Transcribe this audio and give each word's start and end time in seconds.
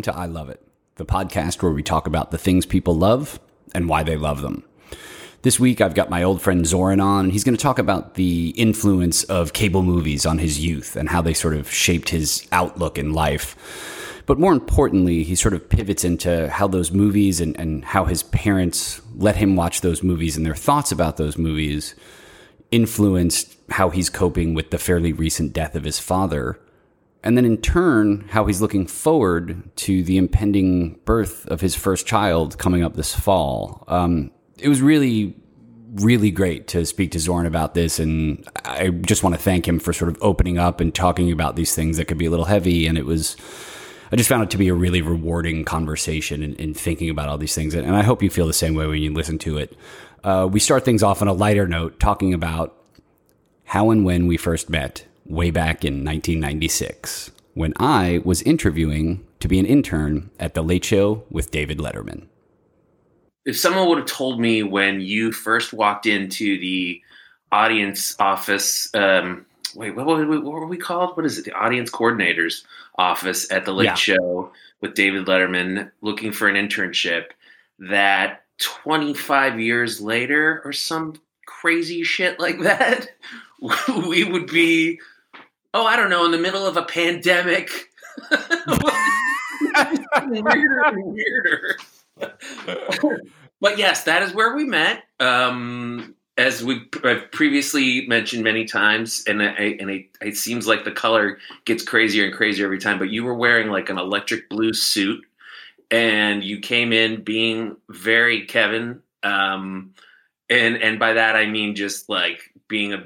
welcome 0.00 0.14
to 0.14 0.18
I 0.18 0.24
Love 0.24 0.48
It, 0.48 0.62
the 0.96 1.04
podcast 1.04 1.62
where 1.62 1.72
we 1.72 1.82
talk 1.82 2.06
about 2.06 2.30
the 2.30 2.38
things 2.38 2.64
people 2.64 2.94
love 2.94 3.38
and 3.74 3.86
why 3.86 4.02
they 4.02 4.16
love 4.16 4.40
them. 4.40 4.64
This 5.42 5.60
week, 5.60 5.82
I've 5.82 5.94
got 5.94 6.08
my 6.08 6.22
old 6.22 6.40
friend 6.40 6.66
Zoran 6.66 7.00
on, 7.00 7.26
and 7.26 7.32
he's 7.32 7.44
going 7.44 7.56
to 7.56 7.62
talk 7.62 7.78
about 7.78 8.14
the 8.14 8.54
influence 8.56 9.24
of 9.24 9.52
cable 9.52 9.82
movies 9.82 10.24
on 10.24 10.38
his 10.38 10.58
youth 10.58 10.96
and 10.96 11.10
how 11.10 11.20
they 11.20 11.34
sort 11.34 11.54
of 11.54 11.70
shaped 11.70 12.08
his 12.08 12.48
outlook 12.50 12.96
in 12.96 13.12
life. 13.12 14.22
But 14.24 14.38
more 14.38 14.54
importantly, 14.54 15.22
he 15.22 15.34
sort 15.34 15.52
of 15.52 15.68
pivots 15.68 16.02
into 16.02 16.48
how 16.48 16.66
those 16.66 16.90
movies 16.90 17.38
and, 17.38 17.54
and 17.60 17.84
how 17.84 18.06
his 18.06 18.22
parents 18.22 19.02
let 19.14 19.36
him 19.36 19.54
watch 19.54 19.82
those 19.82 20.02
movies 20.02 20.34
and 20.34 20.46
their 20.46 20.54
thoughts 20.54 20.90
about 20.90 21.18
those 21.18 21.36
movies 21.36 21.94
influenced 22.70 23.54
how 23.68 23.90
he's 23.90 24.08
coping 24.08 24.54
with 24.54 24.70
the 24.70 24.78
fairly 24.78 25.12
recent 25.12 25.52
death 25.52 25.74
of 25.74 25.84
his 25.84 25.98
father 25.98 26.58
and 27.22 27.36
then 27.36 27.44
in 27.44 27.58
turn, 27.58 28.26
how 28.30 28.46
he's 28.46 28.62
looking 28.62 28.86
forward 28.86 29.74
to 29.76 30.02
the 30.02 30.16
impending 30.16 30.98
birth 31.04 31.46
of 31.48 31.60
his 31.60 31.74
first 31.74 32.06
child 32.06 32.58
coming 32.58 32.82
up 32.82 32.94
this 32.94 33.14
fall. 33.14 33.84
Um, 33.88 34.30
it 34.58 34.68
was 34.68 34.80
really, 34.80 35.36
really 35.94 36.30
great 36.30 36.66
to 36.68 36.86
speak 36.86 37.10
to 37.12 37.18
Zoran 37.18 37.44
about 37.44 37.74
this. 37.74 37.98
And 37.98 38.48
I 38.64 38.88
just 38.88 39.22
want 39.22 39.34
to 39.34 39.40
thank 39.40 39.68
him 39.68 39.78
for 39.78 39.92
sort 39.92 40.10
of 40.10 40.16
opening 40.22 40.56
up 40.56 40.80
and 40.80 40.94
talking 40.94 41.30
about 41.30 41.56
these 41.56 41.74
things 41.74 41.98
that 41.98 42.06
could 42.06 42.18
be 42.18 42.26
a 42.26 42.30
little 42.30 42.46
heavy. 42.46 42.86
And 42.86 42.96
it 42.96 43.04
was, 43.04 43.36
I 44.10 44.16
just 44.16 44.28
found 44.28 44.44
it 44.44 44.50
to 44.50 44.58
be 44.58 44.68
a 44.68 44.74
really 44.74 45.02
rewarding 45.02 45.64
conversation 45.64 46.42
in, 46.42 46.54
in 46.54 46.72
thinking 46.72 47.10
about 47.10 47.28
all 47.28 47.36
these 47.36 47.54
things. 47.54 47.74
And 47.74 47.94
I 47.94 48.02
hope 48.02 48.22
you 48.22 48.30
feel 48.30 48.46
the 48.46 48.54
same 48.54 48.74
way 48.74 48.86
when 48.86 49.02
you 49.02 49.12
listen 49.12 49.38
to 49.40 49.58
it. 49.58 49.76
Uh, 50.24 50.48
we 50.50 50.58
start 50.58 50.86
things 50.86 51.02
off 51.02 51.20
on 51.20 51.28
a 51.28 51.32
lighter 51.34 51.68
note, 51.68 52.00
talking 52.00 52.32
about 52.32 52.76
how 53.64 53.90
and 53.90 54.06
when 54.06 54.26
we 54.26 54.38
first 54.38 54.70
met 54.70 55.04
way 55.30 55.50
back 55.50 55.84
in 55.84 56.04
1996 56.04 57.30
when 57.54 57.72
I 57.76 58.20
was 58.24 58.42
interviewing 58.42 59.24
to 59.40 59.48
be 59.48 59.58
an 59.58 59.66
intern 59.66 60.30
at 60.38 60.54
The 60.54 60.62
Late 60.62 60.84
Show 60.84 61.24
with 61.30 61.50
David 61.50 61.78
Letterman. 61.78 62.26
If 63.44 63.58
someone 63.58 63.88
would 63.88 63.98
have 63.98 64.06
told 64.06 64.40
me 64.40 64.62
when 64.62 65.00
you 65.00 65.32
first 65.32 65.72
walked 65.72 66.06
into 66.06 66.58
the 66.58 67.00
audience 67.50 68.14
office, 68.18 68.92
um, 68.94 69.46
wait, 69.74 69.96
what, 69.96 70.06
what, 70.06 70.28
what, 70.28 70.42
were 70.42 70.66
we 70.66 70.76
called? 70.76 71.16
What 71.16 71.26
is 71.26 71.38
it? 71.38 71.44
The 71.44 71.52
audience 71.52 71.90
coordinator's 71.90 72.64
office 72.96 73.50
at 73.50 73.64
The 73.64 73.72
Late 73.72 73.86
yeah. 73.86 73.94
Show 73.94 74.52
with 74.80 74.94
David 74.94 75.26
Letterman 75.26 75.90
looking 76.00 76.32
for 76.32 76.48
an 76.48 76.56
internship, 76.56 77.26
that 77.78 78.44
25 78.58 79.58
years 79.58 80.00
later 80.00 80.60
or 80.64 80.72
some 80.72 81.14
crazy 81.46 82.02
shit 82.02 82.38
like 82.38 82.58
that, 82.62 83.08
we 84.08 84.24
would 84.24 84.46
be 84.46 85.00
oh, 85.74 85.86
I 85.86 85.96
don't 85.96 86.10
know, 86.10 86.24
in 86.24 86.30
the 86.30 86.38
middle 86.38 86.66
of 86.66 86.76
a 86.76 86.82
pandemic. 86.82 87.70
weirder 90.30 90.82
and 90.84 91.14
weirder. 91.14 91.76
but 93.60 93.78
yes, 93.78 94.04
that 94.04 94.22
is 94.22 94.34
where 94.34 94.54
we 94.54 94.64
met. 94.64 95.04
Um, 95.20 96.14
as 96.38 96.64
we 96.64 96.82
have 97.04 97.30
previously 97.32 98.06
mentioned 98.06 98.42
many 98.42 98.64
times, 98.64 99.22
and 99.26 99.42
I, 99.42 99.76
and 99.78 99.90
it, 99.90 100.06
it, 100.22 100.36
seems 100.36 100.66
like 100.66 100.84
the 100.84 100.92
color 100.92 101.38
gets 101.66 101.84
crazier 101.84 102.24
and 102.24 102.34
crazier 102.34 102.64
every 102.64 102.78
time. 102.78 102.98
But 102.98 103.10
you 103.10 103.24
were 103.24 103.34
wearing 103.34 103.68
like 103.68 103.90
an 103.90 103.98
electric 103.98 104.48
blue 104.48 104.72
suit, 104.72 105.22
and 105.90 106.42
you 106.42 106.58
came 106.58 106.92
in 106.92 107.22
being 107.22 107.76
very 107.90 108.46
Kevin. 108.46 109.02
Um, 109.22 109.92
and 110.50 110.76
and 110.76 110.98
by 110.98 111.12
that 111.14 111.36
I 111.36 111.46
mean 111.46 111.74
just 111.74 112.08
like 112.08 112.52
being 112.68 112.92
a 112.92 113.04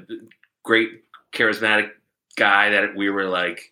great 0.63 1.03
charismatic 1.33 1.91
guy 2.35 2.69
that 2.71 2.95
we 2.95 3.09
were 3.09 3.25
like, 3.25 3.71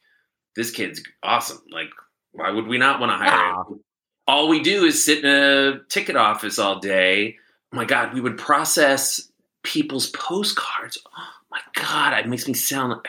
this 0.56 0.72
kid's 0.72 1.02
awesome. 1.22 1.62
Like, 1.72 1.90
why 2.32 2.50
would 2.50 2.68
we 2.68 2.78
not 2.78 3.00
want 3.00 3.12
to 3.12 3.18
hire 3.18 3.56
him? 3.56 3.82
All 4.28 4.48
we 4.48 4.62
do 4.62 4.86
is 4.86 5.04
sit 5.04 5.24
in 5.24 5.30
a 5.30 5.80
ticket 5.90 6.16
office 6.16 6.58
all 6.58 6.80
day. 6.80 7.38
Oh 7.72 7.78
my 7.78 7.86
God, 7.86 8.14
we 8.14 8.22
would 8.22 8.38
process 8.38 9.30
people's 9.64 10.10
postcards. 10.12 10.98
Oh 11.18 11.30
my 11.52 11.60
God, 11.74 12.14
it 12.18 12.28
makes 12.28 12.48
me 12.48 12.54
sound 12.54 12.92
like. 12.92 13.08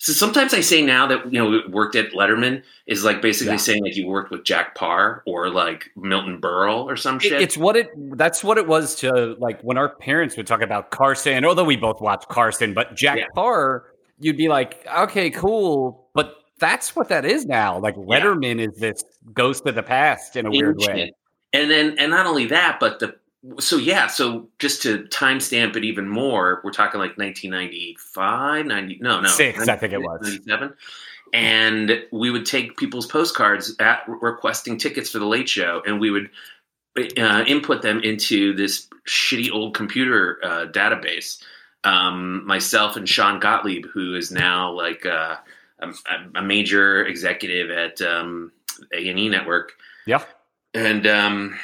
So 0.00 0.12
sometimes 0.12 0.54
I 0.54 0.60
say 0.60 0.80
now 0.80 1.08
that 1.08 1.32
you 1.32 1.42
know 1.42 1.60
worked 1.70 1.96
at 1.96 2.12
Letterman 2.12 2.62
is 2.86 3.02
like 3.02 3.20
basically 3.20 3.54
yeah. 3.54 3.58
saying 3.58 3.82
like 3.82 3.96
you 3.96 4.06
worked 4.06 4.30
with 4.30 4.44
Jack 4.44 4.76
Paar 4.76 5.24
or 5.26 5.50
like 5.50 5.90
Milton 5.96 6.40
Berle 6.40 6.84
or 6.84 6.96
some 6.96 7.18
shit. 7.18 7.42
It's 7.42 7.56
what 7.56 7.76
it 7.76 7.90
that's 8.16 8.44
what 8.44 8.58
it 8.58 8.68
was 8.68 8.94
to 8.96 9.34
like 9.40 9.60
when 9.62 9.76
our 9.76 9.88
parents 9.88 10.36
would 10.36 10.46
talk 10.46 10.62
about 10.62 10.92
Carson. 10.92 11.44
Although 11.44 11.64
we 11.64 11.76
both 11.76 12.00
watched 12.00 12.28
Carson, 12.28 12.74
but 12.74 12.94
Jack 12.94 13.18
yeah. 13.18 13.26
Paar 13.34 13.86
you'd 14.20 14.36
be 14.36 14.48
like, 14.48 14.86
okay, 14.96 15.30
cool, 15.30 16.08
but 16.14 16.36
that's 16.58 16.96
what 16.96 17.08
that 17.08 17.24
is 17.24 17.46
now. 17.46 17.78
Like 17.78 17.96
Letterman 17.96 18.58
yeah. 18.58 18.66
is 18.68 18.76
this 18.76 19.04
ghost 19.32 19.66
of 19.66 19.74
the 19.74 19.82
past 19.82 20.36
in 20.36 20.46
a 20.46 20.48
Ancient. 20.48 20.78
weird 20.78 20.96
way. 20.96 21.12
And 21.52 21.70
then, 21.70 21.98
and 21.98 22.10
not 22.10 22.26
only 22.26 22.46
that, 22.46 22.78
but 22.80 22.98
the 22.98 23.14
so 23.60 23.76
yeah, 23.76 24.08
so 24.08 24.48
just 24.58 24.82
to 24.82 25.04
timestamp 25.04 25.76
it 25.76 25.84
even 25.84 26.08
more, 26.08 26.60
we're 26.64 26.72
talking 26.72 26.98
like 26.98 27.16
1995, 27.16 28.66
90, 28.66 28.98
no, 29.00 29.20
no, 29.20 29.28
six, 29.28 29.68
I 29.68 29.76
think 29.76 29.92
it 29.92 30.00
was 30.00 30.20
97. 30.22 30.74
And 31.32 32.04
we 32.10 32.30
would 32.30 32.46
take 32.46 32.76
people's 32.76 33.06
postcards 33.06 33.76
at 33.78 34.02
requesting 34.08 34.76
tickets 34.76 35.10
for 35.10 35.18
the 35.18 35.26
late 35.26 35.48
show, 35.48 35.82
and 35.86 36.00
we 36.00 36.10
would 36.10 36.30
uh, 37.16 37.44
input 37.46 37.82
them 37.82 38.00
into 38.00 38.54
this 38.54 38.88
shitty 39.06 39.52
old 39.52 39.74
computer 39.74 40.38
uh, 40.42 40.66
database 40.66 41.42
um, 41.84 42.46
myself 42.46 42.96
and 42.96 43.08
Sean 43.08 43.40
Gottlieb, 43.40 43.86
who 43.86 44.14
is 44.14 44.30
now 44.30 44.72
like 44.72 45.06
uh, 45.06 45.36
a, 45.80 45.92
a, 46.34 46.42
major 46.42 47.04
executive 47.06 47.70
at 47.70 48.00
um, 48.02 48.52
A 48.92 49.08
and 49.08 49.18
E 49.18 49.28
Network. 49.28 49.72
Yeah, 50.06 50.24
and 50.74 51.06
um, 51.06 51.58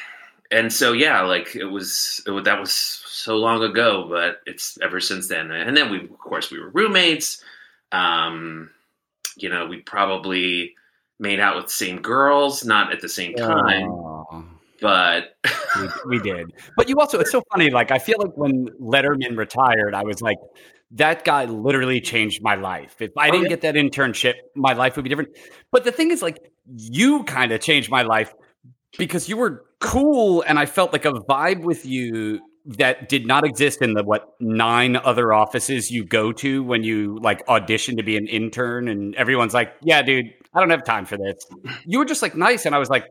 and 0.50 0.72
so 0.72 0.92
yeah, 0.92 1.22
like 1.22 1.56
it 1.56 1.64
was, 1.64 2.22
it 2.26 2.44
that 2.44 2.60
was 2.60 2.72
so 2.72 3.36
long 3.36 3.62
ago, 3.62 4.06
but 4.08 4.40
it's 4.46 4.78
ever 4.82 5.00
since 5.00 5.28
then. 5.28 5.50
And 5.50 5.76
then 5.76 5.90
we, 5.90 6.04
of 6.04 6.18
course, 6.18 6.50
we 6.50 6.60
were 6.60 6.70
roommates. 6.70 7.42
Um, 7.90 8.70
you 9.36 9.48
know, 9.48 9.66
we 9.66 9.78
probably 9.78 10.74
made 11.18 11.40
out 11.40 11.56
with 11.56 11.66
the 11.66 11.72
same 11.72 12.00
girls, 12.02 12.64
not 12.64 12.92
at 12.92 13.00
the 13.00 13.08
same 13.08 13.34
time. 13.34 13.90
Oh 13.90 14.13
but 14.84 15.36
we, 15.76 16.18
we, 16.18 16.18
did. 16.22 16.52
But 16.76 16.90
you 16.90 16.96
also, 17.00 17.18
it's 17.18 17.30
so 17.30 17.42
funny. 17.50 17.70
Like, 17.70 17.90
I 17.90 17.98
feel 17.98 18.16
like 18.18 18.36
when 18.36 18.68
Letterman 18.78 19.38
retired, 19.38 19.94
I 19.94 20.02
was 20.02 20.20
like, 20.20 20.36
that 20.90 21.24
guy 21.24 21.46
literally 21.46 22.02
changed 22.02 22.42
my 22.42 22.54
life. 22.54 23.00
If 23.00 23.12
I 23.16 23.30
oh, 23.30 23.32
didn't 23.32 23.48
get 23.48 23.62
that 23.62 23.76
internship, 23.76 24.34
my 24.54 24.74
life 24.74 24.96
would 24.96 25.02
be 25.02 25.08
different. 25.08 25.30
But 25.72 25.84
the 25.84 25.90
thing 25.90 26.10
is, 26.10 26.20
like, 26.20 26.38
you 26.66 27.24
kind 27.24 27.50
of 27.50 27.62
changed 27.62 27.90
my 27.90 28.02
life 28.02 28.34
because 28.98 29.26
you 29.26 29.38
were 29.38 29.64
cool 29.80 30.44
and 30.46 30.58
I 30.58 30.66
felt 30.66 30.92
like 30.92 31.06
a 31.06 31.12
vibe 31.12 31.62
with 31.62 31.86
you 31.86 32.40
that 32.66 33.08
did 33.08 33.26
not 33.26 33.46
exist 33.46 33.80
in 33.80 33.94
the 33.94 34.04
what 34.04 34.34
nine 34.38 34.96
other 34.96 35.32
offices 35.32 35.90
you 35.90 36.04
go 36.04 36.30
to 36.30 36.62
when 36.62 36.82
you 36.82 37.18
like 37.22 37.42
audition 37.48 37.96
to 37.96 38.02
be 38.02 38.18
an 38.18 38.26
intern 38.26 38.88
and 38.88 39.14
everyone's 39.16 39.52
like 39.52 39.74
yeah 39.82 40.00
dude 40.00 40.32
i 40.54 40.60
don't 40.60 40.70
have 40.70 40.82
time 40.82 41.04
for 41.04 41.18
this 41.18 41.36
you 41.84 41.98
were 41.98 42.06
just 42.06 42.22
like 42.22 42.34
nice 42.34 42.64
and 42.64 42.74
i 42.74 42.78
was 42.78 42.88
like 42.88 43.04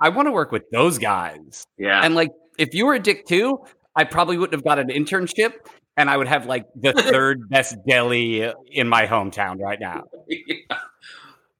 I 0.00 0.08
want 0.10 0.26
to 0.26 0.32
work 0.32 0.52
with 0.52 0.68
those 0.70 0.98
guys. 0.98 1.64
Yeah. 1.78 2.00
And 2.02 2.14
like, 2.14 2.30
if 2.58 2.74
you 2.74 2.86
were 2.86 2.94
a 2.94 3.00
dick 3.00 3.26
too, 3.26 3.58
I 3.94 4.04
probably 4.04 4.36
wouldn't 4.36 4.54
have 4.54 4.64
got 4.64 4.78
an 4.78 4.88
internship 4.88 5.54
and 5.96 6.10
I 6.10 6.16
would 6.16 6.28
have 6.28 6.46
like 6.46 6.66
the 6.74 6.92
third 7.10 7.48
best 7.48 7.76
deli 7.86 8.52
in 8.70 8.88
my 8.88 9.06
hometown 9.06 9.58
right 9.60 9.80
now. 9.80 10.04
Yeah. 10.28 10.56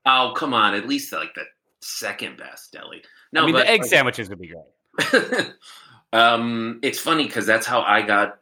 Oh, 0.09 0.35
come 0.37 0.55
on. 0.55 0.73
At 0.77 0.87
least 0.87 1.13
like 1.13 1.35
the 1.35 1.43
second 1.81 2.37
best 2.37 2.71
deli. 2.71 3.03
No, 3.33 3.43
I 3.43 3.47
mean, 3.47 3.55
but, 3.57 3.65
the 3.65 3.71
egg 3.71 3.81
like, 3.81 3.91
sandwiches 3.91 4.29
would 4.29 4.39
be 4.39 4.53
great. 5.03 5.53
um, 6.13 6.79
it's 6.81 7.01
funny 7.01 7.25
because 7.25 7.45
that's 7.45 7.67
how 7.67 7.81
I 7.83 8.03
got 8.03 8.39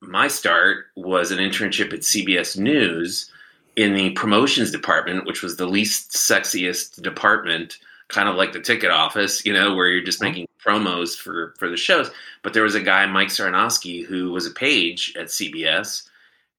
my 0.00 0.28
start 0.28 0.86
was 0.94 1.32
an 1.32 1.38
internship 1.38 1.92
at 1.92 2.02
CBS 2.02 2.56
News 2.56 3.32
in 3.74 3.94
the 3.94 4.10
promotions 4.10 4.70
department, 4.70 5.26
which 5.26 5.42
was 5.42 5.56
the 5.56 5.66
least 5.66 6.12
sexiest 6.12 7.02
department 7.02 7.78
kind 8.08 8.28
of 8.28 8.36
like 8.36 8.52
the 8.52 8.60
ticket 8.60 8.90
office, 8.90 9.44
you 9.44 9.52
know, 9.52 9.74
where 9.74 9.88
you're 9.88 10.02
just 10.02 10.20
uh-huh. 10.20 10.30
making 10.30 10.48
promos 10.64 11.16
for 11.16 11.54
for 11.58 11.68
the 11.68 11.76
shows. 11.76 12.10
But 12.42 12.54
there 12.54 12.62
was 12.62 12.74
a 12.74 12.80
guy, 12.80 13.06
Mike 13.06 13.28
Sarnoski, 13.28 14.04
who 14.04 14.32
was 14.32 14.46
a 14.46 14.50
page 14.50 15.14
at 15.18 15.26
CBS 15.26 16.08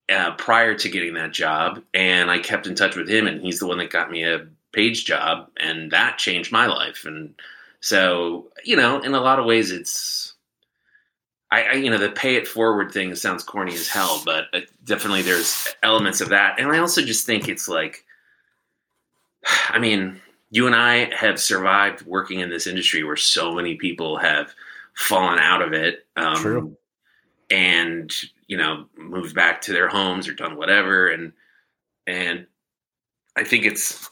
uh, 0.10 0.32
prior 0.34 0.76
to 0.76 0.90
getting 0.90 1.14
that 1.16 1.34
job, 1.34 1.84
and 1.94 2.32
I 2.32 2.40
kept 2.40 2.68
in 2.68 2.76
touch 2.76 2.96
with 2.96 3.10
him, 3.10 3.28
and 3.28 3.42
he's 3.42 3.60
the 3.60 3.68
one 3.68 3.78
that 3.78 3.92
got 3.92 4.12
me 4.12 4.24
a 4.24 4.48
page 4.72 5.06
job, 5.06 5.50
and 5.58 5.92
that 5.92 6.18
changed 6.18 6.52
my 6.52 6.68
life. 6.68 7.06
And 7.06 7.34
so, 7.80 8.48
you 8.64 8.76
know, 8.76 9.02
in 9.02 9.14
a 9.14 9.22
lot 9.22 9.40
of 9.40 9.46
ways, 9.46 9.72
it's 9.72 10.34
I, 11.52 11.64
I, 11.64 11.74
you 11.74 11.90
know 11.90 11.98
the 11.98 12.10
pay 12.10 12.36
it 12.36 12.48
forward 12.48 12.92
thing 12.92 13.14
sounds 13.16 13.44
corny 13.44 13.74
as 13.74 13.88
hell, 13.88 14.22
but 14.24 14.46
definitely 14.84 15.24
there's 15.24 15.76
elements 15.82 16.22
of 16.22 16.30
that, 16.30 16.60
and 16.60 16.72
I 16.72 16.80
also 16.80 17.02
just 17.02 17.26
think 17.26 17.48
it's 17.48 17.68
like, 17.68 18.06
I 19.70 19.80
mean, 19.80 20.20
you 20.52 20.68
and 20.68 20.76
I 20.76 21.14
have 21.16 21.40
survived 21.40 22.06
working 22.06 22.40
in 22.40 22.50
this 22.50 22.68
industry 22.68 23.04
where 23.04 23.16
so 23.16 23.54
many 23.54 23.76
people 23.76 24.18
have 24.18 24.54
fallen 24.96 25.40
out 25.40 25.62
of 25.62 25.74
it. 25.74 26.06
Um, 26.16 26.36
True. 26.36 26.78
And, 27.52 28.12
you 28.48 28.58
know, 28.58 28.86
moved 28.98 29.36
back 29.36 29.62
to 29.64 29.74
their 29.74 29.88
homes 29.88 30.28
or 30.28 30.34
done 30.34 30.56
whatever. 30.56 31.08
And, 31.08 31.34
and 32.06 32.46
I 33.36 33.44
think 33.44 33.66
it's, 33.66 34.10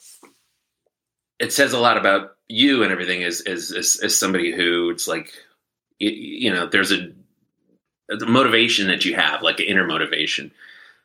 it 1.39 1.54
says 1.54 1.74
a 1.74 1.80
lot 1.80 1.98
about 1.98 2.38
you 2.48 2.83
and 2.83 2.92
everything 2.92 3.24
as 3.24 3.42
as 3.42 3.72
as, 3.72 4.00
as 4.01 4.16
somebody 4.16 4.56
who 4.56 4.90
it's 4.90 5.07
like 5.07 5.33
you, 6.00 6.10
you 6.12 6.54
know 6.54 6.68
there's 6.68 6.92
a 6.92 7.12
the 8.10 8.25
motivation 8.25 8.88
that 8.88 9.04
you 9.04 9.16
have 9.16 9.42
like 9.42 9.60
an 9.60 9.66
inner 9.66 9.86
motivation 9.86 10.51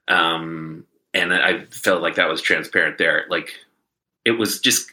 um 0.09 0.87
and 1.15 1.33
i 1.35 1.65
felt 1.67 2.03
like 2.03 2.15
that 2.15 2.29
was 2.29 2.41
transparent 2.41 2.99
there 2.99 3.25
like 3.29 3.55
it 4.25 4.33
was 4.33 4.61
just 4.61 4.91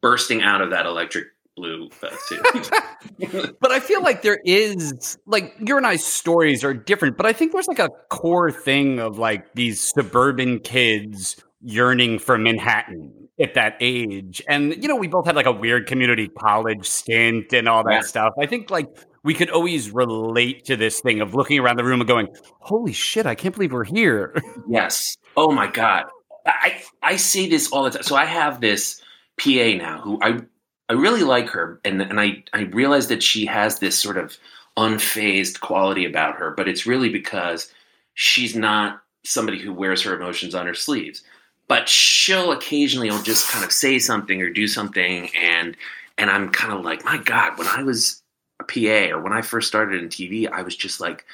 bursting 0.00 0.42
out 0.42 0.60
of 0.60 0.70
that 0.70 0.86
electric 0.86 1.26
blue 1.56 1.88
suit 2.28 2.70
but 3.60 3.72
I 3.72 3.80
feel 3.80 4.00
like 4.02 4.22
there 4.22 4.38
is 4.44 5.18
like 5.26 5.54
your 5.58 5.76
and 5.78 5.86
I's 5.86 6.04
stories 6.04 6.62
are 6.62 6.72
different, 6.72 7.16
but 7.16 7.26
I 7.26 7.32
think 7.32 7.50
there's 7.52 7.66
like 7.66 7.80
a 7.80 7.88
core 8.10 8.52
thing 8.52 9.00
of 9.00 9.18
like 9.18 9.54
these 9.54 9.80
suburban 9.80 10.60
kids 10.60 11.36
yearning 11.60 12.20
for 12.20 12.38
Manhattan 12.38 13.12
at 13.40 13.54
that 13.54 13.76
age. 13.80 14.40
And 14.48 14.80
you 14.80 14.86
know, 14.88 14.94
we 14.94 15.08
both 15.08 15.26
had 15.26 15.34
like 15.34 15.46
a 15.46 15.52
weird 15.52 15.88
community 15.88 16.28
college 16.28 16.86
stint 16.86 17.52
and 17.52 17.68
all 17.68 17.82
that 17.84 17.92
Yeah. 17.92 18.00
stuff. 18.02 18.34
I 18.40 18.46
think 18.46 18.70
like 18.70 18.86
we 19.24 19.34
could 19.34 19.50
always 19.50 19.90
relate 19.90 20.64
to 20.66 20.76
this 20.76 21.00
thing 21.00 21.20
of 21.20 21.34
looking 21.34 21.58
around 21.58 21.76
the 21.76 21.84
room 21.84 22.00
and 22.00 22.06
going, 22.08 22.28
"Holy 22.60 22.92
shit, 22.92 23.26
I 23.26 23.34
can't 23.34 23.54
believe 23.54 23.72
we're 23.72 23.82
here." 23.82 24.32
Yes. 24.68 25.16
Oh 25.36 25.50
my 25.50 25.66
God. 25.66 26.04
I 26.46 26.82
I 27.02 27.16
say 27.16 27.48
this 27.48 27.72
all 27.72 27.82
the 27.82 27.90
time. 27.90 28.02
So 28.04 28.14
I 28.14 28.26
have 28.26 28.60
this 28.60 29.02
PA 29.38 29.76
now 29.76 30.00
who 30.00 30.18
I 30.22 30.40
I 30.88 30.94
really 30.94 31.22
like 31.22 31.48
her, 31.50 31.80
and 31.84 32.00
and 32.02 32.20
I 32.20 32.42
I 32.52 32.62
realize 32.62 33.08
that 33.08 33.22
she 33.22 33.46
has 33.46 33.78
this 33.78 33.98
sort 33.98 34.16
of 34.16 34.36
unfazed 34.76 35.60
quality 35.60 36.04
about 36.04 36.36
her, 36.36 36.52
but 36.52 36.68
it's 36.68 36.86
really 36.86 37.08
because 37.08 37.72
she's 38.14 38.54
not 38.56 39.02
somebody 39.24 39.58
who 39.60 39.72
wears 39.72 40.02
her 40.02 40.14
emotions 40.14 40.54
on 40.54 40.66
her 40.66 40.74
sleeves. 40.74 41.22
But 41.68 41.88
she'll 41.88 42.52
occasionally 42.52 43.10
will 43.10 43.22
just 43.22 43.50
kind 43.50 43.64
of 43.64 43.70
say 43.72 43.98
something 43.98 44.40
or 44.40 44.48
do 44.50 44.66
something, 44.66 45.28
and 45.36 45.76
and 46.16 46.30
I'm 46.30 46.50
kind 46.50 46.72
of 46.72 46.84
like, 46.84 47.04
my 47.04 47.18
God, 47.18 47.58
when 47.58 47.66
I 47.68 47.82
was 47.82 48.22
a 48.60 48.64
PA 48.64 49.14
or 49.14 49.20
when 49.20 49.32
I 49.32 49.42
first 49.42 49.68
started 49.68 50.02
in 50.02 50.08
TV, 50.08 50.50
I 50.50 50.62
was 50.62 50.74
just 50.74 51.00
like, 51.00 51.26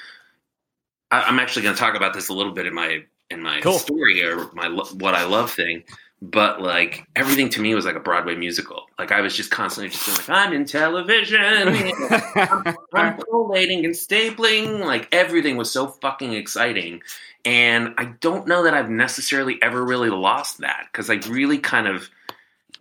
I, 1.11 1.23
I'm 1.23 1.39
actually 1.39 1.63
going 1.63 1.75
to 1.75 1.81
talk 1.81 1.95
about 1.95 2.13
this 2.13 2.29
a 2.29 2.35
little 2.35 2.53
bit 2.53 2.67
in 2.67 2.75
my 2.75 3.05
in 3.31 3.41
my 3.43 3.61
Cool. 3.61 3.79
story 3.79 4.23
or 4.23 4.51
my 4.53 4.69
what 4.69 5.15
I 5.15 5.25
love 5.25 5.53
thing. 5.53 5.85
But 6.23 6.63
like 6.63 7.07
everything 7.17 7.51
to 7.51 7.61
me 7.61 7.75
was 7.75 7.85
like 7.85 7.97
a 7.97 8.01
Broadway 8.01 8.35
musical. 8.35 8.87
Like 8.99 9.13
I 9.13 9.21
was 9.21 9.37
just 9.37 9.51
constantly 9.51 9.91
just 9.91 10.29
like, 10.29 10.31
I'm 10.31 10.53
in 10.53 10.65
television. 10.65 11.41
I'm 12.95 13.19
collating 13.19 13.85
and 13.85 13.95
stapling. 13.95 14.81
Like 14.81 15.09
everything 15.13 15.57
was 15.57 15.71
so 15.71 15.89
fucking 15.89 16.33
exciting. 16.33 17.03
And 17.45 17.95
I 17.99 18.07
don't 18.21 18.49
know 18.49 18.63
that 18.63 18.73
I've 18.73 18.89
necessarily 18.89 19.59
ever 19.63 19.85
really 19.85 20.09
lost 20.09 20.59
that 20.59 20.87
because 20.91 21.11
I 21.11 21.17
really 21.29 21.59
kind 21.59 21.87
of 21.87 22.09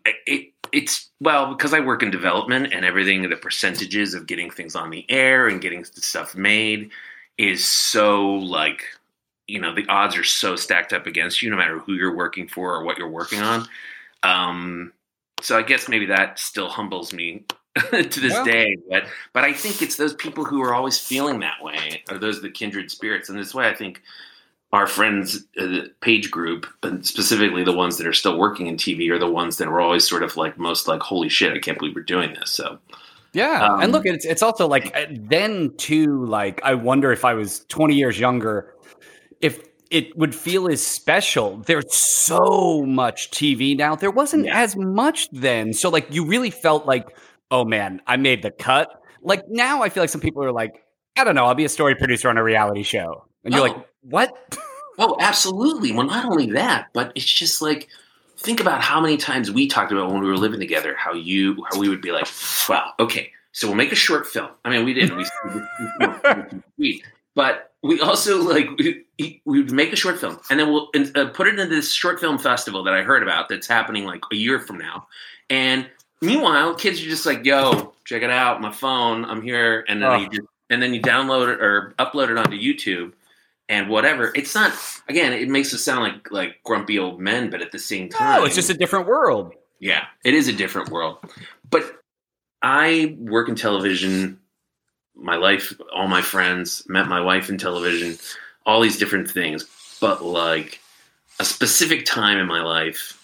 it, 0.06 0.52
it's 0.72 1.10
well 1.20 1.54
because 1.54 1.74
I 1.74 1.80
work 1.80 2.02
in 2.02 2.12
development 2.12 2.74
and 2.74 2.86
everything 2.86 3.30
the 3.30 3.36
percentages 3.36 4.14
of 4.14 4.28
getting 4.28 4.50
things 4.50 4.76
on 4.76 4.90
the 4.90 5.06
air 5.10 5.48
and 5.48 5.62
getting 5.62 5.84
stuff 5.84 6.36
made 6.36 6.90
is 7.38 7.66
so 7.66 8.36
like 8.36 8.84
you 9.48 9.60
know 9.60 9.74
the 9.74 9.86
odds 9.88 10.16
are 10.18 10.24
so 10.24 10.56
stacked 10.56 10.94
up 10.94 11.06
against 11.06 11.42
you 11.42 11.50
no 11.50 11.58
matter 11.58 11.80
who 11.80 11.94
you're 11.94 12.16
working 12.16 12.48
for 12.48 12.74
or 12.74 12.84
what 12.84 12.98
you're 12.98 13.10
working 13.10 13.40
on 13.42 13.68
um 14.24 14.92
so 15.42 15.58
i 15.58 15.62
guess 15.62 15.90
maybe 15.90 16.06
that 16.06 16.40
still 16.40 16.70
humbles 16.70 17.14
me 17.14 17.44
to 17.92 18.20
this 18.20 18.34
Well- 18.34 18.46
day 18.46 18.76
but 18.90 19.04
but 19.34 19.44
i 19.44 19.52
think 19.54 19.82
it's 19.82 19.98
those 19.98 20.14
people 20.14 20.46
who 20.46 20.62
are 20.62 20.74
always 20.74 20.98
feeling 20.98 21.40
that 21.42 21.62
way 21.62 22.04
are 22.10 22.18
those 22.18 22.42
the 22.42 22.50
kindred 22.50 22.90
spirits 22.92 23.30
and 23.30 23.38
this 23.38 23.54
way 23.54 23.68
i 23.68 23.74
think 23.74 24.02
our 24.72 24.88
friends 24.88 25.46
uh, 25.60 25.82
page 26.02 26.32
group 26.32 26.66
and 26.82 27.06
specifically 27.06 27.64
the 27.64 27.72
ones 27.74 27.98
that 27.98 28.08
are 28.08 28.14
still 28.14 28.38
working 28.40 28.68
in 28.68 28.76
tv 28.78 29.10
are 29.12 29.20
the 29.20 29.30
ones 29.30 29.58
that 29.58 29.68
are 29.68 29.82
always 29.82 30.08
sort 30.08 30.24
of 30.24 30.36
like 30.38 30.58
most 30.58 30.88
like 30.88 31.02
holy 31.02 31.30
shit 31.30 31.54
i 31.54 31.60
can't 31.60 31.78
believe 31.78 31.96
we're 31.96 32.02
doing 32.02 32.34
this 32.34 32.50
so 32.52 32.80
Yeah, 33.34 33.66
Um, 33.66 33.82
and 33.82 33.92
look, 33.92 34.06
it's 34.06 34.26
it's 34.26 34.44
also 34.44 34.68
like 34.68 34.96
uh, 34.96 35.08
then 35.10 35.74
too. 35.78 36.24
Like 36.26 36.62
I 36.64 36.76
wonder 36.76 37.12
if 37.12 37.26
I 37.26 37.34
was 37.34 37.66
twenty 37.68 37.96
years 37.96 38.20
younger, 38.20 38.76
if 39.44 39.62
it 39.92 40.18
would 40.18 40.34
feel 40.34 40.68
as 40.68 40.82
special. 40.86 41.58
There's 41.58 41.94
so 41.94 42.84
much 42.88 43.30
TV 43.30 43.78
now. 43.78 43.96
There 43.96 44.10
wasn't 44.10 44.46
Yeah. 44.46 44.60
as 44.60 44.76
much 44.76 45.30
then. 45.32 45.74
So 45.74 45.90
like 45.90 46.08
you 46.10 46.26
really 46.26 46.50
felt 46.50 46.88
like, 46.88 47.16
oh 47.52 47.64
man, 47.64 48.02
I 48.08 48.18
made 48.18 48.42
the 48.42 48.50
cut. 48.50 48.90
Like 49.22 49.44
now, 49.50 49.84
I 49.84 49.90
feel 49.90 50.02
like 50.02 50.10
some 50.10 50.22
people 50.22 50.44
are 50.44 50.52
like, 50.52 50.84
I 51.16 51.24
don't 51.24 51.36
know, 51.36 51.46
I'll 51.46 51.54
be 51.54 51.66
a 51.66 51.70
story 51.70 51.94
producer 51.96 52.28
on 52.30 52.38
a 52.38 52.44
reality 52.44 52.82
show, 52.82 53.26
and 53.44 53.54
you're 53.54 53.68
Oh. 53.68 53.72
like, 53.72 53.86
what? 54.02 54.58
Oh, 54.98 55.16
absolutely. 55.20 55.92
Well, 55.92 56.08
not 56.08 56.26
only 56.26 56.48
that, 56.52 56.88
but 56.94 57.12
it's 57.16 57.26
just 57.32 57.62
like 57.62 57.88
think 58.38 58.60
about 58.60 58.82
how 58.82 59.00
many 59.00 59.18
times 59.18 59.52
we 59.52 59.68
talked 59.68 59.92
about 59.92 60.12
when 60.12 60.22
we 60.22 60.28
were 60.28 60.38
living 60.38 60.60
together. 60.60 60.96
How 60.98 61.14
you, 61.14 61.64
how 61.72 61.80
we 61.80 61.88
would 61.90 62.02
be 62.02 62.12
like, 62.12 62.28
"Wow, 62.68 62.92
okay, 63.00 63.32
so 63.52 63.68
we'll 63.68 63.76
make 63.76 63.92
a 63.92 63.96
short 63.96 64.26
film." 64.28 64.50
I 64.66 64.70
mean, 64.72 64.86
we 64.86 64.94
didn't. 64.94 65.18
We, 65.18 65.26
we, 65.54 65.62
we, 66.00 66.62
we 66.78 67.04
but 67.36 67.73
we 67.84 68.00
also 68.02 68.42
like 68.42 68.68
we, 68.80 69.06
we 69.20 69.62
would 69.62 69.72
make 69.72 69.94
a 69.94 69.96
short 69.96 70.18
film 70.20 70.40
and 70.50 70.60
then 70.60 70.72
we'll 70.72 70.90
uh, 71.16 71.26
put 71.28 71.48
it 71.48 71.60
into 71.60 71.68
this 71.76 71.92
short 71.92 72.20
film 72.20 72.40
festival 72.40 72.84
that 72.86 72.94
I 72.94 73.04
heard 73.04 73.22
about 73.24 73.50
that's 73.50 73.68
happening 73.68 74.06
like 74.06 74.22
a 74.32 74.36
year 74.36 74.60
from 74.60 74.78
now. 74.80 75.08
And 75.50 75.88
meanwhile, 76.22 76.74
kids 76.76 77.00
are 77.02 77.10
just 77.10 77.26
like, 77.26 77.46
"Yo, 77.46 77.94
check 78.06 78.24
it 78.24 78.30
out, 78.32 78.62
my 78.62 78.72
phone. 78.72 79.26
I'm 79.26 79.42
here," 79.42 79.84
and 79.88 80.02
then 80.02 80.10
Oh. 80.10 80.16
you 80.18 80.30
just, 80.30 80.48
and 80.70 80.82
then 80.82 80.94
you 80.94 81.02
download 81.02 81.54
it 81.54 81.62
or 81.62 81.94
upload 82.00 82.30
it 82.32 82.38
onto 82.38 82.58
YouTube 82.58 83.12
and 83.70 83.90
whatever. 83.90 84.32
It's 84.34 84.56
not 84.56 84.72
again. 85.10 85.34
It 85.34 85.50
makes 85.50 85.74
us 85.74 85.84
sound 85.84 86.02
like 86.04 86.32
like 86.32 86.64
grumpy 86.64 86.98
old 86.98 87.20
men, 87.20 87.50
but 87.50 87.62
at 87.62 87.72
the 87.74 87.80
same 87.80 88.08
time, 88.10 88.40
No, 88.40 88.46
it's 88.46 88.56
just 88.56 88.70
a 88.70 88.74
different 88.74 89.06
world. 89.08 89.54
yeah, 89.80 90.06
it 90.24 90.34
is 90.34 90.48
a 90.48 90.54
different 90.54 90.90
world. 90.90 91.18
But 91.70 92.00
I 92.62 93.16
work 93.20 93.50
in 93.50 93.56
television. 93.56 94.40
My 95.16 95.36
life, 95.36 95.74
all 95.94 96.08
my 96.08 96.22
friends, 96.22 96.84
met 96.88 97.08
my 97.08 97.22
wife 97.22 97.50
in 97.50 97.58
television, 97.58 98.18
all 98.66 98.82
these 98.82 98.98
different 98.98 99.30
things. 99.30 99.66
But 100.02 100.24
like 100.24 100.80
a 101.40 101.46
specific 101.46 102.06
time 102.06 102.38
in 102.38 102.48
my 102.48 102.62
life 102.62 103.20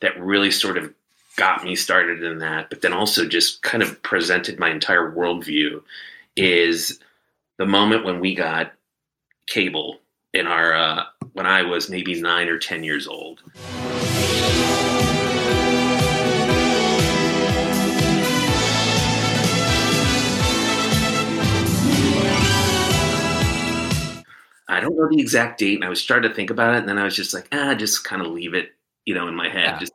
that 0.00 0.20
really 0.20 0.50
sort 0.50 0.76
of 0.76 0.92
got 1.36 1.64
me 1.64 1.74
started 1.76 2.22
in 2.22 2.38
that, 2.38 2.68
but 2.70 2.82
then 2.82 2.92
also 2.92 3.26
just 3.26 3.62
kind 3.62 3.82
of 3.82 4.02
presented 4.02 4.58
my 4.58 4.70
entire 4.70 5.10
worldview 5.10 5.82
is 6.36 6.98
the 7.58 7.66
moment 7.66 8.04
when 8.04 8.20
we 8.20 8.34
got 8.34 8.72
cable 9.46 9.98
in 10.32 10.46
our 10.46 10.74
uh, 10.74 11.04
when 11.32 11.46
I 11.46 11.62
was 11.62 11.88
maybe 11.88 12.20
nine 12.20 12.48
or 12.48 12.58
ten 12.58 12.84
years 12.84 13.06
old. 13.06 13.42
I 24.72 24.80
don't 24.80 24.96
know 24.96 25.08
the 25.08 25.20
exact 25.20 25.58
date, 25.58 25.76
and 25.76 25.84
I 25.84 25.88
was 25.88 26.00
starting 26.00 26.28
to 26.30 26.34
think 26.34 26.50
about 26.50 26.74
it, 26.74 26.78
and 26.78 26.88
then 26.88 26.98
I 26.98 27.04
was 27.04 27.14
just 27.16 27.32
like, 27.34 27.48
ah, 27.52 27.74
just 27.74 28.04
kind 28.04 28.22
of 28.22 28.28
leave 28.32 28.54
it, 28.54 28.72
you 29.04 29.14
know, 29.14 29.28
in 29.28 29.34
my 29.34 29.48
head. 29.48 29.64
Yeah. 29.64 29.78
Just 29.78 29.92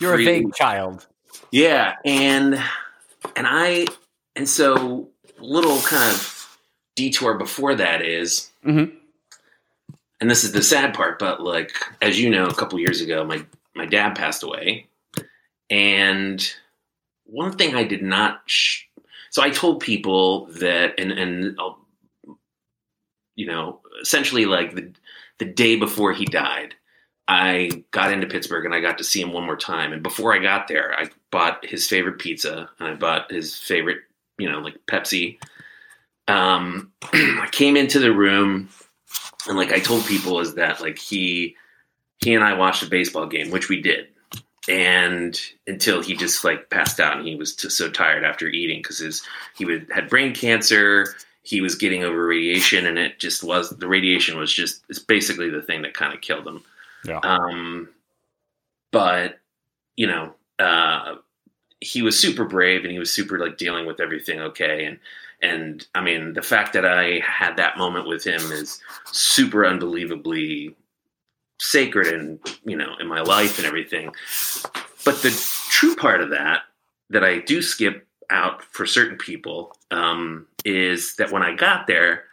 You're 0.00 0.14
a 0.14 0.16
Free- 0.16 0.24
vague 0.24 0.54
child. 0.54 1.06
yeah, 1.50 1.96
and 2.04 2.54
and 3.36 3.46
I 3.48 3.86
and 4.36 4.48
so 4.48 5.08
little 5.38 5.78
kind 5.82 6.12
of 6.14 6.58
detour 6.96 7.34
before 7.34 7.74
that 7.76 8.02
is, 8.02 8.50
Mhm. 8.64 8.92
and 10.20 10.30
this 10.30 10.44
is 10.44 10.52
the 10.52 10.62
sad 10.62 10.94
part, 10.94 11.18
but 11.18 11.40
like 11.42 11.72
as 12.02 12.20
you 12.20 12.30
know, 12.30 12.46
a 12.46 12.54
couple 12.54 12.78
years 12.80 13.00
ago, 13.00 13.24
my 13.24 13.44
my 13.74 13.86
dad 13.86 14.14
passed 14.14 14.42
away, 14.42 14.88
and 15.70 16.52
one 17.24 17.56
thing 17.56 17.74
I 17.74 17.84
did 17.84 18.02
not. 18.02 18.42
Sh- 18.46 18.82
so 19.30 19.42
I 19.42 19.50
told 19.50 19.80
people 19.80 20.46
that, 20.60 20.94
and 20.98 21.10
and 21.12 21.56
I'll, 21.58 21.78
you 23.34 23.46
know, 23.46 23.80
essentially 24.04 24.44
like 24.44 24.74
the 24.74 24.92
the 25.38 25.46
day 25.46 25.76
before 25.76 26.12
he 26.12 26.26
died. 26.26 26.74
I 27.26 27.84
got 27.90 28.12
into 28.12 28.26
Pittsburgh 28.26 28.66
and 28.66 28.74
I 28.74 28.80
got 28.80 28.98
to 28.98 29.04
see 29.04 29.20
him 29.20 29.32
one 29.32 29.46
more 29.46 29.56
time. 29.56 29.94
And 29.94 30.02
before 30.02 30.34
I 30.34 30.38
got 30.38 30.68
there, 30.68 30.94
I 30.96 31.08
bought 31.30 31.64
his 31.64 31.88
favorite 31.88 32.18
pizza 32.18 32.68
and 32.78 32.88
I 32.88 32.94
bought 32.94 33.32
his 33.32 33.56
favorite, 33.56 34.00
you 34.38 34.50
know, 34.50 34.58
like 34.58 34.76
Pepsi. 34.86 35.38
Um, 36.28 36.92
I 37.02 37.48
came 37.50 37.78
into 37.78 37.98
the 37.98 38.12
room 38.12 38.68
and 39.48 39.56
like 39.56 39.72
I 39.72 39.78
told 39.78 40.04
people 40.04 40.40
is 40.40 40.54
that 40.54 40.82
like 40.82 40.98
he 40.98 41.56
he 42.22 42.34
and 42.34 42.44
I 42.44 42.54
watched 42.54 42.82
a 42.82 42.90
baseball 42.90 43.26
game, 43.26 43.50
which 43.50 43.68
we 43.68 43.80
did. 43.80 44.08
And 44.68 45.38
until 45.66 46.02
he 46.02 46.14
just 46.14 46.44
like 46.44 46.70
passed 46.70 47.00
out 47.00 47.18
and 47.18 47.26
he 47.26 47.36
was 47.36 47.54
just 47.54 47.76
so 47.76 47.90
tired 47.90 48.24
after 48.24 48.48
eating 48.48 48.80
because 48.80 48.98
his 48.98 49.22
he 49.56 49.64
would 49.64 49.88
had 49.90 50.08
brain 50.10 50.34
cancer, 50.34 51.14
he 51.44 51.60
was 51.60 51.74
getting 51.74 52.02
over 52.02 52.26
radiation 52.26 52.86
and 52.86 52.98
it 52.98 53.20
just 53.20 53.44
was 53.44 53.70
the 53.70 53.86
radiation 53.86 54.38
was 54.38 54.52
just 54.52 54.82
it's 54.88 54.98
basically 54.98 55.50
the 55.50 55.62
thing 55.62 55.82
that 55.82 55.94
kind 55.94 56.12
of 56.12 56.22
killed 56.22 56.46
him. 56.46 56.62
Yeah. 57.04 57.20
Um, 57.22 57.90
but 58.90 59.38
you 59.96 60.06
know, 60.06 60.34
uh, 60.58 61.16
he 61.80 62.00
was 62.02 62.18
super 62.18 62.46
brave 62.46 62.82
and 62.82 62.90
he 62.90 62.98
was 62.98 63.12
super 63.12 63.38
like 63.38 63.58
dealing 63.58 63.86
with 63.86 64.00
everything 64.00 64.40
okay. 64.40 64.86
And 64.86 64.98
and 65.42 65.86
I 65.94 66.00
mean, 66.00 66.32
the 66.32 66.42
fact 66.42 66.72
that 66.72 66.86
I 66.86 67.20
had 67.22 67.58
that 67.58 67.76
moment 67.76 68.08
with 68.08 68.24
him 68.24 68.40
is 68.50 68.80
super 69.04 69.66
unbelievably 69.66 70.74
sacred 71.60 72.06
and 72.08 72.38
you 72.64 72.76
know 72.76 72.94
in 72.98 73.06
my 73.06 73.20
life 73.20 73.58
and 73.58 73.66
everything. 73.66 74.14
But 75.04 75.20
the 75.20 75.30
true 75.68 75.94
part 75.94 76.22
of 76.22 76.30
that 76.30 76.62
that 77.10 77.22
I 77.22 77.40
do 77.40 77.60
skip 77.60 78.06
out 78.30 78.62
for 78.64 78.86
certain 78.86 79.18
people 79.18 79.76
um, 79.94 80.46
is 80.64 81.16
that 81.16 81.30
when 81.30 81.42
I 81.42 81.54
got 81.54 81.86
there, 81.86 82.24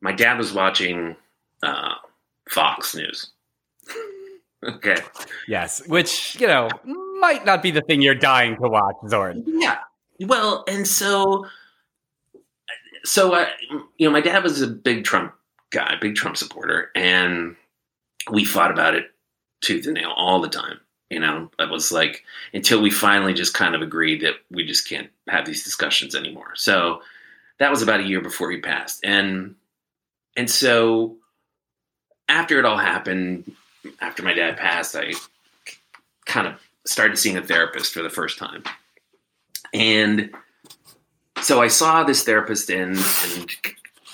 my 0.00 0.12
dad 0.12 0.38
was 0.38 0.52
watching 0.52 1.16
uh, 1.62 1.94
Fox 2.48 2.94
News. 2.94 3.30
okay. 4.64 4.96
Yes, 5.46 5.86
which 5.88 6.38
you 6.40 6.46
know 6.46 6.68
might 7.20 7.44
not 7.44 7.62
be 7.62 7.70
the 7.70 7.82
thing 7.82 8.02
you're 8.02 8.14
dying 8.14 8.56
to 8.56 8.68
watch, 8.68 8.96
Zoran. 9.08 9.44
Yeah. 9.46 9.78
Well, 10.20 10.64
and 10.68 10.86
so, 10.86 11.46
so 13.04 13.34
uh, 13.34 13.46
you 13.96 14.06
know, 14.06 14.12
my 14.12 14.20
dad 14.20 14.42
was 14.42 14.60
a 14.60 14.66
big 14.66 15.04
Trump 15.04 15.32
guy, 15.70 15.94
big 16.00 16.16
Trump 16.16 16.36
supporter, 16.36 16.90
and 16.94 17.56
we 18.30 18.44
fought 18.44 18.70
about 18.70 18.94
it 18.94 19.06
tooth 19.60 19.86
and 19.86 19.94
nail 19.94 20.12
all 20.16 20.40
the 20.40 20.48
time. 20.48 20.80
You 21.10 21.20
know, 21.20 21.50
it 21.58 21.70
was 21.70 21.90
like 21.90 22.24
until 22.52 22.82
we 22.82 22.90
finally 22.90 23.32
just 23.32 23.54
kind 23.54 23.74
of 23.74 23.80
agreed 23.80 24.20
that 24.22 24.34
we 24.50 24.66
just 24.66 24.88
can't 24.88 25.08
have 25.26 25.46
these 25.46 25.64
discussions 25.64 26.14
anymore. 26.14 26.52
So 26.54 27.02
that 27.58 27.70
was 27.70 27.82
about 27.82 28.00
a 28.00 28.06
year 28.06 28.20
before 28.20 28.50
he 28.50 28.60
passed, 28.60 29.04
and 29.04 29.54
and 30.36 30.50
so 30.50 31.16
after 32.28 32.58
it 32.58 32.66
all 32.66 32.76
happened, 32.76 33.50
after 34.00 34.22
my 34.22 34.34
dad 34.34 34.58
passed, 34.58 34.94
I 34.94 35.14
kind 36.26 36.46
of 36.46 36.60
started 36.84 37.16
seeing 37.16 37.38
a 37.38 37.42
therapist 37.42 37.94
for 37.94 38.02
the 38.02 38.10
first 38.10 38.38
time, 38.38 38.62
and 39.72 40.30
so 41.42 41.62
I 41.62 41.68
saw 41.68 42.04
this 42.04 42.22
therapist, 42.24 42.68
and 42.68 42.98
and 43.32 43.56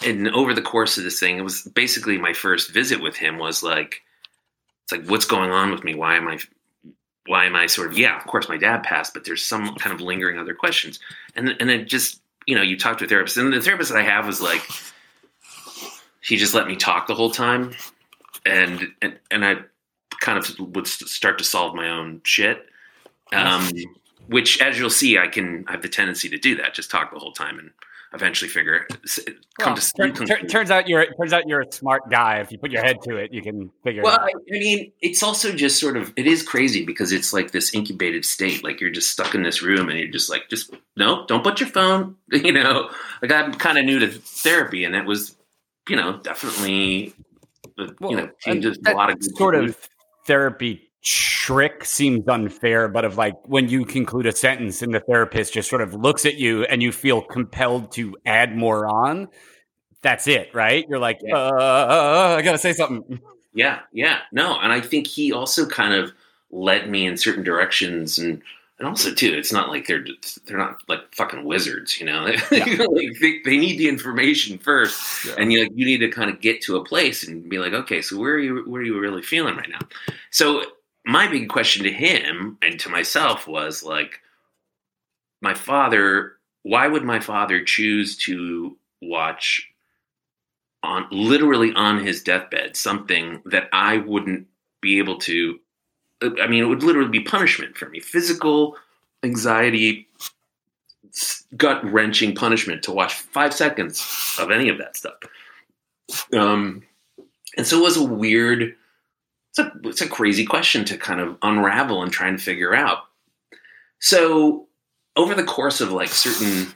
and 0.04 0.28
over 0.28 0.54
the 0.54 0.62
course 0.62 0.98
of 0.98 1.04
this 1.04 1.18
thing, 1.18 1.38
it 1.38 1.42
was 1.42 1.62
basically 1.62 2.18
my 2.18 2.32
first 2.32 2.72
visit 2.72 3.00
with 3.00 3.16
him 3.16 3.38
was 3.38 3.62
like, 3.62 4.02
it's 4.84 4.92
like, 4.92 5.06
what's 5.06 5.24
going 5.24 5.50
on 5.50 5.70
with 5.70 5.84
me? 5.84 5.94
Why 5.94 6.16
am 6.16 6.28
I 6.28 6.38
why 7.26 7.46
am 7.46 7.56
I 7.56 7.66
sort 7.66 7.90
of 7.90 7.98
yeah, 7.98 8.16
of 8.18 8.26
course 8.26 8.48
my 8.48 8.56
dad 8.56 8.82
passed, 8.82 9.14
but 9.14 9.24
there's 9.24 9.44
some 9.44 9.74
kind 9.76 9.94
of 9.94 10.00
lingering 10.00 10.38
other 10.38 10.54
questions. 10.54 11.00
And 11.34 11.54
and 11.60 11.70
it 11.70 11.88
just 11.88 12.20
you 12.46 12.54
know, 12.54 12.62
you 12.62 12.78
talk 12.78 12.98
to 12.98 13.04
a 13.04 13.08
therapist, 13.08 13.36
and 13.36 13.52
the 13.52 13.60
therapist 13.60 13.90
that 13.90 13.98
I 13.98 14.02
have 14.02 14.26
was 14.26 14.40
like, 14.40 14.62
he 16.22 16.36
just 16.36 16.54
let 16.54 16.66
me 16.66 16.76
talk 16.76 17.06
the 17.06 17.14
whole 17.14 17.30
time, 17.30 17.72
and 18.44 18.88
and 19.00 19.18
and 19.30 19.44
I 19.44 19.56
kind 20.20 20.38
of 20.38 20.58
would 20.74 20.86
start 20.86 21.38
to 21.38 21.44
solve 21.44 21.74
my 21.74 21.88
own 21.88 22.20
shit. 22.24 22.66
Um, 23.32 23.68
which, 24.28 24.60
as 24.62 24.78
you'll 24.78 24.90
see, 24.90 25.18
I 25.18 25.26
can 25.26 25.64
I 25.66 25.72
have 25.72 25.82
the 25.82 25.88
tendency 25.88 26.28
to 26.28 26.38
do 26.38 26.56
that, 26.56 26.74
just 26.74 26.90
talk 26.90 27.12
the 27.12 27.18
whole 27.18 27.32
time 27.32 27.58
and 27.58 27.70
eventually 28.14 28.48
figure 28.48 28.86
come 29.58 29.74
well, 29.74 29.76
to 29.76 29.92
tur- 29.92 30.26
tur- 30.26 30.46
turns 30.46 30.70
out 30.70 30.88
you're 30.88 31.06
turns 31.14 31.32
out 31.32 31.46
you're 31.46 31.60
a 31.60 31.72
smart 31.72 32.10
guy. 32.10 32.38
If 32.38 32.52
you 32.52 32.58
put 32.58 32.70
your 32.70 32.82
head 32.82 33.02
to 33.02 33.16
it 33.16 33.32
you 33.32 33.42
can 33.42 33.70
figure 33.82 34.02
well, 34.02 34.14
it 34.14 34.20
out. 34.20 34.28
I, 34.28 34.54
I 34.54 34.58
mean 34.58 34.92
it's 35.00 35.22
also 35.22 35.52
just 35.52 35.80
sort 35.80 35.96
of 35.96 36.12
it 36.16 36.26
is 36.26 36.42
crazy 36.42 36.84
because 36.84 37.12
it's 37.12 37.32
like 37.32 37.50
this 37.50 37.74
incubated 37.74 38.24
state. 38.24 38.62
Like 38.62 38.80
you're 38.80 38.90
just 38.90 39.10
stuck 39.10 39.34
in 39.34 39.42
this 39.42 39.62
room 39.62 39.88
and 39.88 39.98
you're 39.98 40.10
just 40.10 40.30
like 40.30 40.48
just 40.48 40.74
no 40.96 41.26
don't 41.26 41.42
put 41.42 41.60
your 41.60 41.68
phone 41.68 42.16
you 42.32 42.52
know? 42.52 42.90
Like 43.20 43.32
I'm 43.32 43.52
kind 43.54 43.78
of 43.78 43.84
new 43.84 43.98
to 43.98 44.08
therapy 44.08 44.84
and 44.84 44.94
that 44.94 45.06
was 45.06 45.36
you 45.88 45.96
know 45.96 46.18
definitely 46.18 47.14
uh, 47.78 47.88
well, 48.00 48.10
you 48.10 48.16
know 48.16 48.24
uh, 48.24 48.28
changes 48.40 48.78
a 48.86 48.92
lot 48.92 49.10
of 49.10 49.18
sort 49.22 49.54
of 49.54 49.76
therapy 50.26 50.83
trick 51.04 51.84
seems 51.84 52.26
unfair, 52.26 52.88
but 52.88 53.04
of 53.04 53.16
like 53.18 53.34
when 53.46 53.68
you 53.68 53.84
conclude 53.84 54.26
a 54.26 54.32
sentence 54.32 54.82
and 54.82 54.92
the 54.94 55.00
therapist 55.00 55.52
just 55.52 55.68
sort 55.68 55.82
of 55.82 55.94
looks 55.94 56.24
at 56.24 56.36
you 56.36 56.64
and 56.64 56.82
you 56.82 56.90
feel 56.90 57.20
compelled 57.20 57.92
to 57.92 58.16
add 58.24 58.56
more 58.56 58.86
on, 58.86 59.28
that's 60.00 60.26
it, 60.26 60.48
right? 60.54 60.86
You're 60.88 60.98
like, 60.98 61.20
yeah. 61.22 61.36
uh, 61.36 62.36
I 62.38 62.42
gotta 62.42 62.58
say 62.58 62.72
something. 62.72 63.20
Yeah, 63.52 63.80
yeah, 63.92 64.20
no, 64.32 64.58
and 64.58 64.72
I 64.72 64.80
think 64.80 65.06
he 65.06 65.32
also 65.32 65.66
kind 65.66 65.94
of 65.94 66.12
led 66.50 66.90
me 66.90 67.06
in 67.06 67.16
certain 67.16 67.44
directions, 67.44 68.18
and 68.18 68.42
and 68.78 68.88
also 68.88 69.12
too, 69.14 69.32
it's 69.32 69.52
not 69.52 69.68
like 69.68 69.86
they're 69.86 70.04
they're 70.46 70.58
not 70.58 70.78
like 70.88 71.00
fucking 71.14 71.44
wizards, 71.44 72.00
you 72.00 72.06
know. 72.06 72.26
Yeah. 72.50 72.64
like 72.64 73.18
they, 73.20 73.40
they 73.44 73.56
need 73.56 73.78
the 73.78 73.88
information 73.88 74.58
first, 74.58 75.26
yeah. 75.26 75.34
and 75.38 75.52
you 75.52 75.60
like 75.60 75.72
you 75.74 75.84
need 75.84 75.98
to 75.98 76.08
kind 76.08 76.30
of 76.30 76.40
get 76.40 76.62
to 76.62 76.76
a 76.76 76.84
place 76.84 77.26
and 77.26 77.48
be 77.48 77.58
like, 77.58 77.74
okay, 77.74 78.00
so 78.00 78.18
where 78.18 78.32
are 78.32 78.38
you 78.38 78.64
where 78.66 78.80
are 78.80 78.84
you 78.84 78.98
really 78.98 79.22
feeling 79.22 79.56
right 79.56 79.70
now? 79.70 79.86
So 80.30 80.64
my 81.04 81.28
big 81.28 81.48
question 81.48 81.84
to 81.84 81.92
him 81.92 82.58
and 82.62 82.80
to 82.80 82.88
myself 82.88 83.46
was 83.46 83.82
like, 83.82 84.20
my 85.40 85.54
father, 85.54 86.32
why 86.62 86.88
would 86.88 87.04
my 87.04 87.20
father 87.20 87.62
choose 87.62 88.16
to 88.16 88.76
watch 89.02 89.68
on 90.82 91.06
literally 91.10 91.72
on 91.74 92.04
his 92.04 92.22
deathbed 92.22 92.76
something 92.76 93.42
that 93.44 93.68
I 93.72 93.98
wouldn't 93.98 94.46
be 94.80 94.98
able 94.98 95.18
to? 95.20 95.60
I 96.22 96.46
mean, 96.46 96.62
it 96.62 96.66
would 96.66 96.82
literally 96.82 97.10
be 97.10 97.20
punishment 97.20 97.76
for 97.76 97.88
me, 97.90 98.00
physical 98.00 98.76
anxiety, 99.22 100.08
gut 101.56 101.84
wrenching 101.84 102.34
punishment 102.34 102.82
to 102.84 102.92
watch 102.92 103.14
five 103.14 103.52
seconds 103.52 104.36
of 104.38 104.50
any 104.50 104.70
of 104.70 104.78
that 104.78 104.96
stuff. 104.96 105.16
Um, 106.32 106.82
and 107.56 107.66
so 107.66 107.78
it 107.78 107.82
was 107.82 107.96
a 107.98 108.04
weird 108.04 108.74
it's 109.56 109.58
a 109.58 109.88
it's 109.88 110.00
a 110.00 110.08
crazy 110.08 110.44
question 110.44 110.84
to 110.86 110.98
kind 110.98 111.20
of 111.20 111.36
unravel 111.42 112.02
and 112.02 112.12
try 112.12 112.28
and 112.28 112.40
figure 112.40 112.74
out. 112.74 113.04
So 114.00 114.66
over 115.16 115.34
the 115.34 115.44
course 115.44 115.80
of 115.80 115.92
like 115.92 116.08
certain 116.08 116.72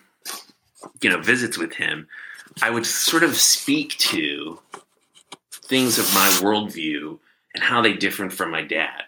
you 1.03 1.11
know 1.11 1.21
visits 1.21 1.59
with 1.59 1.75
him, 1.75 2.07
I 2.63 2.71
would 2.71 2.87
sort 2.87 3.25
of 3.25 3.37
speak 3.37 3.99
to 3.99 4.61
things 5.51 5.99
of 5.99 6.13
my 6.15 6.29
worldview 6.41 7.19
and 7.55 7.65
how 7.65 7.83
they 7.83 7.95
differed 7.95 8.33
from 8.33 8.51
my 8.51 8.63
dad. 8.63 9.03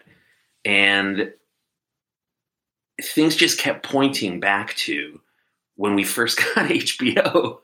And 0.65 1.33
things 3.01 3.35
just 3.35 3.57
kept 3.57 3.83
pointing 3.83 4.39
back 4.39 4.75
to 4.75 5.19
when 5.75 5.95
we 5.95 6.03
first 6.03 6.37
got 6.55 6.67
HBO. 6.69 7.59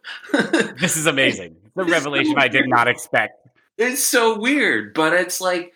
this 0.79 0.95
is 0.95 1.05
amazing. 1.05 1.57
The 1.75 1.83
revelation 1.83 2.35
I 2.37 2.47
did 2.47 2.67
not 2.67 2.87
expect. 2.87 3.47
It's 3.77 4.03
so 4.03 4.39
weird, 4.39 4.95
but 4.95 5.13
it's 5.13 5.39
like 5.39 5.73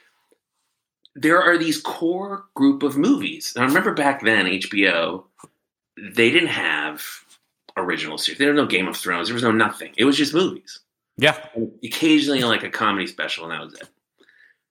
there 1.16 1.42
are 1.42 1.58
these 1.58 1.82
core 1.82 2.46
group 2.56 2.84
of 2.84 2.98
movies. 2.98 3.54
And 3.56 3.64
I 3.64 3.68
remember 3.68 3.94
back 3.94 4.22
then, 4.24 4.46
HBO, 4.46 5.24
they 5.98 6.32
didn't 6.32 6.50
have 6.50 7.04
original 7.78 8.18
series. 8.18 8.40
There 8.40 8.52
was 8.52 8.58
no 8.58 8.66
Game 8.66 8.88
of 8.88 8.98
Thrones. 8.98 9.28
There 9.28 9.34
was 9.34 9.44
no 9.44 9.52
nothing. 9.52 9.94
It 9.98 10.06
was 10.06 10.18
just 10.18 10.34
movies. 10.34 10.80
Yeah. 11.18 11.38
And 11.54 11.72
occasionally 11.84 12.44
like 12.44 12.64
a 12.64 12.70
comedy 12.70 13.08
special, 13.08 13.44
and 13.44 13.54
that 13.54 13.64
was 13.64 13.74
it. 13.74 13.90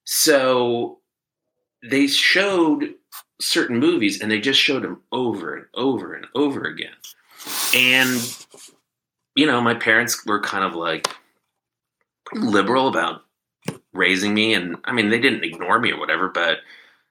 So 0.05 0.99
they 1.89 2.07
showed 2.07 2.95
certain 3.41 3.79
movies 3.79 4.21
and 4.21 4.31
they 4.31 4.41
just 4.41 4.61
showed 4.61 4.83
them 4.83 5.01
over 5.13 5.55
and 5.57 5.67
over 5.75 6.15
and 6.15 6.27
over 6.35 6.65
again. 6.65 6.93
And, 7.75 8.21
you 9.35 9.47
know, 9.47 9.61
my 9.61 9.75
parents 9.75 10.27
were 10.27 10.41
kind 10.41 10.65
of 10.65 10.75
like 10.75 11.09
liberal 12.35 12.89
about 12.89 13.25
raising 13.93 14.35
me, 14.35 14.55
and 14.55 14.77
I 14.85 14.93
mean, 14.93 15.11
they 15.11 15.21
didn't 15.21 15.45
ignore 15.45 15.79
me 15.79 15.93
or 15.93 15.99
whatever, 15.99 16.29
but 16.29 16.59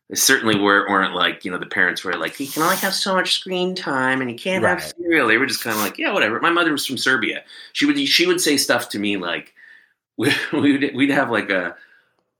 they 0.10 0.16
certainly 0.16 0.60
weren't, 0.60 0.90
weren't 0.90 1.14
like 1.14 1.46
you 1.46 1.52
know 1.52 1.58
the 1.58 1.66
parents 1.66 2.04
were 2.04 2.14
like, 2.14 2.40
you 2.40 2.48
can 2.48 2.64
only 2.64 2.78
have 2.78 2.94
so 2.94 3.16
much 3.16 3.34
screen 3.34 3.76
time, 3.76 4.22
and 4.22 4.30
you 4.30 4.38
can't 4.38 4.64
right. 4.64 4.80
have 4.80 4.94
cereal. 4.98 5.28
They 5.28 5.38
were 5.38 5.46
just 5.46 5.64
kind 5.64 5.76
of 5.76 5.82
like, 5.82 5.98
yeah, 5.98 6.12
whatever. 6.12 6.40
My 6.40 6.50
mother 6.50 6.72
was 6.72 6.86
from 6.86 6.98
Serbia. 6.98 7.44
She 7.74 7.86
would 7.86 8.00
she 8.00 8.26
would 8.26 8.42
say 8.42 8.58
stuff 8.58 8.90
to 8.90 9.00
me 9.00 9.18
like, 9.18 9.54
we, 10.18 10.32
would 10.54 10.96
we'd 10.96 11.12
have 11.12 11.30
like 11.30 11.50
a 11.50 11.76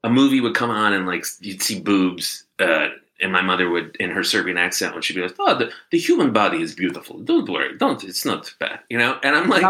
a 0.04 0.10
movie 0.10 0.42
would 0.42 0.56
come 0.56 0.70
on 0.70 0.94
and 0.94 1.06
like 1.06 1.26
you'd 1.42 1.62
see 1.62 1.80
boobs. 1.80 2.46
Uh, 2.58 2.90
and 3.22 3.34
my 3.34 3.42
mother 3.42 3.70
would, 3.70 3.98
in 3.98 4.12
her 4.12 4.24
Serbian 4.24 4.58
accent, 4.58 4.96
would 4.96 5.04
she 5.04 5.14
be 5.14 5.22
like, 5.22 5.36
"Oh, 5.40 5.58
the, 5.58 5.72
the 5.92 6.00
human 6.00 6.32
body 6.32 6.62
is 6.62 6.74
beautiful. 6.74 7.20
Don't 7.20 7.50
worry, 7.50 7.78
don't. 7.78 8.02
It's 8.04 8.24
not 8.26 8.54
bad, 8.60 8.80
you 8.90 8.98
know." 8.98 9.20
And 9.24 9.36
I'm 9.36 9.50
like. 9.50 9.66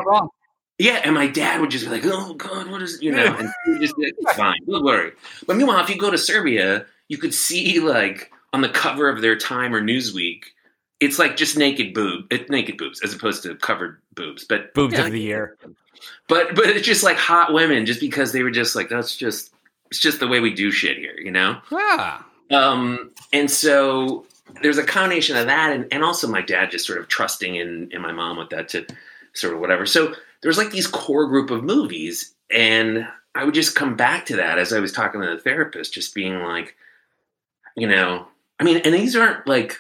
Yeah, 0.80 1.02
and 1.04 1.14
my 1.14 1.28
dad 1.28 1.60
would 1.60 1.70
just 1.70 1.86
be 1.86 1.92
like, 1.92 2.06
"Oh 2.06 2.34
God, 2.34 2.72
what 2.72 2.82
is 2.82 2.96
it?" 2.96 3.04
you 3.04 3.12
know? 3.12 3.26
And 3.26 3.50
he 3.66 3.80
just 3.80 3.98
like, 3.98 4.14
"Fine, 4.36 4.60
don't 4.66 4.84
worry." 4.84 5.12
But 5.46 5.58
meanwhile, 5.58 5.84
if 5.84 5.90
you 5.90 5.98
go 5.98 6.10
to 6.10 6.18
Serbia, 6.18 6.86
you 7.10 7.18
could 7.18 7.34
see 7.34 7.80
like 7.80 8.32
on 8.54 8.62
the 8.62 8.70
cover 8.70 9.10
of 9.10 9.22
their 9.22 9.38
Time 9.38 9.76
or 9.76 9.82
Newsweek, 9.82 10.46
it's 11.00 11.20
like 11.20 11.36
just 11.36 11.58
naked 11.58 11.94
boob, 11.94 12.32
naked 12.50 12.78
boobs, 12.78 13.02
as 13.04 13.14
opposed 13.14 13.44
to 13.44 13.56
covered 13.56 14.02
boobs. 14.16 14.46
But 14.46 14.74
boobs 14.74 14.94
yeah, 14.94 15.06
of 15.06 15.12
the 15.12 15.22
year. 15.22 15.58
But 16.30 16.56
but 16.56 16.66
it's 16.68 16.86
just 16.86 17.04
like 17.04 17.18
hot 17.18 17.54
women, 17.54 17.86
just 17.86 18.00
because 18.00 18.32
they 18.32 18.42
were 18.42 18.52
just 18.52 18.76
like 18.76 18.88
that's 18.88 19.18
just 19.18 19.54
it's 19.90 20.00
just 20.00 20.20
the 20.20 20.28
way 20.28 20.40
we 20.40 20.54
do 20.54 20.72
shit 20.72 20.98
here, 20.98 21.18
you 21.18 21.32
know? 21.32 21.60
Yeah. 21.72 22.22
Um, 22.52 23.12
and 23.34 23.50
so 23.50 24.26
there's 24.62 24.78
a 24.78 24.84
combination 24.84 25.36
of 25.36 25.48
that, 25.48 25.74
and, 25.74 25.88
and 25.92 26.04
also 26.04 26.28
my 26.28 26.42
dad 26.42 26.72
just 26.72 26.86
sort 26.86 27.00
of 27.00 27.08
trusting 27.08 27.56
in 27.56 27.90
in 27.92 28.02
my 28.02 28.12
mom 28.12 28.38
with 28.38 28.50
that 28.50 28.70
to 28.70 28.86
sort 29.34 29.54
of 29.54 29.60
whatever. 29.60 29.86
So 29.86 30.16
there's 30.42 30.58
like 30.58 30.72
these 30.72 30.88
core 30.88 31.28
group 31.28 31.52
of 31.52 31.64
movies 31.64 32.34
and 32.52 33.08
i 33.36 33.44
would 33.44 33.54
just 33.54 33.76
come 33.76 33.96
back 33.96 34.26
to 34.26 34.36
that 34.36 34.58
as 34.58 34.74
i 34.74 34.80
was 34.80 34.92
talking 34.92 35.22
to 35.22 35.28
the 35.28 35.40
therapist 35.40 35.94
just 35.94 36.16
being 36.16 36.40
like 36.40 36.76
you 37.76 37.88
know 37.88 38.28
i 38.60 38.64
mean 38.64 38.78
and 38.78 38.94
these 38.94 39.16
aren't 39.16 39.48
like 39.48 39.78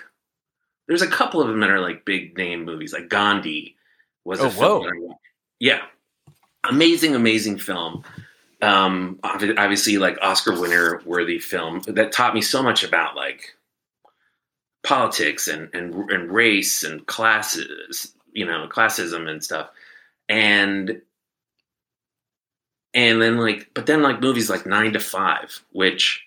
there's 0.87 1.01
a 1.01 1.07
couple 1.07 1.41
of 1.41 1.47
them 1.47 1.59
that 1.59 1.69
are 1.69 1.79
like 1.79 2.05
big 2.05 2.37
name 2.37 2.65
movies 2.65 2.93
like 2.93 3.09
gandhi 3.09 3.75
was 4.25 4.39
oh, 4.39 4.47
a 4.47 4.51
film 4.51 5.15
yeah. 5.59 5.81
Amazing 6.69 7.15
amazing 7.15 7.57
film. 7.57 8.03
Um 8.61 9.19
obviously 9.23 9.97
like 9.97 10.17
oscar 10.21 10.59
winner 10.59 11.01
worthy 11.05 11.39
film 11.39 11.81
that 11.87 12.11
taught 12.11 12.33
me 12.33 12.41
so 12.41 12.61
much 12.61 12.83
about 12.83 13.15
like 13.15 13.55
politics 14.83 15.47
and, 15.47 15.69
and 15.73 16.09
and 16.11 16.31
race 16.31 16.83
and 16.83 17.05
classes, 17.07 18.13
you 18.33 18.45
know, 18.45 18.67
classism 18.69 19.29
and 19.29 19.43
stuff. 19.43 19.69
And 20.29 21.01
and 22.93 23.21
then 23.21 23.37
like 23.37 23.69
but 23.73 23.85
then 23.85 24.01
like 24.01 24.21
movies 24.21 24.49
like 24.49 24.65
9 24.65 24.93
to 24.93 24.99
5, 24.99 25.65
which 25.71 26.23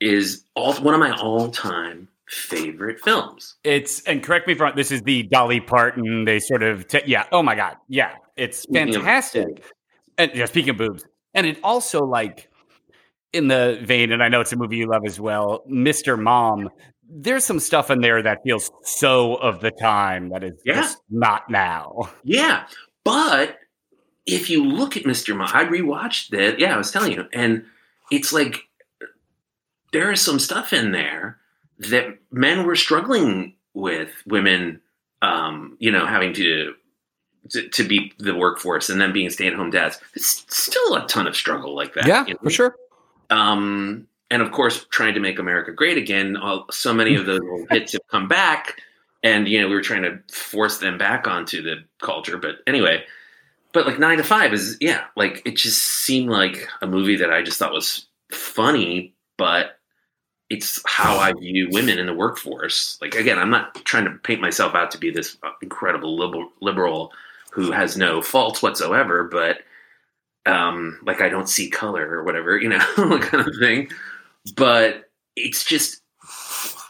is 0.00 0.44
all 0.54 0.74
one 0.74 0.94
of 0.94 1.00
my 1.00 1.12
all-time 1.12 2.08
favorite 2.28 3.00
films. 3.00 3.56
It's 3.64 4.02
and 4.04 4.22
correct 4.22 4.46
me 4.46 4.52
if 4.52 4.60
I'm 4.60 4.66
wrong. 4.66 4.72
This 4.76 4.92
is 4.92 5.02
the 5.02 5.24
Dolly 5.24 5.60
Parton. 5.60 6.24
They 6.24 6.38
sort 6.40 6.62
of 6.62 6.86
t- 6.88 7.02
yeah. 7.06 7.24
Oh 7.32 7.42
my 7.42 7.54
god, 7.54 7.76
yeah. 7.88 8.14
It's 8.36 8.64
fantastic. 8.72 9.62
And 10.16 10.30
yeah, 10.34 10.46
speaking 10.46 10.70
of 10.70 10.76
boobs, 10.78 11.04
and 11.34 11.46
it 11.46 11.58
also 11.62 12.00
like 12.04 12.48
in 13.32 13.48
the 13.48 13.80
vein, 13.84 14.12
and 14.12 14.22
I 14.22 14.28
know 14.28 14.40
it's 14.40 14.52
a 14.52 14.56
movie 14.56 14.76
you 14.76 14.88
love 14.90 15.02
as 15.06 15.20
well, 15.20 15.62
Mr. 15.70 16.20
Mom. 16.20 16.68
There's 17.12 17.44
some 17.44 17.58
stuff 17.58 17.90
in 17.90 18.00
there 18.00 18.22
that 18.22 18.38
feels 18.44 18.70
so 18.84 19.34
of 19.34 19.60
the 19.60 19.72
time 19.72 20.28
that 20.30 20.44
is 20.44 20.52
Yeah. 20.64 20.74
just 20.76 20.98
not 21.10 21.50
now. 21.50 22.08
Yeah, 22.22 22.66
but 23.04 23.58
if 24.26 24.50
you 24.50 24.64
look 24.64 24.96
at 24.96 25.04
Mr. 25.04 25.36
Mom, 25.36 25.50
I 25.52 25.64
rewatched 25.64 26.32
it. 26.32 26.58
Yeah, 26.58 26.74
I 26.74 26.78
was 26.78 26.90
telling 26.90 27.12
you, 27.12 27.26
and 27.32 27.64
it's 28.10 28.32
like 28.32 28.68
there 29.92 30.12
is 30.12 30.20
some 30.20 30.38
stuff 30.38 30.72
in 30.72 30.92
there 30.92 31.38
that 31.78 32.18
men 32.30 32.64
were 32.66 32.76
struggling 32.76 33.54
with. 33.74 34.10
Women, 34.26 34.80
um, 35.22 35.76
you 35.80 35.90
know, 35.90 36.06
having 36.06 36.32
to, 36.34 36.74
to 37.50 37.68
to 37.68 37.84
be 37.84 38.12
the 38.18 38.34
workforce 38.34 38.90
and 38.90 39.00
then 39.00 39.12
being 39.12 39.30
stay-at-home 39.30 39.70
dads. 39.70 39.98
It's 40.14 40.44
still 40.48 40.94
a 40.94 41.06
ton 41.08 41.26
of 41.26 41.34
struggle 41.34 41.74
like 41.74 41.94
that. 41.94 42.06
Yeah, 42.06 42.26
you 42.26 42.34
know? 42.34 42.40
for 42.42 42.50
sure. 42.50 42.76
um, 43.30 44.06
and 44.30 44.42
of 44.42 44.52
course, 44.52 44.86
trying 44.90 45.14
to 45.14 45.20
make 45.20 45.38
America 45.40 45.72
great 45.72 45.98
again. 45.98 46.36
All, 46.36 46.66
so 46.70 46.94
many 46.94 47.16
of 47.16 47.26
those 47.26 47.40
old 47.50 47.66
hits 47.70 47.92
have 47.92 48.06
come 48.08 48.28
back, 48.28 48.80
and 49.22 49.48
you 49.48 49.60
know 49.60 49.68
we 49.68 49.74
were 49.74 49.82
trying 49.82 50.02
to 50.02 50.18
force 50.32 50.78
them 50.78 50.98
back 50.98 51.26
onto 51.26 51.62
the 51.62 51.76
culture. 52.00 52.38
But 52.38 52.56
anyway, 52.66 53.04
but 53.72 53.86
like 53.86 53.98
Nine 53.98 54.18
to 54.18 54.24
Five 54.24 54.52
is 54.52 54.76
yeah, 54.80 55.04
like 55.16 55.42
it 55.44 55.56
just 55.56 55.82
seemed 55.82 56.30
like 56.30 56.68
a 56.82 56.86
movie 56.86 57.16
that 57.16 57.32
I 57.32 57.42
just 57.42 57.58
thought 57.58 57.72
was 57.72 58.06
funny, 58.30 59.14
but 59.36 59.78
it's 60.48 60.82
how 60.84 61.16
I 61.16 61.32
view 61.32 61.68
women 61.70 61.98
in 61.98 62.06
the 62.06 62.14
workforce. 62.14 62.98
Like 63.00 63.14
again, 63.14 63.38
I'm 63.38 63.50
not 63.50 63.74
trying 63.84 64.04
to 64.04 64.10
paint 64.10 64.40
myself 64.40 64.74
out 64.74 64.90
to 64.92 64.98
be 64.98 65.10
this 65.10 65.36
incredible 65.62 66.16
liberal, 66.16 66.50
liberal 66.60 67.12
who 67.52 67.70
has 67.70 67.96
no 67.96 68.22
faults 68.22 68.62
whatsoever, 68.62 69.24
but 69.24 69.58
um, 70.46 70.98
like 71.04 71.20
I 71.20 71.28
don't 71.28 71.48
see 71.48 71.70
color 71.70 72.08
or 72.08 72.24
whatever, 72.24 72.58
you 72.58 72.68
know, 72.68 72.78
kind 73.20 73.46
of 73.46 73.54
thing. 73.60 73.90
But 74.56 75.10
it's 75.36 75.64
just 75.64 76.02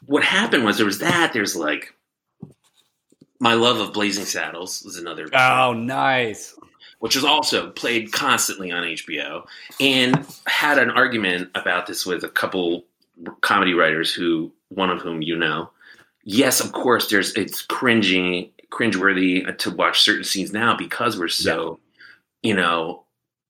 what 0.07 0.25
happened 0.25 0.65
was 0.65 0.77
there 0.77 0.87
was 0.87 0.99
that. 0.99 1.33
There's 1.33 1.57
like 1.57 1.95
my 3.41 3.55
love 3.55 3.79
of 3.81 3.93
Blazing 3.93 4.25
Saddles 4.27 4.83
was 4.85 4.97
another, 4.97 5.29
Oh, 5.35 5.73
nice. 5.73 6.55
which 7.01 7.17
was 7.17 7.25
also 7.25 7.71
played 7.71 8.13
constantly 8.13 8.71
on 8.71 8.85
HBO, 8.85 9.47
and 9.81 10.27
had 10.47 10.79
an 10.79 10.91
argument 10.91 11.51
about 11.55 11.87
this 11.87 12.05
with 12.07 12.23
a 12.23 12.29
couple 12.29 12.85
comedy 13.41 13.75
writers 13.75 14.13
who, 14.13 14.53
one 14.69 14.91
of 14.91 15.01
whom 15.01 15.23
you 15.23 15.37
know. 15.37 15.71
Yes, 16.25 16.61
of 16.61 16.73
course, 16.73 17.09
there's 17.11 17.35
it's 17.35 17.63
cringing, 17.63 18.51
cringeworthy 18.71 19.57
to 19.59 19.71
watch 19.71 20.01
certain 20.03 20.25
scenes 20.25 20.53
now 20.53 20.77
because 20.77 21.19
we're 21.19 21.29
so, 21.29 21.81
you 22.43 22.55
know, 22.55 23.05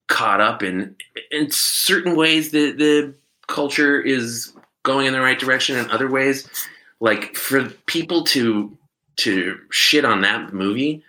caught 0.09 0.40
up 0.40 0.62
in 0.62 0.95
in 1.30 1.50
certain 1.50 2.17
ways 2.17 2.50
the 2.52 2.73
the 2.73 3.15
culture 3.49 4.00
is 4.00 4.52
going 4.84 5.06
in 5.06 5.12
the 5.12 5.21
right 5.21 5.38
direction 5.38 5.76
in 5.76 5.91
other 5.91 6.08
ways 6.08 6.49
like 7.00 7.36
for 7.36 7.65
people 7.86 8.25
to 8.25 8.76
to 9.16 9.58
shit 9.70 10.04
on 10.04 10.20
that 10.23 10.52
movie 10.52 11.02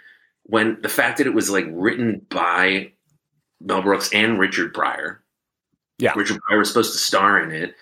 when 0.44 0.82
the 0.82 0.90
fact 0.90 1.18
that 1.18 1.28
it 1.28 1.34
was 1.34 1.50
like 1.50 1.66
written 1.72 2.26
by 2.30 2.92
Mel 3.62 3.82
Brooks 3.82 4.10
and 4.14 4.40
Richard 4.40 4.74
Pryor. 4.74 5.22
Yeah. 6.00 6.14
Richard 6.16 6.42
Pryor 6.42 6.60
was 6.60 6.68
supposed 6.70 6.94
to 6.94 7.00
star 7.00 7.40
in 7.42 7.52
it, 7.52 7.76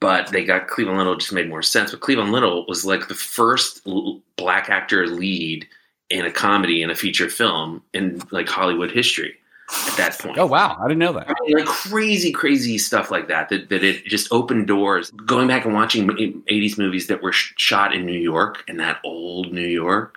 but 0.00 0.28
they 0.28 0.44
got 0.44 0.68
Cleavon 0.68 0.96
Little 0.96 1.16
just 1.16 1.32
made 1.32 1.48
more 1.48 1.62
sense. 1.62 1.92
But 1.92 2.00
Cleavon 2.00 2.30
Little 2.30 2.66
was 2.66 2.84
like 2.84 3.08
the 3.08 3.14
first 3.14 3.80
l- 3.86 4.20
black 4.36 4.68
actor 4.68 5.06
lead 5.06 5.66
in 6.10 6.26
a 6.26 6.32
comedy 6.32 6.82
in 6.82 6.90
a 6.90 6.94
feature 6.94 7.30
film 7.30 7.82
in 7.94 8.22
like 8.30 8.48
Hollywood 8.48 8.90
history 8.90 9.36
at 9.70 9.96
that 9.96 10.18
point. 10.18 10.38
Oh, 10.38 10.46
wow. 10.46 10.76
I 10.78 10.84
didn't 10.88 10.98
know 10.98 11.12
that. 11.14 11.28
I 11.28 11.34
mean, 11.46 11.56
like 11.58 11.66
crazy, 11.66 12.32
crazy 12.32 12.78
stuff 12.78 13.10
like 13.10 13.28
that, 13.28 13.48
that. 13.48 13.68
That 13.68 13.82
it 13.82 14.04
just 14.04 14.28
opened 14.32 14.66
doors. 14.66 15.10
Going 15.12 15.48
back 15.48 15.64
and 15.64 15.74
watching 15.74 16.08
'80s 16.08 16.72
eh, 16.78 16.82
movies 16.82 17.06
that 17.08 17.22
were 17.22 17.32
sh- 17.32 17.54
shot 17.56 17.94
in 17.94 18.04
New 18.04 18.18
York 18.18 18.64
and 18.68 18.78
that 18.80 18.98
old 19.04 19.52
New 19.52 19.66
York. 19.66 20.16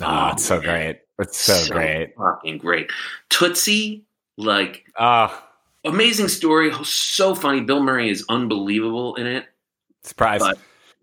Oh, 0.00 0.30
it's 0.32 0.44
so 0.44 0.56
oh, 0.56 0.60
great. 0.60 1.00
It's 1.18 1.38
so, 1.38 1.72
great. 1.72 2.14
fucking 2.16 2.58
great. 2.58 2.90
Tootsie, 3.30 4.04
like 4.36 4.84
Oh, 4.98 5.42
amazing 5.84 6.28
story, 6.28 6.72
so 6.84 7.34
funny. 7.34 7.60
Bill 7.60 7.82
Murray 7.82 8.10
is 8.10 8.24
unbelievable 8.28 9.14
in 9.16 9.26
it. 9.26 9.46
surprise. 10.02 10.40
But- 10.40 10.58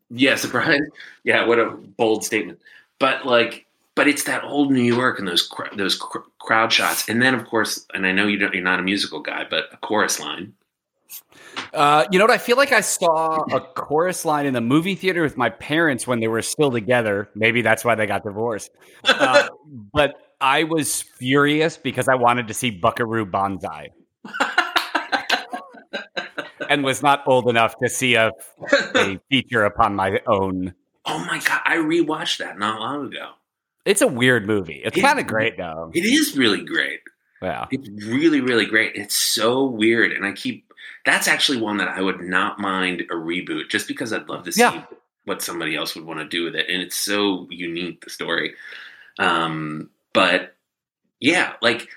Yeah, 0.09 0.35
surprise. 0.35 0.81
Yeah, 1.23 1.45
what 1.45 1.59
a 1.59 1.69
bold 1.69 2.25
statement. 2.25 2.59
But 2.99 3.25
like, 3.25 3.65
but 4.01 4.07
it's 4.07 4.23
that 4.23 4.43
old 4.43 4.71
New 4.71 4.81
York 4.81 5.19
and 5.19 5.27
those 5.27 5.47
cr- 5.47 5.75
those 5.75 5.95
cr- 5.95 6.25
crowd 6.39 6.73
shots, 6.73 7.07
and 7.07 7.21
then 7.21 7.35
of 7.35 7.45
course, 7.45 7.85
and 7.93 8.07
I 8.07 8.11
know 8.11 8.25
you 8.25 8.39
don't, 8.39 8.51
you're 8.51 8.63
not 8.63 8.79
a 8.79 8.81
musical 8.81 9.19
guy, 9.19 9.45
but 9.47 9.65
a 9.71 9.77
chorus 9.77 10.19
line. 10.19 10.53
Uh, 11.71 12.05
you 12.11 12.17
know 12.17 12.25
what? 12.25 12.31
I 12.31 12.39
feel 12.39 12.57
like 12.57 12.71
I 12.71 12.81
saw 12.81 13.43
a 13.53 13.59
chorus 13.59 14.25
line 14.25 14.47
in 14.47 14.55
the 14.55 14.61
movie 14.61 14.95
theater 14.95 15.21
with 15.21 15.37
my 15.37 15.51
parents 15.51 16.07
when 16.07 16.19
they 16.19 16.27
were 16.27 16.41
still 16.41 16.71
together. 16.71 17.29
Maybe 17.35 17.61
that's 17.61 17.85
why 17.85 17.93
they 17.93 18.07
got 18.07 18.23
divorced. 18.23 18.71
Uh, 19.03 19.49
but 19.93 20.15
I 20.41 20.63
was 20.63 21.03
furious 21.03 21.77
because 21.77 22.07
I 22.07 22.15
wanted 22.15 22.47
to 22.47 22.55
see 22.55 22.71
Buckaroo 22.71 23.27
Banzai 23.27 23.89
and 26.71 26.83
was 26.83 27.03
not 27.03 27.21
old 27.27 27.47
enough 27.47 27.75
to 27.83 27.87
see 27.87 28.15
a, 28.15 28.31
a 28.95 29.19
feature 29.29 29.63
upon 29.63 29.93
my 29.93 30.21
own. 30.25 30.73
Oh 31.05 31.19
my 31.19 31.37
god, 31.37 31.61
I 31.65 31.77
rewatched 31.77 32.39
that 32.39 32.57
not 32.57 32.79
long 32.79 33.05
ago. 33.05 33.33
It's 33.85 34.01
a 34.01 34.07
weird 34.07 34.45
movie. 34.45 34.81
It's 34.83 34.97
It- 34.97 35.01
kind 35.01 35.19
of 35.19 35.27
great 35.27 35.57
though. 35.57 35.91
It 35.93 36.01
is 36.05 36.37
really 36.37 36.63
great. 36.63 37.01
Yeah. 37.41 37.65
It's 37.71 37.89
really, 38.05 38.39
really 38.41 38.65
great. 38.65 38.91
It's 38.95 39.15
so 39.15 39.65
weird, 39.65 40.11
and 40.11 40.25
I 40.25 40.31
keep. 40.33 40.71
That's 41.05 41.27
actually 41.27 41.59
one 41.59 41.77
that 41.77 41.87
I 41.87 42.01
would 42.01 42.21
not 42.21 42.59
mind 42.59 43.01
a 43.09 43.15
reboot, 43.15 43.69
just 43.69 43.87
because 43.87 44.13
I'd 44.13 44.29
love 44.29 44.43
to 44.45 44.51
see 44.51 44.61
Yeah. 44.61 44.85
what 45.25 45.41
somebody 45.41 45.75
else 45.75 45.95
would 45.95 46.05
want 46.05 46.19
to 46.19 46.27
do 46.27 46.43
with 46.43 46.55
it, 46.55 46.69
and 46.69 46.81
it's 46.81 46.95
so 46.95 47.47
unique 47.49 48.03
the 48.03 48.11
story. 48.11 48.53
Um, 49.17 49.89
but 50.13 50.55
yeah, 51.19 51.53
like 51.63 51.89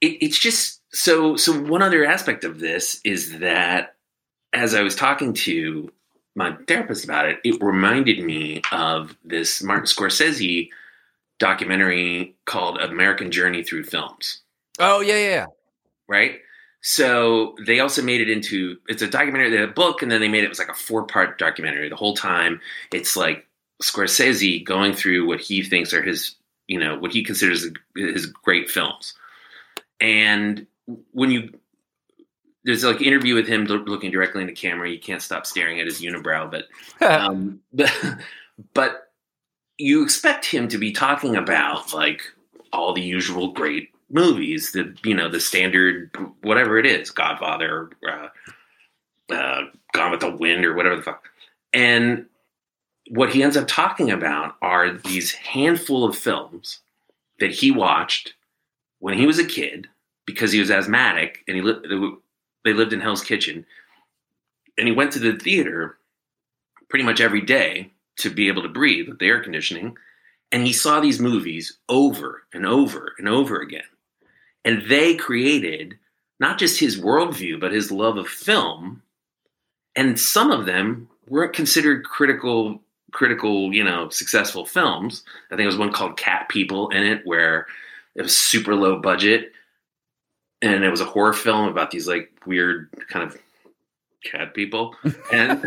it, 0.00 0.16
it's 0.22 0.38
just 0.38 0.80
so. 0.94 1.36
So 1.36 1.52
one 1.60 1.82
other 1.82 2.06
aspect 2.06 2.44
of 2.44 2.58
this 2.60 3.00
is 3.04 3.40
that 3.40 3.96
as 4.54 4.74
I 4.74 4.80
was 4.82 4.96
talking 4.96 5.34
to 5.34 5.92
my 6.34 6.56
therapist 6.68 7.04
about 7.04 7.26
it, 7.26 7.38
it 7.44 7.62
reminded 7.62 8.24
me 8.24 8.62
of 8.72 9.16
this 9.24 9.62
Martin 9.62 9.86
Scorsese 9.86 10.68
documentary 11.38 12.34
called 12.44 12.78
American 12.78 13.30
Journey 13.30 13.62
Through 13.62 13.84
Films, 13.84 14.42
Oh 14.78 15.00
yeah, 15.00 15.18
yeah. 15.18 15.46
right? 16.08 16.40
So 16.82 17.56
they 17.66 17.80
also 17.80 18.02
made 18.02 18.20
it 18.20 18.30
into 18.30 18.78
it's 18.88 19.02
a 19.02 19.08
documentary, 19.08 19.50
they 19.50 19.58
had 19.58 19.68
a 19.68 19.72
book, 19.72 20.02
and 20.02 20.10
then 20.10 20.20
they 20.20 20.28
made 20.28 20.42
it, 20.42 20.46
it 20.46 20.48
was 20.48 20.58
like 20.58 20.68
a 20.68 20.74
four 20.74 21.04
part 21.04 21.38
documentary. 21.38 21.88
The 21.88 21.96
whole 21.96 22.14
time, 22.14 22.60
it's 22.92 23.16
like 23.16 23.46
Scorsese 23.82 24.64
going 24.64 24.94
through 24.94 25.26
what 25.26 25.40
he 25.40 25.62
thinks 25.62 25.92
are 25.92 26.02
his, 26.02 26.34
you 26.68 26.78
know, 26.78 26.98
what 26.98 27.12
he 27.12 27.22
considers 27.22 27.66
his 27.96 28.26
great 28.26 28.70
films. 28.70 29.14
And 30.00 30.66
when 31.12 31.30
you 31.30 31.52
there's 32.70 32.84
like 32.84 33.00
an 33.00 33.06
interview 33.06 33.34
with 33.34 33.48
him 33.48 33.64
looking 33.64 34.10
directly 34.10 34.42
into 34.42 34.54
camera, 34.54 34.88
you 34.88 35.00
can't 35.00 35.22
stop 35.22 35.44
staring 35.44 35.80
at 35.80 35.86
his 35.86 36.00
unibrow, 36.00 36.50
but 36.50 36.66
um, 37.06 37.60
but, 37.72 37.92
but 38.74 39.12
you 39.78 40.04
expect 40.04 40.44
him 40.44 40.68
to 40.68 40.78
be 40.78 40.92
talking 40.92 41.36
about 41.36 41.92
like 41.92 42.22
all 42.72 42.92
the 42.92 43.02
usual 43.02 43.52
great 43.52 43.90
movies, 44.08 44.72
the 44.72 44.96
you 45.04 45.14
know 45.14 45.28
the 45.28 45.40
standard 45.40 46.14
whatever 46.42 46.78
it 46.78 46.86
is, 46.86 47.10
Godfather, 47.10 47.90
uh, 48.08 48.28
uh, 49.32 49.62
Gone 49.92 50.12
with 50.12 50.20
the 50.20 50.30
Wind, 50.30 50.64
or 50.64 50.74
whatever 50.74 50.96
the 50.96 51.02
fuck. 51.02 51.24
And 51.72 52.26
what 53.10 53.32
he 53.32 53.42
ends 53.42 53.56
up 53.56 53.66
talking 53.66 54.10
about 54.10 54.54
are 54.62 54.92
these 54.92 55.32
handful 55.32 56.04
of 56.04 56.16
films 56.16 56.80
that 57.40 57.50
he 57.50 57.72
watched 57.72 58.34
when 59.00 59.18
he 59.18 59.26
was 59.26 59.40
a 59.40 59.44
kid 59.44 59.88
because 60.24 60.52
he 60.52 60.60
was 60.60 60.70
asthmatic 60.70 61.42
and 61.48 61.56
he 61.56 61.62
lived. 61.62 61.86
They 62.64 62.72
lived 62.72 62.92
in 62.92 63.00
Hell's 63.00 63.24
Kitchen, 63.24 63.64
and 64.76 64.86
he 64.86 64.94
went 64.94 65.12
to 65.12 65.18
the 65.18 65.36
theater 65.36 65.96
pretty 66.88 67.04
much 67.04 67.20
every 67.20 67.40
day 67.40 67.90
to 68.16 68.30
be 68.30 68.48
able 68.48 68.62
to 68.62 68.68
breathe 68.68 69.08
with 69.08 69.18
the 69.18 69.26
air 69.26 69.40
conditioning. 69.42 69.96
And 70.52 70.66
he 70.66 70.72
saw 70.72 71.00
these 71.00 71.20
movies 71.20 71.78
over 71.88 72.42
and 72.52 72.66
over 72.66 73.14
and 73.18 73.28
over 73.28 73.60
again. 73.60 73.82
And 74.64 74.82
they 74.88 75.14
created 75.14 75.96
not 76.40 76.58
just 76.58 76.80
his 76.80 77.00
worldview, 77.00 77.60
but 77.60 77.72
his 77.72 77.92
love 77.92 78.16
of 78.16 78.28
film. 78.28 79.02
And 79.94 80.18
some 80.18 80.50
of 80.50 80.66
them 80.66 81.08
weren't 81.28 81.52
considered 81.54 82.04
critical 82.04 82.82
critical, 83.12 83.74
you 83.74 83.82
know, 83.82 84.08
successful 84.08 84.64
films. 84.64 85.24
I 85.50 85.56
think 85.56 85.64
it 85.64 85.66
was 85.66 85.76
one 85.76 85.92
called 85.92 86.16
Cat 86.16 86.48
People 86.48 86.90
in 86.90 87.02
it, 87.02 87.26
where 87.26 87.66
it 88.14 88.22
was 88.22 88.36
super 88.36 88.74
low 88.74 89.00
budget, 89.00 89.52
and 90.62 90.84
it 90.84 90.90
was 90.90 91.00
a 91.00 91.06
horror 91.06 91.32
film 91.32 91.68
about 91.68 91.90
these 91.90 92.06
like 92.06 92.30
weird 92.46 92.88
kind 93.08 93.24
of 93.24 93.36
cat 94.24 94.54
people, 94.54 94.94
and 95.32 95.64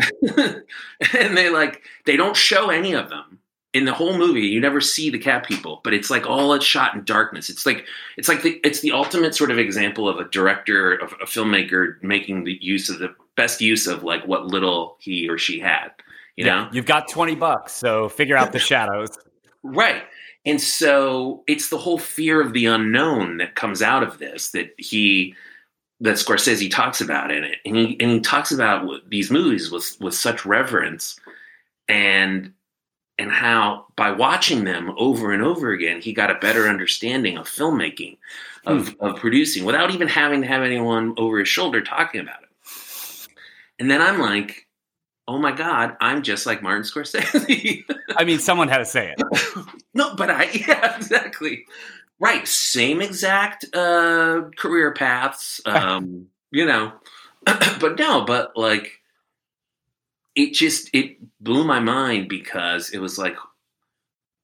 and 1.12 1.36
they 1.36 1.50
like 1.50 1.82
they 2.06 2.16
don't 2.16 2.36
show 2.36 2.70
any 2.70 2.92
of 2.92 3.10
them. 3.10 3.38
In 3.72 3.86
the 3.86 3.92
whole 3.92 4.16
movie 4.16 4.42
you 4.46 4.60
never 4.60 4.80
see 4.80 5.10
the 5.10 5.18
cat 5.18 5.44
people 5.44 5.80
but 5.82 5.92
it's 5.92 6.08
like 6.08 6.26
all 6.28 6.52
it's 6.52 6.64
shot 6.64 6.94
in 6.94 7.02
darkness. 7.04 7.50
It's 7.50 7.66
like 7.66 7.84
it's 8.16 8.28
like 8.28 8.42
the 8.42 8.60
it's 8.62 8.80
the 8.80 8.92
ultimate 8.92 9.34
sort 9.34 9.50
of 9.50 9.58
example 9.58 10.08
of 10.08 10.18
a 10.18 10.28
director 10.28 10.94
of 10.94 11.12
a 11.20 11.24
filmmaker 11.24 12.00
making 12.00 12.44
the 12.44 12.56
use 12.60 12.88
of 12.88 13.00
the 13.00 13.12
best 13.36 13.60
use 13.60 13.88
of 13.88 14.04
like 14.04 14.28
what 14.28 14.46
little 14.46 14.96
he 15.00 15.28
or 15.28 15.38
she 15.38 15.58
had 15.58 15.90
you 16.36 16.46
yeah, 16.46 16.62
know? 16.62 16.68
you've 16.72 16.86
got 16.86 17.08
20 17.08 17.34
bucks 17.34 17.72
so 17.72 18.08
figure 18.08 18.36
out 18.36 18.52
the 18.52 18.58
shadows. 18.60 19.10
Right 19.64 20.04
and 20.46 20.60
so 20.60 21.42
it's 21.46 21.68
the 21.68 21.78
whole 21.78 21.98
fear 21.98 22.40
of 22.40 22.52
the 22.52 22.66
unknown 22.66 23.38
that 23.38 23.54
comes 23.54 23.82
out 23.82 24.02
of 24.02 24.18
this 24.18 24.50
that 24.50 24.74
he 24.78 25.34
that 26.00 26.16
Scorsese 26.16 26.70
talks 26.70 27.00
about 27.00 27.30
in 27.30 27.44
it 27.44 27.58
and 27.64 27.76
he 27.76 27.96
and 28.00 28.10
he 28.10 28.20
talks 28.20 28.52
about 28.52 29.08
these 29.08 29.30
movies 29.30 29.70
with 29.70 29.96
with 30.00 30.14
such 30.14 30.44
reverence 30.44 31.18
and 31.88 32.52
and 33.18 33.30
how 33.30 33.86
by 33.96 34.10
watching 34.10 34.64
them 34.64 34.92
over 34.96 35.32
and 35.32 35.42
over 35.42 35.70
again, 35.70 36.00
he 36.00 36.12
got 36.12 36.30
a 36.30 36.38
better 36.40 36.68
understanding 36.68 37.36
of 37.36 37.46
filmmaking, 37.46 38.16
of, 38.66 38.88
hmm. 38.88 39.04
of 39.04 39.16
producing, 39.16 39.64
without 39.64 39.92
even 39.92 40.08
having 40.08 40.40
to 40.40 40.48
have 40.48 40.62
anyone 40.62 41.14
over 41.16 41.38
his 41.38 41.48
shoulder 41.48 41.80
talking 41.80 42.20
about 42.20 42.42
it. 42.42 42.48
And 43.78 43.90
then 43.90 44.02
I'm 44.02 44.20
like, 44.20 44.63
oh 45.26 45.38
my 45.38 45.52
God, 45.52 45.96
I'm 46.00 46.22
just 46.22 46.46
like 46.46 46.62
Martin 46.62 46.82
Scorsese. 46.82 47.84
I 48.16 48.24
mean, 48.24 48.38
someone 48.38 48.68
had 48.68 48.78
to 48.78 48.84
say 48.84 49.14
it. 49.16 49.66
no, 49.94 50.14
but 50.16 50.30
I, 50.30 50.44
yeah, 50.52 50.96
exactly. 50.96 51.66
Right. 52.20 52.46
Same 52.46 53.00
exact 53.00 53.64
uh, 53.74 54.42
career 54.56 54.92
paths, 54.92 55.60
um, 55.66 56.28
you 56.50 56.66
know, 56.66 56.92
but 57.44 57.98
no, 57.98 58.24
but 58.24 58.56
like, 58.56 59.00
it 60.34 60.52
just 60.52 60.90
it 60.92 61.16
blew 61.40 61.64
my 61.64 61.80
mind 61.80 62.28
because 62.28 62.90
it 62.90 62.98
was 62.98 63.18
like 63.18 63.36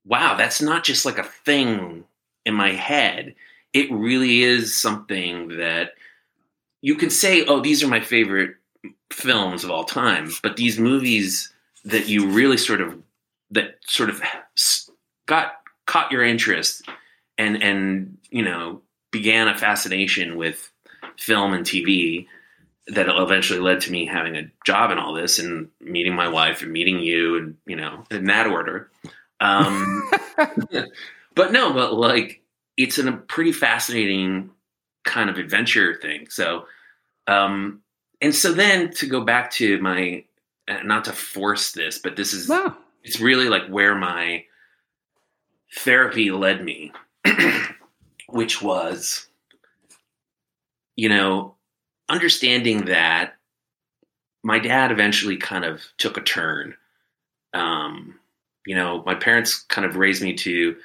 wow 0.04 0.36
that's 0.36 0.62
not 0.62 0.84
just 0.84 1.04
like 1.04 1.18
a 1.18 1.24
thing 1.24 2.04
in 2.46 2.54
my 2.54 2.70
head 2.70 3.34
it 3.72 3.90
really 3.90 4.42
is 4.42 4.74
something 4.74 5.48
that 5.58 5.94
you 6.80 6.94
can 6.94 7.10
say 7.10 7.44
oh 7.44 7.60
these 7.60 7.82
are 7.82 7.88
my 7.88 8.00
favorite 8.00 8.54
films 9.10 9.64
of 9.64 9.70
all 9.70 9.84
time 9.84 10.30
but 10.42 10.56
these 10.56 10.78
movies 10.78 11.52
that 11.84 12.08
you 12.08 12.28
really 12.28 12.56
sort 12.56 12.80
of 12.80 12.98
that 13.50 13.76
sort 13.86 14.08
of 14.08 14.22
got 15.26 15.52
caught 15.86 16.12
your 16.12 16.22
interest 16.22 16.82
and 17.38 17.62
and 17.62 18.18
you 18.30 18.42
know 18.42 18.80
began 19.10 19.48
a 19.48 19.56
fascination 19.56 20.36
with 20.36 20.70
film 21.16 21.52
and 21.52 21.66
TV 21.66 22.26
that 22.86 23.08
eventually 23.08 23.60
led 23.60 23.80
to 23.80 23.92
me 23.92 24.06
having 24.06 24.36
a 24.36 24.50
job 24.64 24.90
and 24.90 24.98
all 24.98 25.12
this 25.12 25.38
and 25.38 25.68
meeting 25.80 26.14
my 26.14 26.28
wife 26.28 26.62
and 26.62 26.72
meeting 26.72 26.98
you 26.98 27.36
and 27.36 27.56
you 27.66 27.76
know 27.76 28.04
in 28.10 28.24
that 28.24 28.46
order. 28.46 28.90
Um, 29.40 30.10
but 31.34 31.52
no 31.52 31.72
but 31.72 31.94
like 31.94 32.42
it's 32.76 32.98
a 32.98 33.12
pretty 33.12 33.52
fascinating 33.52 34.50
kind 35.04 35.30
of 35.30 35.38
adventure 35.38 35.94
thing. 35.94 36.26
So 36.30 36.66
um 37.26 37.80
and 38.20 38.34
so 38.34 38.52
then 38.52 38.90
to 38.92 39.06
go 39.06 39.20
back 39.22 39.50
to 39.50 39.80
my 39.80 40.24
uh, 40.68 40.82
not 40.82 41.04
to 41.04 41.12
force 41.12 41.72
this 41.72 41.98
but 41.98 42.16
this 42.16 42.32
is 42.32 42.48
wow. 42.48 42.76
it's 43.02 43.20
really 43.20 43.48
like 43.48 43.66
where 43.68 43.94
my 43.94 44.44
therapy 45.76 46.30
led 46.30 46.64
me 46.64 46.92
which 48.28 48.62
was 48.62 49.26
you 50.96 51.08
know 51.08 51.54
understanding 52.08 52.84
that 52.86 53.34
my 54.42 54.58
dad 54.58 54.90
eventually 54.90 55.36
kind 55.36 55.64
of 55.64 55.82
took 55.98 56.16
a 56.16 56.22
turn. 56.22 56.74
Um, 57.54 58.18
you 58.66 58.74
know, 58.74 59.02
my 59.04 59.14
parents 59.14 59.62
kind 59.68 59.86
of 59.86 59.96
raised 59.96 60.22
me 60.22 60.34
to 60.34 60.76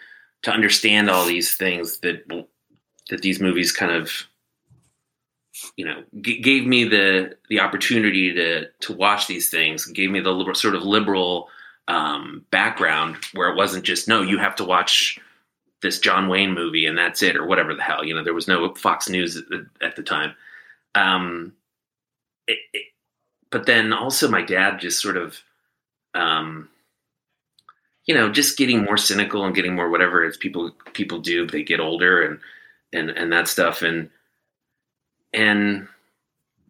to 0.44 0.52
understand 0.52 1.10
all 1.10 1.26
these 1.26 1.56
things 1.56 2.00
that 2.00 2.28
that 3.10 3.22
these 3.22 3.40
movies 3.40 3.72
kind 3.72 3.92
of 3.92 4.12
you 5.78 5.86
know 5.86 6.04
g- 6.22 6.42
gave 6.42 6.66
me 6.66 6.84
the 6.84 7.36
the 7.50 7.60
opportunity 7.60 8.34
to 8.34 8.68
to 8.80 8.94
watch 8.94 9.28
these 9.28 9.50
things 9.50 9.86
gave 9.88 10.12
me 10.12 10.20
the 10.20 10.32
liberal, 10.32 10.56
sort 10.56 10.76
of 10.76 10.84
liberal 10.84 11.50
um, 11.88 12.44
background 12.50 13.16
where 13.34 13.50
it 13.50 13.56
wasn't 13.56 13.84
just 13.84 14.08
no 14.08 14.22
you 14.22 14.38
have 14.38 14.56
to 14.56 14.64
watch 14.64 15.20
this 15.82 16.00
John 16.00 16.28
Wayne 16.28 16.52
movie 16.52 16.86
and 16.86 16.98
that's 16.98 17.22
it 17.22 17.36
or 17.36 17.46
whatever 17.46 17.76
the 17.76 17.84
hell 17.84 18.04
you 18.04 18.16
know 18.16 18.24
there 18.24 18.34
was 18.34 18.48
no 18.48 18.74
Fox 18.76 19.08
News 19.08 19.38
at, 19.38 19.44
at 19.82 19.96
the 19.96 20.04
time 20.04 20.34
um, 20.96 21.54
it, 22.48 22.60
it, 22.74 22.86
but 23.52 23.66
then 23.66 23.94
also 23.94 24.28
my 24.30 24.42
dad 24.42 24.80
just 24.80 25.02
sort 25.02 25.18
of, 25.18 25.38
um, 26.14 26.70
you 28.06 28.16
know, 28.16 28.32
just 28.32 28.58
getting 28.58 28.84
more 28.84 28.98
cynical 28.98 29.46
and 29.46 29.56
getting 29.56 29.76
more 29.76 29.90
whatever 29.90 30.24
as 30.24 30.38
people 30.38 30.72
people 30.94 31.20
do. 31.20 31.46
They 31.46 31.64
get 31.64 31.80
older 31.80 32.22
and 32.24 32.40
and 32.94 33.10
and 33.10 33.32
that 33.32 33.48
stuff 33.48 33.82
and 33.82 34.10
and 35.36 35.88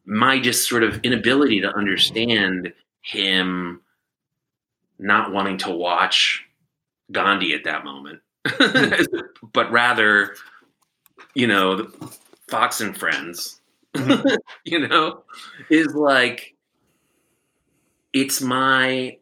my 0.05 0.39
just 0.39 0.67
sort 0.67 0.83
of 0.83 0.99
inability 1.03 1.61
to 1.61 1.73
understand 1.73 2.73
him 3.01 3.81
not 4.99 5.31
wanting 5.31 5.57
to 5.59 5.71
watch 5.71 6.45
Gandhi 7.11 7.53
at 7.53 7.63
that 7.65 7.83
moment, 7.83 8.21
but 9.53 9.71
rather, 9.71 10.35
you 11.33 11.47
know, 11.47 11.87
Fox 12.47 12.81
and 12.81 12.97
Friends 12.97 13.61
you 14.65 14.87
know, 14.87 15.23
is 15.69 15.93
like 15.95 16.55
it's 18.13 18.41
my 18.41 19.17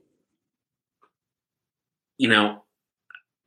you 2.18 2.30
know, 2.30 2.64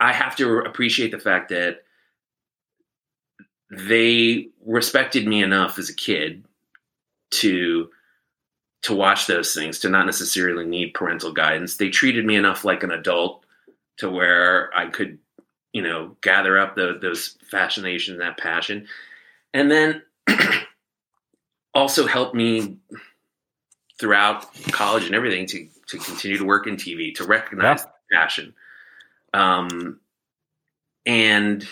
I 0.00 0.12
have 0.12 0.36
to 0.36 0.58
appreciate 0.58 1.10
the 1.10 1.18
fact 1.18 1.48
that 1.50 1.82
they 3.70 4.48
respected 4.64 5.26
me 5.26 5.42
enough 5.42 5.78
as 5.78 5.90
a 5.90 5.94
kid 5.94 6.44
to 7.30 7.88
to 8.82 8.94
watch 8.94 9.26
those 9.26 9.52
things 9.52 9.80
to 9.80 9.88
not 9.88 10.06
necessarily 10.06 10.64
need 10.64 10.94
parental 10.94 11.32
guidance 11.32 11.76
they 11.76 11.88
treated 11.90 12.24
me 12.24 12.36
enough 12.36 12.64
like 12.64 12.82
an 12.82 12.90
adult 12.92 13.44
to 13.96 14.08
where 14.08 14.70
i 14.76 14.86
could 14.86 15.18
you 15.72 15.82
know 15.82 16.16
gather 16.20 16.58
up 16.58 16.76
the, 16.76 16.98
those 17.02 17.36
fascinations 17.50 18.18
that 18.18 18.38
passion 18.38 18.86
and 19.52 19.70
then 19.70 20.02
also 21.74 22.06
helped 22.06 22.34
me 22.34 22.76
throughout 23.98 24.46
college 24.72 25.06
and 25.06 25.14
everything 25.14 25.46
to 25.46 25.68
to 25.88 25.98
continue 25.98 26.36
to 26.36 26.44
work 26.44 26.66
in 26.66 26.76
TV, 26.76 27.14
to 27.14 27.24
recognize 27.24 27.84
yeah. 28.10 28.18
passion. 28.18 28.54
Um, 29.32 30.00
and 31.04 31.66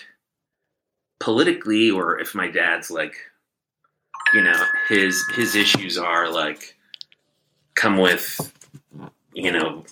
politically, 1.25 1.91
or 1.91 2.21
if 2.21 2.35
my 2.35 2.49
dad's 2.49 2.91
like, 2.91 3.17
you 4.35 4.43
know, 4.43 4.63
his 4.91 5.25
his 5.35 5.57
issues 5.57 5.97
are 5.97 6.31
like 6.31 6.77
come 7.75 7.97
with, 7.97 8.53
you 9.33 9.51
know, 9.51 9.87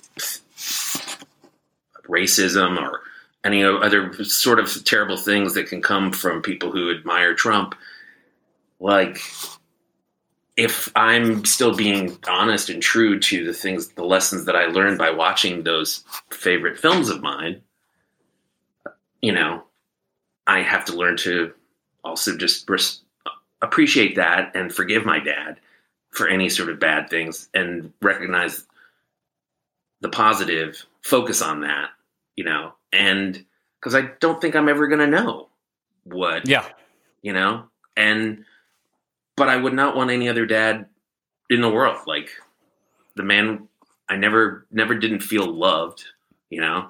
racism 2.06 2.78
or 2.78 3.00
any 3.44 3.64
other 3.64 4.12
sort 4.24 4.58
of 4.58 4.84
terrible 4.84 5.16
things 5.16 5.54
that 5.54 5.68
can 5.68 5.80
come 5.80 6.12
from 6.12 6.42
people 6.42 6.70
who 6.70 6.90
admire 6.90 7.32
Trump. 7.32 7.74
Like 8.78 9.18
if 10.54 10.92
I'm 10.94 11.46
still 11.46 11.74
being 11.74 12.18
honest 12.28 12.68
and 12.68 12.82
true 12.82 13.18
to 13.18 13.46
the 13.46 13.54
things, 13.54 13.88
the 13.88 14.04
lessons 14.04 14.44
that 14.44 14.54
I 14.54 14.66
learned 14.66 14.98
by 14.98 15.10
watching 15.10 15.62
those 15.62 16.04
favorite 16.30 16.78
films 16.78 17.08
of 17.08 17.22
mine, 17.22 17.62
you 19.22 19.32
know, 19.32 19.64
I 20.46 20.62
have 20.62 20.84
to 20.86 20.96
learn 20.96 21.16
to 21.18 21.52
also 22.04 22.36
just 22.36 22.68
res- 22.68 23.00
appreciate 23.60 24.16
that 24.16 24.54
and 24.54 24.72
forgive 24.72 25.04
my 25.04 25.20
dad 25.20 25.60
for 26.10 26.28
any 26.28 26.48
sort 26.48 26.68
of 26.68 26.78
bad 26.78 27.08
things 27.08 27.48
and 27.54 27.92
recognize 28.02 28.66
the 30.00 30.08
positive, 30.08 30.84
focus 31.02 31.40
on 31.40 31.60
that, 31.60 31.90
you 32.36 32.44
know, 32.44 32.74
and 32.92 33.44
because 33.80 33.94
I 33.94 34.10
don't 34.20 34.40
think 34.40 34.54
I'm 34.54 34.68
ever 34.68 34.88
going 34.88 35.00
to 35.00 35.06
know 35.06 35.48
what, 36.04 36.46
yeah, 36.46 36.66
you 37.22 37.32
know, 37.32 37.64
and 37.96 38.44
but 39.36 39.48
I 39.48 39.56
would 39.56 39.72
not 39.72 39.96
want 39.96 40.10
any 40.10 40.28
other 40.28 40.44
dad 40.44 40.86
in 41.48 41.60
the 41.60 41.70
world. 41.70 41.98
Like 42.06 42.30
the 43.14 43.22
man, 43.22 43.68
I 44.08 44.16
never, 44.16 44.66
never 44.70 44.94
didn't 44.94 45.20
feel 45.20 45.46
loved, 45.46 46.04
you 46.50 46.60
know, 46.60 46.88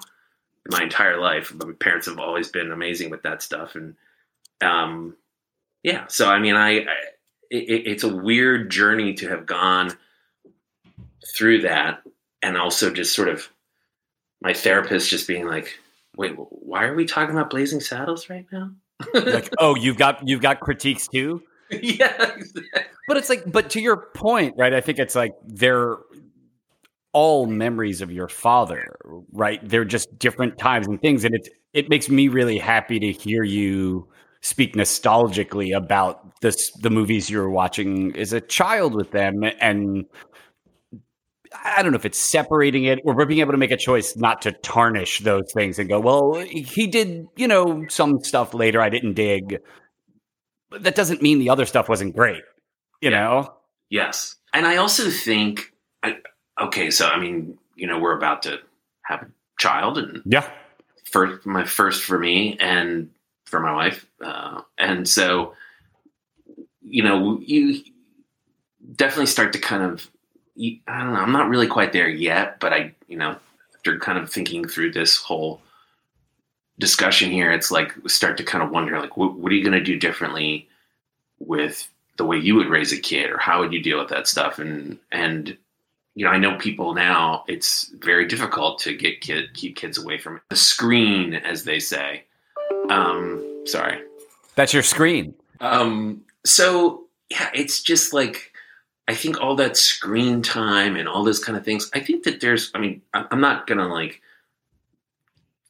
my 0.69 0.83
entire 0.83 1.19
life. 1.19 1.53
My 1.53 1.73
parents 1.79 2.07
have 2.07 2.19
always 2.19 2.49
been 2.49 2.71
amazing 2.71 3.09
with 3.09 3.23
that 3.23 3.41
stuff. 3.41 3.75
And, 3.75 3.95
um, 4.61 5.15
yeah, 5.83 6.05
so, 6.07 6.29
I 6.29 6.39
mean, 6.39 6.55
I, 6.55 6.79
I 6.79 6.85
it, 7.53 7.87
it's 7.87 8.03
a 8.03 8.15
weird 8.15 8.71
journey 8.71 9.13
to 9.15 9.29
have 9.29 9.45
gone 9.45 9.91
through 11.35 11.61
that 11.61 12.01
and 12.41 12.57
also 12.57 12.91
just 12.91 13.15
sort 13.15 13.29
of 13.29 13.47
my 14.41 14.53
therapist 14.53 15.09
just 15.09 15.27
being 15.27 15.47
like, 15.47 15.79
"Wait, 16.17 16.33
why 16.35 16.83
are 16.85 16.95
we 16.95 17.05
talking 17.05 17.35
about 17.35 17.49
Blazing 17.49 17.79
Saddles 17.79 18.29
right 18.29 18.45
now?" 18.51 18.71
like, 19.13 19.49
oh, 19.59 19.75
you've 19.75 19.97
got 19.97 20.27
you've 20.27 20.41
got 20.41 20.59
critiques 20.59 21.07
too. 21.07 21.41
yeah, 21.69 22.35
but 23.07 23.17
it's 23.17 23.29
like, 23.29 23.49
but 23.51 23.69
to 23.71 23.81
your 23.81 23.97
point, 23.97 24.55
right? 24.57 24.73
I 24.73 24.81
think 24.81 24.99
it's 24.99 25.15
like 25.15 25.33
they're 25.45 25.97
all 27.13 27.45
memories 27.45 28.01
of 28.01 28.11
your 28.11 28.27
father, 28.27 28.95
right? 29.31 29.59
They're 29.67 29.85
just 29.85 30.17
different 30.19 30.57
times 30.57 30.87
and 30.87 30.99
things, 31.01 31.23
and 31.23 31.35
it 31.35 31.49
it 31.73 31.89
makes 31.89 32.09
me 32.09 32.27
really 32.27 32.57
happy 32.57 32.99
to 32.99 33.11
hear 33.11 33.43
you 33.43 34.07
speak 34.41 34.75
nostalgically 34.75 35.75
about 35.75 36.41
this 36.41 36.71
the 36.81 36.89
movies 36.89 37.29
you 37.29 37.39
were 37.39 37.49
watching 37.49 38.15
as 38.17 38.33
a 38.33 38.41
child 38.41 38.93
with 38.93 39.11
them 39.11 39.43
and 39.61 40.05
I 41.63 41.83
don't 41.83 41.91
know 41.91 41.97
if 41.97 42.05
it's 42.05 42.17
separating 42.17 42.85
it 42.85 42.99
or 43.05 43.25
being 43.25 43.39
able 43.39 43.51
to 43.51 43.57
make 43.57 43.71
a 43.71 43.77
choice 43.77 44.15
not 44.15 44.41
to 44.43 44.51
tarnish 44.51 45.19
those 45.19 45.51
things 45.53 45.77
and 45.77 45.87
go, 45.87 45.99
well, 45.99 46.33
he 46.33 46.87
did, 46.87 47.27
you 47.35 47.47
know, 47.47 47.85
some 47.89 48.19
stuff 48.23 48.53
later 48.53 48.81
I 48.81 48.89
didn't 48.89 49.13
dig. 49.13 49.59
But 50.69 50.83
that 50.83 50.95
doesn't 50.95 51.21
mean 51.21 51.39
the 51.39 51.49
other 51.49 51.65
stuff 51.65 51.87
wasn't 51.87 52.15
great, 52.15 52.41
you 53.01 53.11
yeah. 53.11 53.19
know? 53.19 53.53
Yes. 53.89 54.35
And 54.53 54.65
I 54.65 54.77
also 54.77 55.09
think, 55.09 55.71
I, 56.01 56.17
okay, 56.59 56.91
so 56.91 57.07
I 57.07 57.19
mean, 57.19 57.57
you 57.75 57.87
know, 57.87 57.99
we're 57.99 58.17
about 58.17 58.43
to 58.43 58.59
have 59.03 59.23
a 59.23 59.27
child 59.59 59.97
and 59.97 60.21
yeah, 60.25 60.49
first, 61.05 61.45
my 61.45 61.63
first 61.63 62.03
for 62.03 62.17
me 62.17 62.57
and 62.59 63.09
for 63.45 63.59
my 63.59 63.73
wife. 63.73 64.05
Uh, 64.23 64.61
and 64.77 65.07
so, 65.07 65.53
you 66.81 67.03
know, 67.03 67.39
you 67.39 67.83
definitely 68.95 69.27
start 69.27 69.53
to 69.53 69.59
kind 69.59 69.83
of 69.83 70.09
I 70.57 70.99
don't 70.99 71.13
know. 71.13 71.19
I'm 71.19 71.31
not 71.31 71.49
really 71.49 71.67
quite 71.67 71.93
there 71.93 72.07
yet, 72.07 72.59
but 72.59 72.73
I, 72.73 72.93
you 73.07 73.17
know, 73.17 73.35
after 73.75 73.97
kind 73.97 74.19
of 74.19 74.31
thinking 74.31 74.67
through 74.67 74.91
this 74.91 75.17
whole 75.17 75.61
discussion 76.79 77.31
here, 77.31 77.51
it's 77.51 77.71
like 77.71 77.91
start 78.07 78.37
to 78.37 78.43
kind 78.43 78.63
of 78.63 78.69
wonder, 78.69 78.99
like, 78.99 79.17
what, 79.17 79.33
what 79.33 79.51
are 79.51 79.55
you 79.55 79.63
going 79.63 79.77
to 79.77 79.83
do 79.83 79.97
differently 79.97 80.67
with 81.39 81.89
the 82.17 82.25
way 82.25 82.37
you 82.37 82.55
would 82.55 82.67
raise 82.67 82.93
a 82.93 82.99
kid, 82.99 83.31
or 83.31 83.37
how 83.39 83.59
would 83.59 83.73
you 83.73 83.81
deal 83.81 83.97
with 83.97 84.09
that 84.09 84.27
stuff? 84.27 84.59
And 84.59 84.99
and 85.11 85.57
you 86.15 86.25
know, 86.25 86.31
I 86.31 86.37
know 86.37 86.57
people 86.57 86.93
now. 86.93 87.43
It's 87.47 87.91
very 87.99 88.25
difficult 88.25 88.79
to 88.79 88.95
get 88.95 89.21
kid 89.21 89.53
keep 89.53 89.75
kids 89.75 89.97
away 89.97 90.17
from 90.17 90.41
the 90.49 90.55
screen, 90.55 91.33
as 91.33 91.63
they 91.63 91.79
say. 91.79 92.25
Um, 92.89 93.63
sorry, 93.65 94.01
that's 94.55 94.73
your 94.73 94.83
screen. 94.83 95.33
Um, 95.59 96.21
so 96.45 97.05
yeah, 97.29 97.49
it's 97.53 97.81
just 97.81 98.13
like 98.13 98.53
I 99.07 99.15
think 99.15 99.41
all 99.41 99.55
that 99.57 99.75
screen 99.75 100.41
time 100.41 100.95
and 100.95 101.09
all 101.09 101.23
those 101.23 101.43
kind 101.43 101.57
of 101.57 101.65
things, 101.65 101.89
I 101.93 101.99
think 101.99 102.23
that 102.23 102.39
there's, 102.39 102.71
I 102.73 102.79
mean, 102.79 103.01
I'm 103.13 103.41
not 103.41 103.67
going 103.67 103.79
to 103.79 103.87
like, 103.87 104.21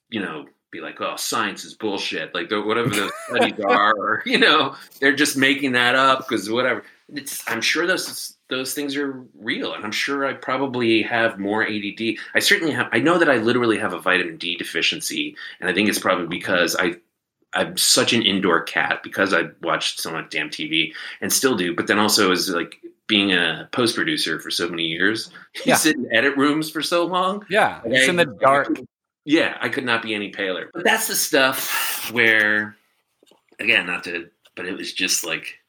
you 0.09 0.21
know, 0.21 0.45
be 0.69 0.81
like, 0.81 1.01
oh, 1.01 1.15
science 1.15 1.65
is 1.65 1.73
bullshit. 1.73 2.33
Like 2.35 2.51
whatever 2.51 2.89
those 2.89 3.11
studies 3.27 3.59
are, 3.65 3.95
or, 3.97 4.23
you 4.25 4.37
know, 4.37 4.75
they're 4.99 5.15
just 5.15 5.35
making 5.35 5.71
that 5.71 5.95
up 5.95 6.19
because 6.19 6.49
whatever. 6.49 6.83
It's, 7.09 7.43
I'm 7.47 7.61
sure 7.61 7.87
those 7.87 8.37
those 8.49 8.73
things 8.73 8.95
are 8.95 9.25
real, 9.39 9.73
and 9.73 9.83
I'm 9.83 9.91
sure 9.91 10.25
I 10.25 10.33
probably 10.33 11.01
have 11.01 11.39
more 11.39 11.63
ADD. 11.63 12.17
I 12.35 12.39
certainly 12.39 12.73
have. 12.73 12.89
I 12.91 12.99
know 12.99 13.17
that 13.17 13.29
I 13.29 13.37
literally 13.37 13.79
have 13.79 13.93
a 13.93 13.99
vitamin 13.99 14.37
D 14.37 14.55
deficiency, 14.55 15.35
and 15.59 15.69
I 15.69 15.73
think 15.73 15.89
it's 15.89 15.99
probably 15.99 16.27
because 16.27 16.75
I 16.77 16.95
I'm 17.53 17.77
such 17.77 18.13
an 18.13 18.21
indoor 18.21 18.61
cat 18.61 19.01
because 19.03 19.33
I 19.33 19.49
watched 19.61 19.99
so 19.99 20.11
much 20.11 20.29
damn 20.29 20.49
TV 20.49 20.93
and 21.21 21.31
still 21.31 21.55
do. 21.55 21.75
But 21.75 21.87
then 21.87 21.99
also 21.99 22.31
as 22.31 22.49
like 22.49 22.81
being 23.07 23.31
a 23.31 23.69
post 23.71 23.95
producer 23.95 24.39
for 24.39 24.49
so 24.49 24.67
many 24.67 24.83
years, 24.83 25.31
yeah. 25.65 25.75
sit 25.75 25.95
in 25.95 26.11
edit 26.13 26.35
rooms 26.35 26.69
for 26.69 26.81
so 26.81 27.05
long. 27.05 27.45
Yeah, 27.49 27.81
it's 27.85 28.07
in 28.07 28.15
the 28.15 28.25
dark. 28.25 28.79
Yeah, 29.25 29.57
I 29.61 29.69
could 29.69 29.85
not 29.85 30.01
be 30.01 30.13
any 30.13 30.29
paler. 30.29 30.69
But 30.73 30.83
that's 30.83 31.07
the 31.07 31.15
stuff 31.15 32.11
where, 32.11 32.75
again, 33.59 33.85
not 33.85 34.03
to, 34.05 34.29
but 34.55 34.65
it 34.65 34.75
was 34.75 34.91
just 34.91 35.25
like 35.25 35.59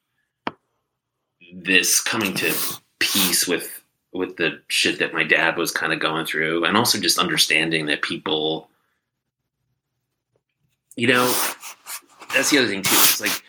this 1.62 2.00
coming 2.00 2.34
to 2.34 2.52
peace 2.98 3.46
with 3.46 3.80
with 4.12 4.36
the 4.36 4.60
shit 4.68 5.00
that 5.00 5.12
my 5.12 5.24
dad 5.24 5.56
was 5.56 5.72
kind 5.72 5.92
of 5.92 5.98
going 5.98 6.26
through, 6.26 6.64
and 6.64 6.76
also 6.76 7.00
just 7.00 7.18
understanding 7.18 7.86
that 7.86 8.02
people, 8.02 8.68
you 10.94 11.08
know, 11.08 11.26
that's 12.32 12.50
the 12.50 12.58
other 12.58 12.68
thing 12.68 12.82
too. 12.82 12.94
It's 12.94 13.20
like 13.20 13.42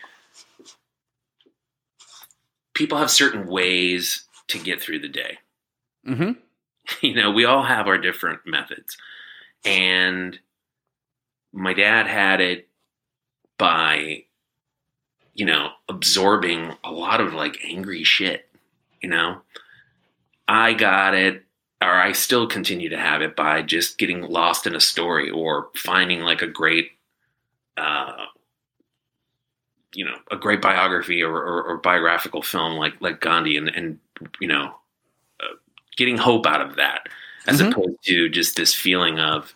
people 2.74 2.98
have 2.98 3.10
certain 3.10 3.46
ways 3.46 4.24
to 4.48 4.58
get 4.58 4.80
through 4.80 5.00
the 5.00 5.08
day. 5.08 5.38
Mm-hmm. 6.06 6.32
You 7.00 7.16
know, 7.16 7.32
we 7.32 7.44
all 7.44 7.64
have 7.64 7.88
our 7.88 7.98
different 7.98 8.42
methods. 8.46 8.96
And 9.64 10.38
my 11.52 11.74
dad 11.74 12.06
had 12.06 12.40
it 12.40 12.68
by, 13.58 14.22
you 15.36 15.44
know, 15.44 15.68
absorbing 15.88 16.72
a 16.82 16.90
lot 16.90 17.20
of 17.20 17.34
like 17.34 17.58
angry 17.62 18.02
shit, 18.02 18.48
you 19.02 19.08
know. 19.08 19.42
I 20.48 20.72
got 20.72 21.14
it, 21.14 21.44
or 21.82 21.90
I 21.90 22.12
still 22.12 22.46
continue 22.46 22.88
to 22.88 22.96
have 22.96 23.20
it 23.20 23.36
by 23.36 23.62
just 23.62 23.98
getting 23.98 24.22
lost 24.22 24.66
in 24.66 24.74
a 24.74 24.80
story 24.80 25.30
or 25.30 25.68
finding 25.76 26.20
like 26.20 26.40
a 26.40 26.46
great 26.46 26.92
uh, 27.76 28.24
you 29.94 30.04
know 30.04 30.16
a 30.30 30.36
great 30.36 30.62
biography 30.62 31.22
or, 31.22 31.34
or, 31.34 31.62
or 31.64 31.76
biographical 31.78 32.42
film 32.42 32.78
like 32.78 32.94
like 33.00 33.20
Gandhi 33.20 33.56
and 33.56 33.68
and 33.68 33.98
you 34.40 34.48
know 34.48 34.74
uh, 35.40 35.54
getting 35.96 36.16
hope 36.16 36.46
out 36.46 36.62
of 36.62 36.76
that 36.76 37.08
as 37.46 37.60
mm-hmm. 37.60 37.72
opposed 37.72 38.02
to 38.04 38.28
just 38.30 38.56
this 38.56 38.72
feeling 38.72 39.18
of 39.18 39.52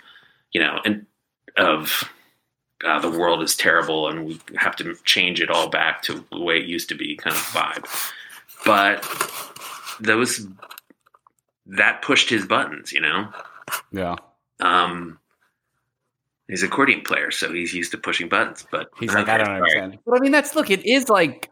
you 0.53 0.61
know 0.61 0.81
and 0.85 1.07
of 1.57 2.11
uh, 2.85 2.99
the 3.01 3.11
world 3.11 3.43
is 3.43 3.57
terrible 3.57 4.09
and 4.09 4.27
we 4.27 4.41
have 4.57 4.77
to 4.77 4.95
change 5.05 5.41
it 5.41 5.51
all 5.51 5.69
back 5.69 6.03
to 6.03 6.25
the 6.33 6.41
way 6.41 6.59
it 6.59 6.67
used 6.67 6.89
to 6.89 6.95
be 6.95 7.17
kind 7.17 7.35
of 7.35 7.43
vibe 7.43 7.87
but 8.65 9.03
those 10.01 10.47
that 11.67 12.03
pushed 12.03 12.31
his 12.31 12.47
buttons 12.47 12.93
you 12.93 13.01
know 13.01 13.31
yeah 13.93 14.17
um 14.61 15.19
he's 16.51 16.63
a 16.63 16.67
accordion 16.67 17.01
player, 17.03 17.31
so 17.31 17.53
he's 17.53 17.73
used 17.73 17.93
to 17.93 17.99
pushing 17.99 18.29
buttons. 18.29 18.67
But 18.71 18.91
he's 18.99 19.15
like, 19.15 19.29
I 19.29 19.39
don't 19.39 19.49
understand. 19.49 19.99
But 20.05 20.17
I 20.17 20.21
mean, 20.21 20.33
that's 20.33 20.55
look. 20.55 20.71
It 20.71 20.85
is 20.85 21.09
like 21.09 21.51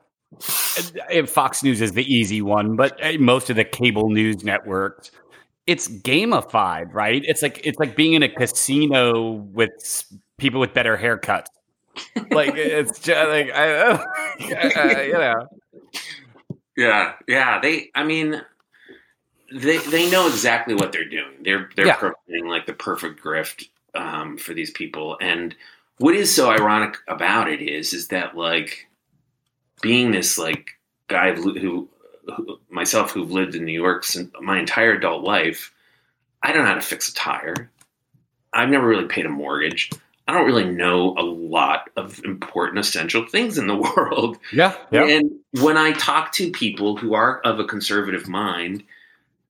Fox 1.27 1.63
News 1.63 1.81
is 1.81 1.93
the 1.93 2.05
easy 2.05 2.43
one, 2.43 2.77
but 2.77 3.03
uh, 3.03 3.13
most 3.19 3.49
of 3.49 3.57
the 3.57 3.65
cable 3.65 4.11
news 4.11 4.45
networks, 4.45 5.11
it's 5.67 5.89
gamified, 5.89 6.93
right? 6.93 7.23
It's 7.25 7.43
like 7.43 7.61
it's 7.65 7.79
like 7.79 7.97
being 7.97 8.13
in 8.13 8.23
a 8.23 8.29
casino 8.29 9.33
with 9.33 9.71
people 10.39 10.61
with 10.61 10.73
better 10.73 10.97
haircuts. 10.97 11.47
like 12.31 12.55
it's 12.55 13.01
just 13.01 13.29
like 13.29 13.51
I, 13.51 13.73
uh, 13.81 15.03
you 15.03 15.13
know. 15.13 15.49
Yeah, 16.77 17.15
yeah. 17.27 17.61
They, 17.61 17.91
I 17.95 18.05
mean, 18.05 18.41
they 19.53 19.79
they 19.79 20.11
know 20.11 20.29
exactly 20.29 20.75
what 20.75 20.93
they're 20.93 21.09
doing. 21.09 21.43
They're 21.43 21.69
they're 21.77 21.87
yeah. 21.87 22.11
like 22.45 22.67
the 22.67 22.73
perfect 22.73 23.23
grift 23.23 23.69
um, 23.95 24.39
for 24.39 24.55
these 24.55 24.71
people. 24.71 25.17
And 25.21 25.55
what 25.99 26.15
is 26.15 26.35
so 26.35 26.51
ironic 26.51 26.97
about 27.09 27.51
it 27.51 27.61
is, 27.61 27.93
is 27.93 28.09
that 28.09 28.37
like 28.37 28.87
being 29.81 30.13
this 30.13 30.39
like 30.39 30.71
guy 31.09 31.35
who, 31.35 31.59
who 31.59 31.89
myself 32.71 33.11
who've 33.11 33.31
lived 33.31 33.55
in 33.55 33.65
New 33.65 33.73
York 33.73 34.05
since 34.05 34.31
my 34.41 34.59
entire 34.59 34.93
adult 34.93 35.25
life, 35.25 35.73
I 36.43 36.53
don't 36.53 36.63
know 36.63 36.69
how 36.69 36.75
to 36.75 36.81
fix 36.81 37.09
a 37.09 37.15
tire. 37.15 37.71
I've 38.53 38.71
never 38.71 38.87
really 38.87 39.09
paid 39.09 39.27
a 39.27 39.31
mortgage. 39.31 39.91
I 40.29 40.35
don't 40.35 40.45
really 40.45 40.71
know 40.71 41.15
a 41.17 41.25
lot 41.25 41.89
of 41.97 42.23
important 42.23 42.79
essential 42.79 43.27
things 43.27 43.57
in 43.57 43.67
the 43.67 43.75
world. 43.97 44.39
Yeah, 44.53 44.77
yeah. 44.91 45.07
And 45.07 45.31
when 45.53 45.79
I 45.79 45.93
talk 45.93 46.33
to 46.33 46.51
people 46.51 46.99
who 46.99 47.15
are 47.15 47.41
of 47.41 47.59
a 47.59 47.65
conservative 47.65 48.29
mind, 48.29 48.85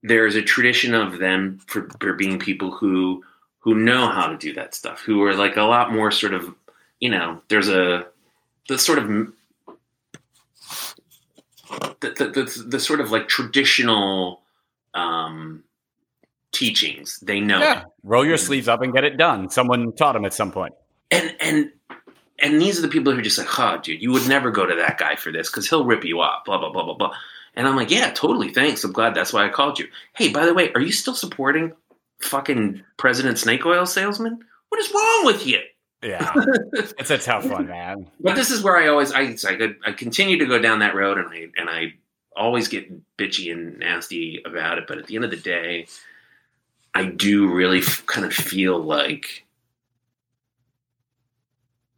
there's 0.05 0.37
a 0.37 0.43
tradition 0.43 0.95
of 0.95 1.19
them 1.19 1.59
for, 1.67 1.89
for 2.01 2.13
being 2.13 2.39
people 2.39 2.71
who 2.71 3.25
who 3.59 3.75
know 3.75 4.09
how 4.09 4.29
to 4.29 4.37
do 4.39 4.55
that 4.55 4.73
stuff, 4.73 5.01
who 5.01 5.23
are 5.25 5.35
like 5.35 5.57
a 5.57 5.63
lot 5.63 5.93
more 5.93 6.13
sort 6.13 6.33
of, 6.33 6.55
you 7.01 7.11
know, 7.11 7.43
there's 7.49 7.69
a 7.69 8.07
the 8.69 8.79
sort 8.79 8.99
of 8.99 9.09
the 12.01 12.11
the, 12.11 12.29
the, 12.29 12.65
the 12.69 12.81
sort 12.81 13.01
of 13.01 13.11
like 13.11 13.27
traditional 13.27 14.43
um, 14.95 15.65
teachings. 16.53 17.19
They 17.21 17.41
know. 17.41 17.59
Yeah. 17.59 17.85
Roll 18.03 18.25
your 18.25 18.37
mm. 18.37 18.47
sleeves 18.47 18.69
up 18.69 18.83
and 18.83 18.93
get 18.93 19.05
it 19.05 19.17
done. 19.17 19.51
Someone 19.51 19.93
taught 19.93 20.13
them 20.13 20.25
at 20.25 20.35
some 20.35 20.53
point. 20.53 20.75
And 21.11 21.35
and 21.41 21.71
and 22.39 22.61
these 22.61 22.79
are 22.79 22.83
the 22.83 22.89
people 22.89 23.13
who 23.13 23.19
are 23.19 23.23
just 23.23 23.39
like, 23.39 23.59
oh, 23.59 23.79
dude, 23.83 24.01
you 24.01 24.13
would 24.13 24.29
never 24.29 24.51
go 24.51 24.67
to 24.67 24.77
that 24.77 24.99
guy 24.99 25.17
for 25.17 25.33
this 25.33 25.51
because 25.51 25.69
he'll 25.69 25.85
rip 25.85 26.05
you 26.05 26.21
off. 26.21 26.45
Blah 26.45 26.59
blah 26.59 26.71
blah 26.71 26.85
blah 26.85 26.95
blah. 26.95 27.15
And 27.55 27.67
I'm 27.67 27.77
like, 27.77 27.91
yeah, 27.91 28.11
totally. 28.11 28.53
Thanks. 28.53 28.85
I'm 28.85 28.93
glad 28.93 29.15
that's 29.15 29.33
why 29.33 29.45
I 29.45 29.49
called 29.49 29.79
you. 29.79 29.89
Hey, 30.15 30.29
by 30.29 30.47
the 30.47 30.55
way, 30.55 30.73
are 30.75 30.81
you 30.81 30.93
still 30.93 31.15
supporting 31.15 31.73
fucking 32.21 32.83
President 32.97 33.39
Snake 33.39 33.67
Oil 33.67 33.87
salesman? 33.87 34.45
What 34.69 34.81
is 34.81 34.93
wrong 34.95 35.27
with 35.27 35.47
you? 35.47 35.59
Yeah, 36.03 36.33
it's 36.73 37.11
a 37.11 37.19
tough 37.19 37.51
one, 37.51 37.67
man. 37.67 38.09
But 38.21 38.37
this 38.37 38.51
is 38.53 38.63
where 38.63 38.77
I 38.77 38.87
always 38.87 39.13
I 39.13 39.23
I, 39.23 39.75
I 39.85 39.93
continue 39.93 40.39
to 40.39 40.47
go 40.47 40.61
down 40.61 40.79
that 40.79 40.95
road, 40.95 41.19
and 41.19 41.29
I 41.29 41.47
and 41.57 41.69
I 41.69 41.95
always 42.37 42.69
get 42.69 42.89
bitchy 43.17 43.51
and 43.51 43.79
nasty 43.79 44.41
about 44.47 44.79
it. 44.79 44.85
But 44.87 44.99
at 44.99 45.07
the 45.09 45.17
end 45.17 45.25
of 45.25 45.33
the 45.33 45.37
day, 45.37 45.89
I 46.99 47.05
do 47.05 47.47
really 47.47 47.79
f- 47.79 48.05
kind 48.07 48.27
of 48.27 48.35
feel 48.35 48.77
like 48.77 49.47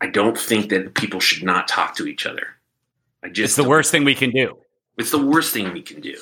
I 0.02 0.08
don't 0.08 0.38
think 0.38 0.68
that 0.68 0.94
people 0.94 1.20
should 1.20 1.42
not 1.42 1.68
talk 1.68 1.96
to 1.96 2.06
each 2.06 2.26
other. 2.26 2.48
I 3.22 3.28
just 3.28 3.52
It's 3.52 3.56
the 3.56 3.68
worst 3.68 3.90
thing 3.92 4.04
we 4.04 4.14
can 4.14 4.30
do. 4.30 4.58
It's 4.98 5.10
the 5.10 5.24
worst 5.24 5.54
thing 5.54 5.72
we 5.72 5.80
can 5.80 6.02
do, 6.02 6.16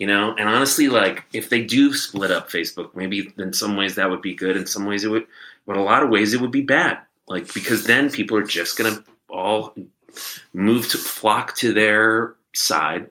you 0.00 0.08
know. 0.08 0.34
And 0.36 0.48
honestly, 0.48 0.88
like 0.88 1.22
if 1.32 1.50
they 1.50 1.62
do 1.62 1.94
split 1.94 2.32
up 2.32 2.50
Facebook, 2.50 2.96
maybe 2.96 3.32
in 3.38 3.52
some 3.52 3.76
ways 3.76 3.94
that 3.94 4.10
would 4.10 4.22
be 4.22 4.34
good. 4.34 4.56
In 4.56 4.66
some 4.66 4.86
ways, 4.86 5.04
it 5.04 5.08
would, 5.08 5.28
but 5.64 5.76
a 5.76 5.82
lot 5.82 6.02
of 6.02 6.08
ways, 6.10 6.34
it 6.34 6.40
would 6.40 6.50
be 6.50 6.62
bad. 6.62 6.98
Like 7.28 7.54
because 7.54 7.84
then 7.84 8.10
people 8.10 8.36
are 8.36 8.42
just 8.42 8.76
gonna 8.76 9.04
all 9.28 9.72
move 10.52 10.88
to 10.88 10.98
flock 10.98 11.54
to 11.58 11.72
their 11.72 12.34
side, 12.56 13.08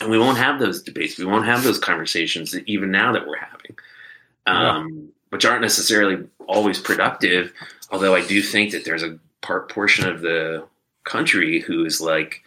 and 0.00 0.10
we 0.10 0.18
won't 0.18 0.38
have 0.38 0.58
those 0.58 0.82
debates. 0.82 1.16
We 1.16 1.26
won't 1.26 1.46
have 1.46 1.62
those 1.62 1.78
conversations 1.78 2.50
that 2.50 2.68
even 2.68 2.90
now 2.90 3.12
that 3.12 3.24
we're 3.24 3.38
having, 3.38 3.57
um, 4.48 5.08
which 5.30 5.44
aren't 5.44 5.62
necessarily 5.62 6.24
always 6.46 6.78
productive. 6.78 7.52
Although 7.90 8.14
I 8.14 8.26
do 8.26 8.42
think 8.42 8.72
that 8.72 8.84
there's 8.84 9.02
a 9.02 9.18
part 9.40 9.70
portion 9.70 10.08
of 10.08 10.20
the 10.20 10.66
country 11.04 11.60
who 11.60 11.84
is 11.84 12.00
like 12.00 12.42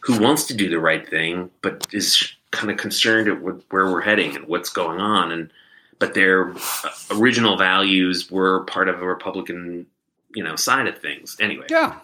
who 0.00 0.20
wants 0.20 0.44
to 0.46 0.54
do 0.54 0.68
the 0.68 0.78
right 0.78 1.08
thing, 1.08 1.50
but 1.62 1.86
is 1.92 2.32
kind 2.52 2.70
of 2.70 2.76
concerned 2.76 3.28
at 3.28 3.38
wh- 3.38 3.72
where 3.72 3.86
we're 3.86 4.00
heading 4.00 4.36
and 4.36 4.46
what's 4.46 4.70
going 4.70 5.00
on. 5.00 5.32
And 5.32 5.50
but 5.98 6.14
their 6.14 6.52
uh, 6.52 6.90
original 7.12 7.56
values 7.56 8.30
were 8.30 8.64
part 8.64 8.88
of 8.88 9.02
a 9.02 9.06
Republican, 9.06 9.86
you 10.34 10.44
know, 10.44 10.56
side 10.56 10.86
of 10.86 10.98
things. 10.98 11.36
Anyway, 11.40 11.66
Yeah. 11.70 11.98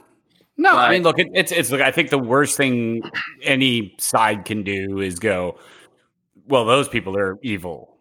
No, 0.58 0.72
I 0.72 0.90
mean, 0.90 1.02
look, 1.02 1.18
it, 1.18 1.28
it's 1.32 1.50
it's. 1.50 1.70
Look, 1.70 1.80
I 1.80 1.90
think 1.90 2.10
the 2.10 2.18
worst 2.18 2.58
thing 2.58 3.02
any 3.42 3.94
side 3.98 4.44
can 4.44 4.62
do 4.62 5.00
is 5.00 5.18
go, 5.18 5.58
well, 6.46 6.66
those 6.66 6.88
people 6.88 7.16
are 7.16 7.38
evil. 7.42 7.91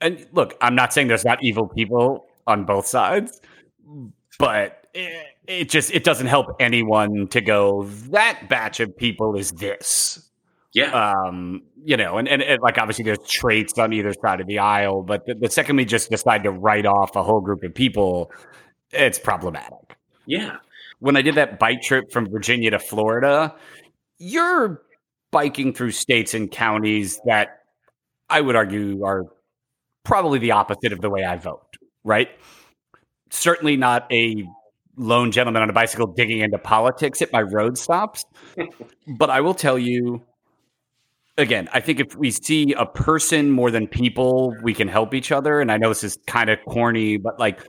And 0.00 0.26
look, 0.32 0.56
I'm 0.60 0.74
not 0.74 0.92
saying 0.92 1.08
there's 1.08 1.24
not 1.24 1.42
evil 1.42 1.68
people 1.68 2.26
on 2.46 2.64
both 2.64 2.86
sides, 2.86 3.40
but 4.38 4.86
it, 4.94 5.26
it 5.46 5.68
just 5.68 5.92
it 5.92 6.04
doesn't 6.04 6.26
help 6.26 6.56
anyone 6.60 7.28
to 7.28 7.40
go 7.40 7.84
that 8.10 8.48
batch 8.48 8.80
of 8.80 8.96
people 8.96 9.36
is 9.36 9.52
this. 9.52 10.28
yeah, 10.72 10.90
Um, 10.90 11.62
you 11.84 11.96
know, 11.96 12.18
and, 12.18 12.28
and, 12.28 12.42
and 12.42 12.60
like 12.60 12.78
obviously 12.78 13.04
there's 13.04 13.18
traits 13.26 13.78
on 13.78 13.92
either 13.92 14.12
side 14.12 14.40
of 14.40 14.46
the 14.46 14.58
aisle, 14.58 15.02
but 15.02 15.24
the, 15.26 15.34
the 15.34 15.50
second 15.50 15.76
we 15.76 15.84
just 15.84 16.10
decide 16.10 16.42
to 16.44 16.50
write 16.50 16.86
off 16.86 17.16
a 17.16 17.22
whole 17.22 17.40
group 17.40 17.62
of 17.62 17.74
people, 17.74 18.30
it's 18.90 19.18
problematic. 19.18 19.96
Yeah, 20.26 20.56
when 20.98 21.16
I 21.16 21.22
did 21.22 21.34
that 21.36 21.58
bike 21.58 21.82
trip 21.82 22.10
from 22.12 22.28
Virginia 22.30 22.70
to 22.70 22.78
Florida, 22.78 23.54
you're 24.18 24.82
biking 25.30 25.72
through 25.74 25.90
states 25.90 26.34
and 26.34 26.50
counties 26.50 27.20
that 27.26 27.60
I 28.28 28.40
would 28.40 28.56
argue 28.56 29.04
are 29.04 29.24
probably 30.06 30.38
the 30.38 30.52
opposite 30.52 30.92
of 30.92 31.00
the 31.00 31.10
way 31.10 31.24
I 31.24 31.36
vote, 31.36 31.76
right? 32.04 32.30
Certainly 33.30 33.76
not 33.76 34.10
a 34.12 34.46
lone 34.96 35.32
gentleman 35.32 35.62
on 35.62 35.68
a 35.68 35.72
bicycle 35.72 36.06
digging 36.06 36.38
into 36.38 36.58
politics 36.58 37.20
at 37.20 37.32
my 37.32 37.42
road 37.42 37.76
stops. 37.76 38.24
but 39.18 39.30
I 39.30 39.40
will 39.40 39.52
tell 39.52 39.78
you 39.78 40.22
again, 41.36 41.68
I 41.72 41.80
think 41.80 42.00
if 42.00 42.16
we 42.16 42.30
see 42.30 42.72
a 42.72 42.86
person 42.86 43.50
more 43.50 43.70
than 43.70 43.88
people, 43.88 44.54
we 44.62 44.72
can 44.72 44.88
help 44.88 45.12
each 45.12 45.32
other. 45.32 45.60
And 45.60 45.70
I 45.70 45.76
know 45.76 45.88
this 45.88 46.04
is 46.04 46.18
kind 46.26 46.48
of 46.48 46.58
corny, 46.66 47.16
but 47.16 47.38
like 47.38 47.60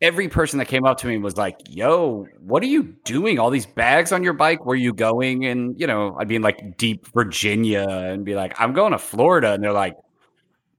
every 0.00 0.28
person 0.28 0.58
that 0.58 0.66
came 0.66 0.84
up 0.84 0.98
to 0.98 1.06
me 1.06 1.16
was 1.16 1.38
like, 1.38 1.56
"Yo, 1.68 2.26
what 2.38 2.62
are 2.62 2.66
you 2.66 2.94
doing? 3.04 3.38
All 3.38 3.50
these 3.50 3.66
bags 3.66 4.12
on 4.12 4.22
your 4.22 4.34
bike? 4.34 4.64
Where 4.64 4.74
are 4.74 4.76
you 4.76 4.92
going?" 4.92 5.46
And 5.46 5.80
you 5.80 5.86
know, 5.86 6.16
I'd 6.20 6.28
be 6.28 6.36
in 6.36 6.42
like 6.42 6.76
deep 6.76 7.06
Virginia 7.14 7.88
and 7.88 8.26
be 8.26 8.34
like, 8.34 8.60
"I'm 8.60 8.74
going 8.74 8.92
to 8.92 8.98
Florida," 8.98 9.52
and 9.52 9.64
they're 9.64 9.72
like, 9.72 9.96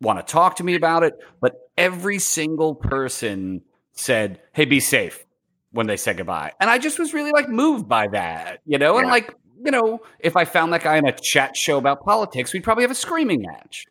"Want 0.02 0.26
to 0.26 0.32
talk 0.32 0.56
to 0.58 0.64
me 0.64 0.76
about 0.76 1.04
it?" 1.04 1.14
But 1.42 1.70
every 1.78 2.20
single 2.20 2.76
person 2.76 3.62
said, 3.94 4.40
"Hey, 4.54 4.66
be 4.66 4.80
safe." 4.80 5.26
When 5.72 5.86
they 5.86 5.98
said 5.98 6.18
goodbye, 6.18 6.54
and 6.60 6.68
I 6.68 6.80
just 6.80 6.98
was 6.98 7.14
really 7.14 7.32
like 7.32 7.48
moved 7.48 7.88
by 7.88 8.08
that, 8.08 8.62
you 8.66 8.80
know, 8.80 8.98
and 8.98 9.08
like 9.08 9.36
you 9.64 9.72
know, 9.72 10.02
if 10.20 10.36
I 10.36 10.46
found 10.46 10.74
that 10.74 10.84
guy 10.84 10.98
in 10.98 11.06
a 11.06 11.12
chat 11.12 11.56
show 11.56 11.78
about 11.78 12.04
politics, 12.04 12.54
we'd 12.54 12.64
probably 12.64 12.84
have 12.84 12.92
a 12.92 12.96
screaming 12.96 13.44
match. 13.44 13.86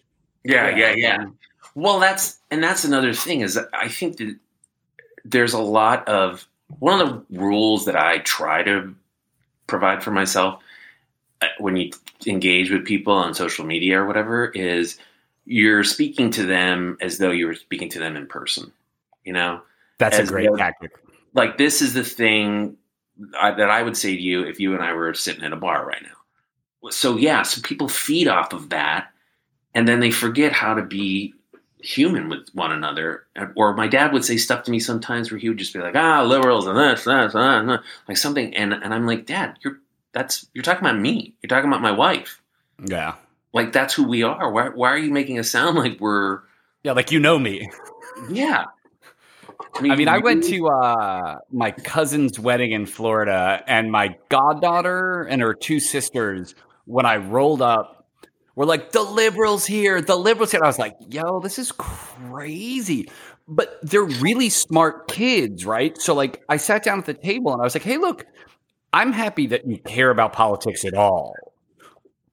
yeah, 0.45 0.75
yeah, 0.75 0.93
yeah. 0.97 1.27
Well, 1.75 2.01
that's 2.01 2.39
and 2.51 2.63
that's 2.63 2.85
another 2.85 3.13
thing 3.13 3.43
is 3.43 3.55
that 3.55 3.69
I 3.73 3.89
think 3.89 4.17
that 4.17 4.37
there's 5.25 5.53
a 5.53 5.61
lot 5.61 6.09
of 6.09 6.49
one 6.79 7.01
of 7.01 7.09
the 7.09 7.39
rules 7.39 7.85
that 7.85 7.97
I 7.97 8.19
try 8.19 8.63
to 8.63 8.95
provide 9.67 10.03
for 10.03 10.11
myself 10.11 10.63
uh, 11.43 11.47
when 11.59 11.77
you 11.77 11.93
engage 12.27 12.71
with 12.71 12.85
people 12.85 13.13
on 13.13 13.35
social 13.35 13.65
media 13.65 14.01
or 14.01 14.07
whatever 14.07 14.47
is 14.55 14.99
you're 15.51 15.83
speaking 15.85 16.31
to 16.33 16.45
them 16.45 16.99
as 17.01 17.17
though 17.19 17.31
you 17.31 17.47
were 17.47 17.55
speaking 17.55 17.89
to 17.91 17.99
them 17.99 18.17
in 18.17 18.27
person. 18.27 18.71
You 19.25 19.33
know, 19.33 19.63
That's 19.99 20.19
a 20.19 20.25
great 20.27 20.49
though- 20.51 20.57
tactic. 20.57 20.93
like 21.35 21.57
this 21.59 21.81
is 21.83 21.95
the 21.95 22.05
thing 22.05 22.77
I, 23.41 23.53
that 23.53 23.71
I 23.71 23.83
would 23.83 23.97
say 23.97 24.15
to 24.15 24.21
you 24.23 24.43
if 24.43 24.61
you 24.61 24.75
and 24.75 24.83
I 24.83 24.93
were 24.93 25.13
sitting 25.15 25.43
at 25.45 25.53
a 25.53 25.57
bar 25.57 25.87
right 25.87 26.03
now. 26.03 26.91
So 26.91 27.17
yeah, 27.17 27.43
so 27.43 27.61
people 27.63 27.89
feed 27.89 28.29
off 28.29 28.53
of 28.53 28.69
that, 28.71 29.09
and 29.75 29.89
then 29.89 30.01
they 30.01 30.11
forget 30.11 30.53
how 30.53 30.75
to 30.75 30.83
be 30.83 31.35
human 31.81 32.29
with 32.29 32.49
one 32.55 32.71
another. 32.73 33.25
Or 33.57 33.75
my 33.75 33.89
dad 33.89 34.13
would 34.13 34.25
say 34.25 34.37
stuff 34.37 34.63
to 34.65 34.71
me 34.71 34.79
sometimes 34.81 35.31
where 35.31 35.39
he 35.41 35.49
would 35.49 35.59
just 35.59 35.73
be 35.73 35.81
like, 35.81 35.97
"Ah, 35.97 36.23
liberals 36.23 36.67
and 36.67 36.79
this, 36.79 37.05
this, 37.05 37.33
that, 37.33 37.35
and 37.61 37.69
that," 37.71 37.81
like 38.07 38.17
something, 38.17 38.55
and 38.55 38.73
and 38.73 38.95
I'm 38.95 39.07
like, 39.07 39.27
Dad, 39.27 39.59
you're 39.63 39.79
that's 40.13 40.47
you're 40.55 40.63
talking 40.63 40.87
about 40.87 41.01
me. 41.01 41.35
You're 41.43 41.49
talking 41.49 41.69
about 41.69 41.83
my 41.83 41.91
wife. 41.93 42.41
Yeah. 42.87 43.15
Like 43.59 43.73
that's 43.73 43.93
who 43.95 44.05
we 44.05 44.23
are. 44.23 44.51
Why 44.53 44.69
why 44.69 44.91
are 44.91 44.99
you 44.99 45.11
making 45.13 45.39
us 45.39 45.51
sound 45.51 45.77
like 45.77 45.99
we're 46.01 46.41
Yeah, 46.85 46.93
like 46.93 47.11
you 47.11 47.19
know 47.19 47.39
me. 47.39 47.69
yeah? 48.31 48.65
I 49.81 49.97
mean, 49.97 50.09
I 50.09 50.19
went 50.19 50.45
to 50.45 50.69
uh, 50.69 51.39
my 51.53 51.71
cousin's 51.71 52.39
wedding 52.39 52.73
in 52.73 52.87
Florida, 52.87 53.63
and 53.67 53.91
my 53.91 54.17
goddaughter 54.29 55.23
and 55.23 55.43
her 55.43 55.55
two 55.55 55.79
sisters, 55.81 56.55
when 56.87 57.07
I 57.07 57.17
rolled 57.17 57.63
up, 57.63 58.07
were 58.55 58.67
like, 58.67 58.93
the 58.93 59.03
liberals 59.03 59.67
here, 59.67 60.01
the 60.01 60.17
liberals 60.17 60.51
here. 60.51 60.59
And 60.59 60.65
I 60.65 60.69
was 60.69 60.79
like, 60.79 60.97
yo, 61.11 61.41
this 61.41 61.59
is 61.59 61.71
crazy. 61.73 63.09
But 63.47 63.79
they're 63.83 64.03
really 64.03 64.49
smart 64.49 65.09
kids, 65.09 65.65
right? 65.65 65.97
So, 66.01 66.15
like, 66.15 66.43
I 66.49 66.57
sat 66.57 66.83
down 66.83 66.99
at 66.99 67.07
the 67.07 67.15
table 67.15 67.53
and 67.53 67.61
I 67.61 67.65
was 67.65 67.75
like, 67.75 67.85
hey, 67.85 67.99
look, 67.99 68.27
I'm 68.93 69.13
happy 69.13 69.47
that 69.49 69.67
you 69.67 69.79
care 69.79 70.11
about 70.11 70.33
politics 70.33 70.85
at 70.85 70.95
all. 70.95 71.35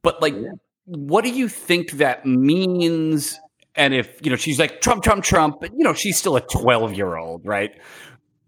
But, 0.02 0.22
like, 0.22 0.34
Yeah. 0.36 0.52
What 0.86 1.24
do 1.24 1.32
you 1.32 1.48
think 1.48 1.92
that 1.94 2.26
means? 2.26 3.40
And 3.76 3.94
if, 3.94 4.20
you 4.24 4.30
know, 4.30 4.38
she's 4.38 4.60
like, 4.60 4.82
Trump, 4.82 5.04
Trump, 5.04 5.24
Trump, 5.24 5.58
but, 5.60 5.72
you 5.72 5.84
know, 5.84 5.94
she's 5.94 6.18
still 6.18 6.36
a 6.36 6.42
12 6.42 6.94
year 6.94 7.18
old, 7.18 7.46
right? 7.46 7.72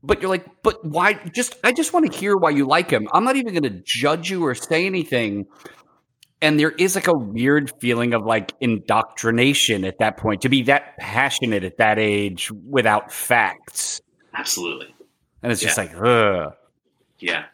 But 0.04 0.21
you're 0.21 0.30
like, 0.30 0.45
but 0.63 0.78
why? 0.86 1.13
Just, 1.34 1.56
I 1.63 1.71
just 1.71 1.91
want 1.91 2.12
to 2.12 2.17
hear 2.17 2.36
why 2.38 2.52
you 2.52 2.67
like 2.67 2.89
him. 2.89 3.08
I'm 3.12 3.23
not 3.23 3.36
even 3.36 3.54
going 3.54 3.63
to 3.63 3.82
judge 3.84 4.30
you 4.30 4.45
or 4.45 4.56
say 4.56 4.86
anything. 4.86 5.45
And 6.41 6.60
there 6.60 6.71
is 6.71 6.95
like 6.95 7.08
a 7.08 7.17
weird 7.17 7.71
feeling 7.82 8.13
of 8.13 8.23
like 8.23 8.54
indoctrination 8.62 9.84
at 9.84 9.97
that 10.00 10.17
point 10.17 10.41
to 10.41 10.50
be 10.50 10.63
that 10.63 10.95
passionate 10.97 11.63
at 11.63 11.78
that 11.78 11.97
age 11.97 12.52
without 12.52 13.12
facts. 13.12 14.00
absolutely. 14.34 14.93
And 15.41 15.52
it's 15.52 15.62
just 15.62 15.78
like, 15.78 15.93
ugh. 15.95 16.54
Yeah, 17.19 17.45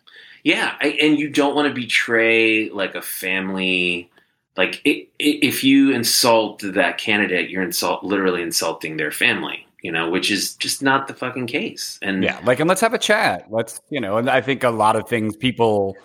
yeah, 0.44 0.76
I, 0.82 0.88
and 1.02 1.18
you 1.18 1.30
don't 1.30 1.56
want 1.56 1.70
to 1.70 1.74
betray 1.74 2.70
like 2.70 2.96
a 2.96 3.02
family. 3.02 4.10
Like 4.56 4.82
if 4.86 5.64
you 5.64 5.92
insult 5.92 6.62
that 6.64 6.98
candidate, 6.98 7.50
you're 7.50 7.64
insult 7.64 8.04
literally 8.04 8.42
insulting 8.42 8.98
their 8.98 9.12
family. 9.12 9.66
You 9.82 9.92
know, 9.92 10.10
which 10.10 10.32
is 10.32 10.56
just 10.56 10.82
not 10.82 11.10
the 11.10 11.14
fucking 11.14 11.48
case. 11.48 12.00
And 12.02 12.24
Yeah, 12.24 12.40
like, 12.46 12.62
and 12.62 12.70
let's 12.70 12.80
have 12.80 12.94
a 12.94 12.98
chat. 12.98 13.48
Let's, 13.50 13.82
you 13.90 14.00
know, 14.00 14.16
and 14.16 14.30
I 14.30 14.40
think 14.40 14.64
a 14.64 14.70
lot 14.70 14.96
of 14.96 15.10
things 15.10 15.36
people, 15.36 15.98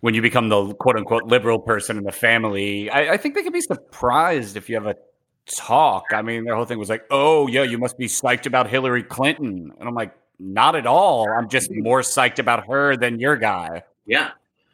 when 0.00 0.14
you 0.14 0.22
become 0.22 0.48
the 0.48 0.72
quote 0.74 0.96
unquote 0.96 1.24
liberal 1.24 1.58
person 1.58 1.98
in 1.98 2.04
the 2.04 2.12
family, 2.12 2.88
I, 2.88 3.12
I 3.12 3.16
think 3.18 3.34
they 3.34 3.42
can 3.42 3.52
be 3.52 3.60
surprised 3.60 4.56
if 4.56 4.70
you 4.70 4.76
have 4.76 4.86
a 4.86 4.96
talk. 5.44 6.04
I 6.12 6.22
mean, 6.22 6.44
their 6.44 6.54
whole 6.54 6.64
thing 6.64 6.78
was 6.78 6.88
like, 6.88 7.04
oh, 7.10 7.46
yeah, 7.46 7.62
you 7.62 7.76
must 7.76 7.98
be 7.98 8.06
psyched 8.06 8.46
about 8.46 8.70
Hillary 8.70 9.02
Clinton. 9.02 9.70
And 9.78 9.86
I'm 9.86 9.94
like, 9.94 10.14
not 10.38 10.74
at 10.74 10.86
all. 10.86 11.28
I'm 11.30 11.50
just 11.50 11.70
more 11.70 12.00
psyched 12.00 12.38
about 12.38 12.66
her 12.68 12.96
than 12.96 13.20
your 13.20 13.36
guy. 13.36 13.82
yeah, 14.06 14.30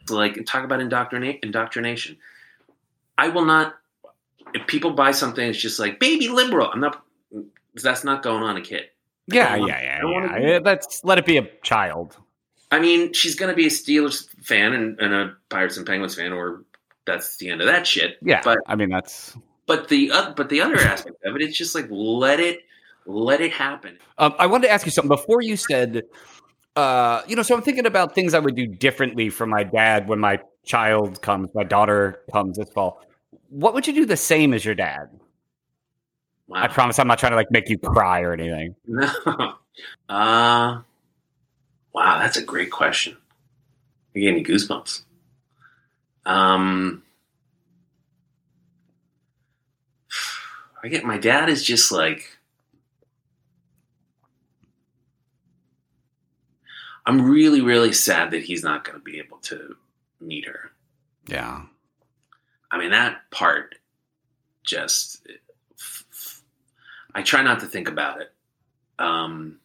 like 0.08 0.46
talk 0.46 0.62
about 0.62 0.78
indoctrina- 0.78 1.42
indoctrination. 1.42 2.16
I 3.18 3.28
will 3.28 3.44
not. 3.44 3.74
If 4.54 4.66
people 4.66 4.92
buy 4.92 5.10
something, 5.10 5.48
it's 5.48 5.58
just 5.58 5.78
like 5.78 6.00
baby 6.00 6.28
liberal. 6.28 6.70
I'm 6.72 6.80
not. 6.80 7.02
That's 7.74 8.04
not 8.04 8.22
going 8.22 8.42
on 8.42 8.56
a 8.56 8.62
kid. 8.62 8.84
Yeah, 9.26 9.56
want- 9.56 9.70
yeah, 9.70 9.82
yeah, 9.82 9.96
I 9.96 10.00
don't 10.00 10.12
wanna 10.12 10.40
yeah. 10.40 10.58
Let's 10.62 11.04
let 11.04 11.18
it 11.18 11.26
be 11.26 11.36
a 11.36 11.48
child. 11.62 12.16
I 12.70 12.80
mean, 12.80 13.12
she's 13.12 13.36
going 13.36 13.50
to 13.50 13.54
be 13.54 13.66
a 13.66 13.70
Steelers 13.70 14.28
fan 14.44 14.72
and, 14.72 14.98
and 14.98 15.14
a 15.14 15.36
Pirates 15.50 15.76
and 15.76 15.86
Penguins 15.86 16.16
fan, 16.16 16.32
or 16.32 16.64
that's 17.06 17.36
the 17.36 17.48
end 17.48 17.60
of 17.60 17.68
that 17.68 17.86
shit. 17.86 18.18
Yeah, 18.22 18.40
but 18.42 18.58
I 18.66 18.74
mean 18.74 18.88
that's. 18.90 19.36
but 19.66 19.88
the 19.88 20.10
uh, 20.10 20.32
but 20.34 20.48
the 20.48 20.60
other 20.60 20.76
aspect 20.76 21.16
of 21.24 21.36
it, 21.36 21.42
it's 21.42 21.56
just 21.56 21.74
like 21.74 21.86
let 21.90 22.40
it 22.40 22.60
let 23.06 23.40
it 23.40 23.52
happen. 23.52 23.98
Um, 24.18 24.34
I 24.38 24.46
wanted 24.46 24.66
to 24.66 24.72
ask 24.72 24.84
you 24.84 24.92
something 24.92 25.08
before 25.08 25.42
you 25.42 25.56
said, 25.56 26.02
uh, 26.74 27.22
you 27.28 27.36
know, 27.36 27.42
so 27.42 27.54
I'm 27.54 27.62
thinking 27.62 27.86
about 27.86 28.14
things 28.14 28.34
I 28.34 28.38
would 28.40 28.56
do 28.56 28.66
differently 28.66 29.30
from 29.30 29.50
my 29.50 29.62
dad 29.62 30.08
when 30.08 30.18
my 30.18 30.40
child 30.64 31.22
comes, 31.22 31.50
my 31.54 31.64
daughter 31.64 32.20
comes 32.32 32.58
this 32.58 32.68
fall. 32.70 33.05
What 33.48 33.74
would 33.74 33.86
you 33.86 33.92
do 33.92 34.06
the 34.06 34.16
same 34.16 34.52
as 34.52 34.64
your 34.64 34.74
dad? 34.74 35.08
Wow. 36.48 36.62
I 36.62 36.68
promise 36.68 36.98
I'm 36.98 37.08
not 37.08 37.18
trying 37.18 37.32
to 37.32 37.36
like 37.36 37.50
make 37.50 37.68
you 37.68 37.78
cry 37.78 38.20
or 38.20 38.32
anything. 38.32 38.74
No. 38.88 39.54
Uh, 40.08 40.80
wow, 41.92 42.18
that's 42.18 42.38
a 42.38 42.42
great 42.42 42.70
question. 42.70 43.14
You 44.14 44.22
gave 44.22 44.34
me 44.34 44.42
goosebumps. 44.42 45.02
Um, 46.24 47.02
I 50.82 50.88
get 50.88 51.04
my 51.04 51.18
dad 51.18 51.50
is 51.50 51.62
just 51.62 51.92
like 51.92 52.38
I'm 57.06 57.30
really, 57.30 57.60
really 57.60 57.92
sad 57.92 58.32
that 58.32 58.42
he's 58.42 58.64
not 58.64 58.84
going 58.84 58.98
to 58.98 59.04
be 59.04 59.18
able 59.18 59.38
to 59.38 59.76
meet 60.20 60.46
her. 60.46 60.72
Yeah. 61.28 61.62
I 62.70 62.78
mean, 62.78 62.90
that 62.90 63.30
part 63.30 63.76
just, 64.64 65.26
I 67.14 67.22
try 67.22 67.42
not 67.42 67.60
to 67.60 67.66
think 67.66 67.88
about 67.88 68.20
it. 68.20 68.32
Um, 68.98 69.58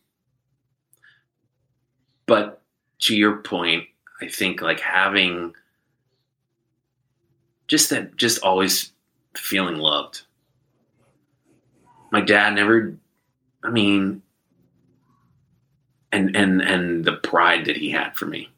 but 2.26 2.62
to 3.00 3.16
your 3.16 3.38
point, 3.38 3.86
I 4.22 4.28
think 4.28 4.62
like 4.62 4.80
having 4.80 5.54
just 7.68 7.90
that, 7.90 8.16
just 8.18 8.44
always 8.44 8.92
feeling 9.36 9.78
loved. 9.78 10.22
My 12.12 12.22
dad 12.22 12.54
never, 12.56 12.94
I 13.64 13.70
mean, 13.70 14.22
and 16.12 16.36
and 16.36 16.62
and 16.62 17.06
the 17.06 17.14
pride 17.14 17.66
that 17.66 17.78
he 17.78 17.90
had 17.90 18.16
for 18.16 18.26
me 18.26 18.50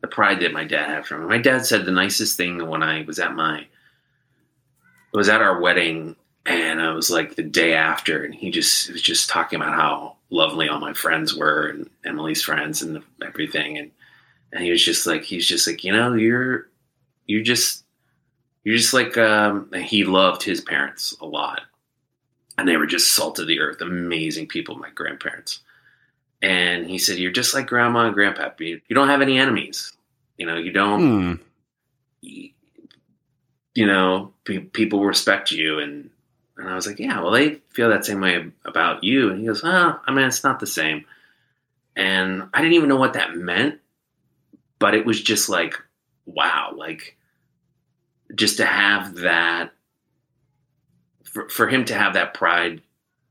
the 0.00 0.08
pride 0.08 0.40
that 0.40 0.52
my 0.52 0.64
dad 0.64 0.88
had 0.88 1.06
for 1.06 1.18
me. 1.18 1.26
My 1.26 1.38
dad 1.38 1.66
said 1.66 1.84
the 1.84 1.92
nicest 1.92 2.36
thing 2.36 2.66
when 2.66 2.82
i 2.82 3.02
was 3.02 3.18
at 3.18 3.34
my 3.34 3.66
was 5.12 5.28
at 5.28 5.42
our 5.42 5.60
wedding 5.60 6.16
and 6.46 6.80
i 6.80 6.92
was 6.92 7.10
like 7.10 7.34
the 7.34 7.42
day 7.42 7.74
after 7.74 8.24
and 8.24 8.34
he 8.34 8.50
just 8.50 8.90
was 8.90 9.02
just 9.02 9.28
talking 9.28 9.60
about 9.60 9.74
how 9.74 10.16
lovely 10.30 10.68
all 10.68 10.80
my 10.80 10.92
friends 10.92 11.34
were 11.34 11.68
and 11.68 11.90
emily's 12.04 12.42
friends 12.42 12.82
and 12.82 13.02
everything. 13.22 13.76
And 13.76 13.90
and 14.52 14.64
he 14.64 14.70
was 14.70 14.84
just 14.84 15.06
like 15.06 15.22
he's 15.22 15.46
just 15.46 15.66
like 15.66 15.84
you 15.84 15.92
know 15.92 16.14
you're 16.14 16.68
you're 17.26 17.42
just 17.42 17.84
you're 18.64 18.76
just 18.76 18.94
like 18.94 19.18
um 19.18 19.70
he 19.74 20.04
loved 20.04 20.42
his 20.42 20.60
parents 20.60 21.16
a 21.20 21.26
lot. 21.26 21.62
And 22.56 22.68
they 22.68 22.76
were 22.76 22.86
just 22.86 23.14
salt 23.14 23.38
of 23.38 23.46
the 23.46 23.60
earth 23.60 23.80
amazing 23.80 24.46
people 24.46 24.76
my 24.76 24.90
grandparents 24.90 25.60
and 26.42 26.86
he 26.86 26.98
said, 26.98 27.18
"You're 27.18 27.32
just 27.32 27.54
like 27.54 27.66
grandma 27.66 28.06
and 28.06 28.14
grandpa. 28.14 28.50
You, 28.58 28.80
you 28.88 28.94
don't 28.94 29.08
have 29.08 29.22
any 29.22 29.38
enemies. 29.38 29.92
You 30.36 30.46
know, 30.46 30.56
you 30.56 30.72
don't. 30.72 31.00
Hmm. 31.00 31.42
You, 32.22 32.50
you 33.74 33.86
know, 33.86 34.32
pe- 34.44 34.58
people 34.58 35.04
respect 35.04 35.50
you." 35.50 35.78
And 35.78 36.10
and 36.56 36.68
I 36.68 36.74
was 36.74 36.86
like, 36.86 36.98
"Yeah, 36.98 37.20
well, 37.20 37.32
they 37.32 37.56
feel 37.70 37.90
that 37.90 38.04
same 38.04 38.20
way 38.20 38.50
about 38.64 39.04
you." 39.04 39.30
And 39.30 39.40
he 39.40 39.46
goes, 39.46 39.62
"Oh, 39.64 40.00
I 40.06 40.12
mean, 40.12 40.26
it's 40.26 40.44
not 40.44 40.60
the 40.60 40.66
same." 40.66 41.04
And 41.96 42.48
I 42.54 42.60
didn't 42.60 42.74
even 42.74 42.88
know 42.88 42.96
what 42.96 43.14
that 43.14 43.36
meant, 43.36 43.80
but 44.78 44.94
it 44.94 45.04
was 45.04 45.20
just 45.20 45.48
like, 45.48 45.74
wow, 46.24 46.72
like 46.74 47.16
just 48.34 48.58
to 48.58 48.64
have 48.64 49.16
that 49.16 49.72
for, 51.24 51.48
for 51.48 51.68
him 51.68 51.84
to 51.86 51.94
have 51.94 52.14
that 52.14 52.34
pride 52.34 52.80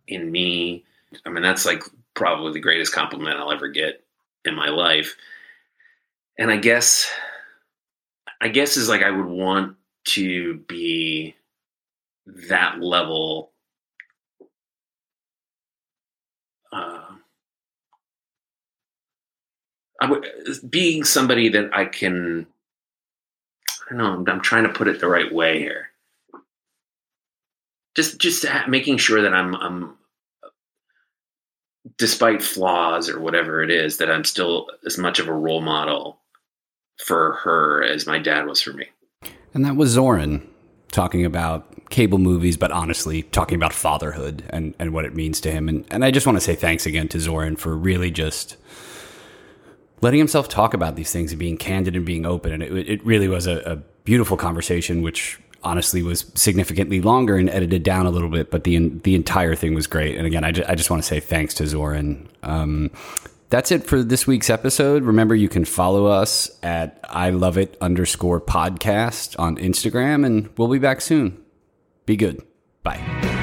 in 0.08 0.32
me. 0.32 0.86
I 1.26 1.30
mean, 1.30 1.44
that's 1.44 1.66
like 1.66 1.84
probably 2.20 2.52
the 2.52 2.60
greatest 2.60 2.94
compliment 2.94 3.38
I'll 3.38 3.52
ever 3.52 3.70
get 3.70 4.04
in 4.44 4.54
my 4.54 4.68
life. 4.68 5.16
And 6.38 6.52
I 6.52 6.58
guess, 6.58 7.10
I 8.42 8.50
guess 8.50 8.76
is 8.76 8.90
like 8.90 9.02
I 9.02 9.10
would 9.10 9.26
want 9.26 9.78
to 10.10 10.58
be 10.68 11.36
that 12.50 12.82
level. 12.82 13.52
Uh, 16.74 17.06
I 20.02 20.10
would 20.10 20.26
being 20.70 21.06
somebody 21.06 21.48
that 21.50 21.70
I 21.74 21.86
can. 21.86 22.46
I 23.90 23.96
don't 23.96 23.98
know. 23.98 24.14
I'm, 24.14 24.30
I'm 24.30 24.42
trying 24.42 24.64
to 24.64 24.74
put 24.74 24.90
it 24.90 25.00
the 25.00 25.08
right 25.08 25.34
way 25.34 25.60
here. 25.60 25.90
Just, 27.96 28.20
just 28.20 28.46
making 28.68 28.98
sure 28.98 29.22
that 29.22 29.34
I'm, 29.34 29.56
I'm 29.56 29.99
despite 32.00 32.42
flaws 32.42 33.10
or 33.10 33.20
whatever 33.20 33.62
it 33.62 33.70
is, 33.70 33.98
that 33.98 34.10
I'm 34.10 34.24
still 34.24 34.68
as 34.86 34.98
much 34.98 35.20
of 35.20 35.28
a 35.28 35.34
role 35.34 35.62
model 35.62 36.20
for 37.06 37.34
her 37.44 37.84
as 37.84 38.08
my 38.08 38.18
dad 38.18 38.48
was 38.48 38.62
for 38.62 38.74
me. 38.74 38.88
And 39.54 39.64
that 39.66 39.76
was 39.76 39.92
Zoran 39.92 40.48
talking 40.92 41.26
about 41.26 41.90
cable 41.90 42.18
movies, 42.18 42.58
but 42.58 42.72
honestly 42.72 43.24
talking 43.24 43.56
about 43.56 43.74
fatherhood 43.74 44.44
and, 44.50 44.74
and 44.80 44.94
what 44.94 45.06
it 45.06 45.16
means 45.16 45.42
to 45.42 45.52
him. 45.52 45.68
And, 45.70 45.86
and 45.92 46.04
I 46.04 46.12
just 46.12 46.26
want 46.26 46.38
to 46.38 46.42
say 46.42 46.56
thanks 46.56 46.86
again 46.86 47.08
to 47.10 47.20
Zoran 47.20 47.56
for 47.58 47.76
really 47.76 48.12
just 48.12 48.58
letting 50.02 50.20
himself 50.20 50.48
talk 50.48 50.74
about 50.74 50.96
these 50.96 51.12
things 51.12 51.32
and 51.32 51.40
being 51.40 51.58
candid 51.58 51.96
and 51.96 52.06
being 52.06 52.26
open. 52.26 52.54
And 52.54 52.64
it, 52.64 52.90
it 52.90 53.06
really 53.06 53.28
was 53.28 53.46
a, 53.46 53.58
a 53.66 53.76
beautiful 54.04 54.38
conversation, 54.38 55.02
which 55.02 55.40
honestly 55.64 56.04
was 56.04 56.26
significantly 56.36 57.02
longer 57.02 57.38
and 57.38 57.50
edited 57.50 57.84
down 57.84 58.06
a 58.06 58.10
little 58.10 58.30
bit, 58.30 58.52
but 58.52 58.64
the 58.64 58.90
the 59.04 59.16
entire 59.16 59.56
thing 59.56 59.74
was 59.74 59.88
great. 59.88 60.18
And 60.18 60.26
again, 60.26 60.44
I 60.44 60.52
just, 60.52 60.70
I 60.70 60.76
just 60.76 60.90
want 60.90 61.04
to 61.04 61.08
say 61.08 61.20
thanks 61.20 61.54
to 61.56 61.68
Zoran. 61.68 62.28
Um, 62.44 62.92
that's 63.50 63.72
it 63.72 63.86
for 63.86 64.04
this 64.04 64.28
week's 64.28 64.50
episode. 64.50 65.04
Remember, 65.04 65.36
you 65.36 65.50
can 65.50 65.66
follow 65.66 66.06
us 66.06 66.52
at 66.62 67.00
I 67.10 67.32
love 67.32 67.58
it 67.58 67.78
underscore 67.82 68.40
podcast 68.40 69.38
on 69.40 69.58
Instagram, 69.58 70.26
and 70.26 70.50
we'll 70.58 70.68
be 70.68 70.80
back 70.80 71.02
soon. 71.02 71.42
Be 72.06 72.16
good. 72.16 72.42
Bye. 72.84 73.39